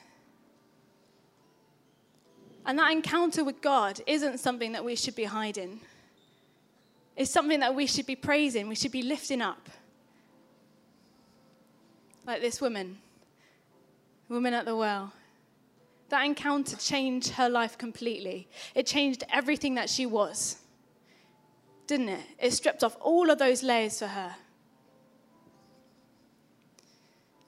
And 2.66 2.78
that 2.78 2.92
encounter 2.92 3.42
with 3.44 3.62
God 3.62 4.03
isn't 4.07 4.38
something 4.38 4.72
that 4.72 4.84
we 4.84 4.94
should 4.94 5.16
be 5.16 5.24
hiding. 5.24 5.80
It's 7.16 7.30
something 7.30 7.61
that 7.61 7.74
we 7.74 7.86
should 7.86 8.07
be 8.07 8.14
praising, 8.14 8.68
we 8.68 8.74
should 8.74 8.92
be 8.92 9.03
lifting 9.03 9.40
up. 9.40 9.70
Like 12.26 12.42
this 12.42 12.61
woman, 12.61 12.99
woman 14.28 14.53
at 14.53 14.66
the 14.66 14.76
well. 14.76 15.12
That 16.09 16.24
encounter 16.24 16.76
changed 16.76 17.30
her 17.30 17.48
life 17.48 17.76
completely. 17.76 18.48
It 18.74 18.86
changed 18.86 19.24
everything 19.32 19.74
that 19.74 19.90
she 19.90 20.06
was, 20.06 20.56
didn't 21.86 22.09
it? 22.09 22.24
It 22.38 22.52
stripped 22.52 22.82
off 22.82 22.96
all 23.00 23.30
of 23.30 23.38
those 23.38 23.62
layers 23.62 23.98
for 23.98 24.06
her. 24.06 24.34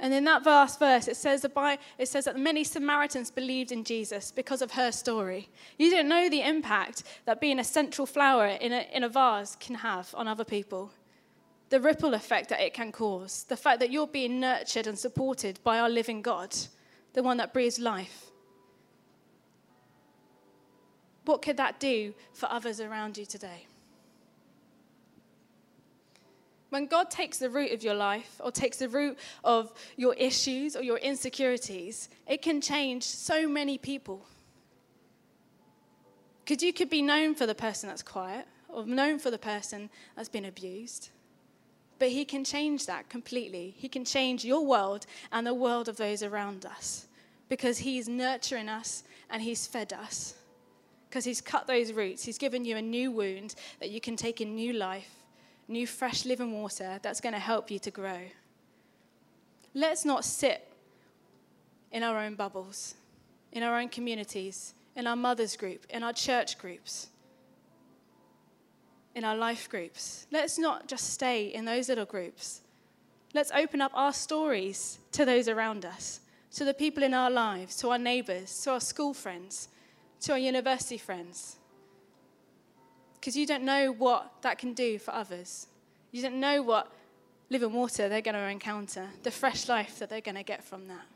And 0.02 0.14
in 0.14 0.24
that 0.24 0.46
last 0.46 0.78
verse, 0.78 1.08
it 1.08 1.16
says, 1.16 1.44
it 1.44 2.08
says 2.08 2.24
that 2.24 2.38
many 2.38 2.64
Samaritans 2.64 3.30
believed 3.30 3.70
in 3.70 3.84
Jesus 3.84 4.32
because 4.32 4.62
of 4.62 4.72
her 4.72 4.92
story. 4.92 5.50
You 5.78 5.90
don't 5.90 6.08
know 6.08 6.30
the 6.30 6.40
impact 6.40 7.02
that 7.26 7.40
being 7.40 7.58
a 7.58 7.64
central 7.64 8.06
flower 8.06 8.46
in 8.46 8.72
a, 8.72 8.86
in 8.94 9.04
a 9.04 9.11
vase 9.11 9.56
can 9.56 9.74
have 9.76 10.14
on 10.16 10.26
other 10.26 10.44
people. 10.44 10.90
The 11.68 11.80
ripple 11.80 12.14
effect 12.14 12.48
that 12.48 12.61
it 12.61 12.72
can 12.72 12.92
cause. 12.92 13.44
The 13.44 13.58
fact 13.58 13.78
that 13.80 13.92
you're 13.92 14.06
being 14.06 14.40
nurtured 14.40 14.86
and 14.86 14.98
supported 14.98 15.61
by 15.62 15.78
our 15.78 15.90
living 15.90 16.22
God, 16.22 16.56
the 17.12 17.22
one 17.22 17.36
that 17.36 17.52
breathes 17.52 17.78
life. 17.78 18.30
What 21.25 21.43
could 21.43 21.57
that 21.59 21.81
do 21.81 22.14
for 22.33 22.51
others 22.51 22.81
around 22.81 23.18
you 23.18 23.27
today? 23.27 23.66
When 26.71 26.87
God 26.87 27.11
takes 27.11 27.39
the 27.39 27.51
root 27.51 27.73
of 27.73 27.83
your 27.83 27.95
life 27.95 28.41
or 28.43 28.53
takes 28.53 28.79
the 28.79 28.89
root 28.89 29.18
of 29.43 29.73
your 29.97 30.14
issues 30.14 30.77
or 30.77 30.83
your 30.83 30.99
insecurities, 30.99 32.09
it 32.29 32.43
can 32.43 32.61
change 32.61 33.03
so 33.03 33.49
many 33.49 33.77
people. 33.77 34.25
Because 36.45 36.62
you 36.62 36.73
could 36.73 36.89
be 36.89 37.03
known 37.03 37.35
for 37.35 37.47
the 37.47 37.55
person 37.55 37.89
that's 37.89 38.03
quiet 38.03 38.47
or 38.68 38.87
known 38.87 39.18
for 39.18 39.33
the 39.33 39.39
person 39.39 39.91
that's 40.16 40.29
been 40.29 40.45
abused. 40.45 41.11
But 41.99 42.11
He 42.11 42.25
can 42.25 42.45
change 42.45 42.87
that 42.87 43.09
completely. 43.09 43.75
He 43.77 43.89
can 43.89 44.05
change 44.05 44.45
your 44.45 44.64
world 44.64 45.07
and 45.33 45.47
the 45.47 45.55
world 45.55 45.89
of 45.89 45.97
those 45.97 46.23
around 46.23 46.64
us 46.64 47.09
because 47.49 47.79
He's 47.79 48.09
nurturing 48.09 48.68
us 48.68 49.03
and 49.29 49.43
He's 49.43 49.66
fed 49.66 49.93
us. 49.93 50.35
Because 51.11 51.26
He's 51.26 51.42
cut 51.42 51.66
those 51.66 51.92
roots, 51.92 52.24
He's 52.24 52.38
given 52.38 52.64
you 52.64 52.78
a 52.78 52.82
new 52.82 53.11
wound 53.11 53.54
that 53.80 53.90
you 53.90 54.00
can 54.00 54.16
take 54.16 54.40
in 54.40 54.54
new 54.54 54.72
life 54.72 55.20
new, 55.70 55.86
fresh, 55.86 56.26
living 56.26 56.52
water 56.52 56.98
that's 57.00 57.20
going 57.20 57.32
to 57.32 57.38
help 57.38 57.70
you 57.70 57.78
to 57.78 57.90
grow. 57.90 58.18
Let's 59.72 60.04
not 60.04 60.24
sit 60.24 60.66
in 61.92 62.02
our 62.02 62.18
own 62.18 62.34
bubbles, 62.34 62.96
in 63.52 63.62
our 63.62 63.78
own 63.78 63.88
communities, 63.88 64.74
in 64.96 65.06
our 65.06 65.16
mother's 65.16 65.56
group, 65.56 65.86
in 65.88 66.02
our 66.02 66.12
church 66.12 66.58
groups, 66.58 67.08
in 69.14 69.24
our 69.24 69.36
life 69.36 69.68
groups. 69.70 70.26
Let's 70.32 70.58
not 70.58 70.88
just 70.88 71.11
stay 71.11 71.46
in 71.46 71.64
those 71.64 71.88
little 71.88 72.04
groups. 72.04 72.62
Let's 73.32 73.52
open 73.52 73.80
up 73.80 73.92
our 73.94 74.12
stories 74.12 74.98
to 75.12 75.24
those 75.24 75.48
around 75.48 75.84
us, 75.84 76.20
to 76.54 76.64
the 76.64 76.74
people 76.74 77.04
in 77.04 77.14
our 77.14 77.30
lives, 77.30 77.76
to 77.76 77.90
our 77.90 77.98
neighbors, 77.98 78.61
to 78.62 78.72
our 78.72 78.80
school 78.80 79.14
friends, 79.14 79.68
to 80.21 80.33
our 80.33 80.39
university 80.39 80.99
friends 80.99 81.57
because 83.21 83.37
you 83.37 83.47
don't 83.47 83.64
know 83.64 83.93
what 83.93 84.33
that 84.43 84.59
can 84.59 84.73
do 84.73 84.99
for 84.99 85.12
others. 85.12 85.66
You 86.11 86.23
don't 86.23 86.41
know 86.41 86.62
what 86.62 86.91
living 87.51 87.73
water 87.73 88.09
they're 88.09 88.23
going 88.23 88.35
to 88.35 88.41
encounter, 88.41 89.09
the 89.23 89.31
fresh 89.31 89.68
life 89.68 89.99
that 89.99 90.09
they're 90.09 90.21
going 90.21 90.37
to 90.37 90.43
get 90.43 90.64
from 90.64 90.89
that. 90.89 91.07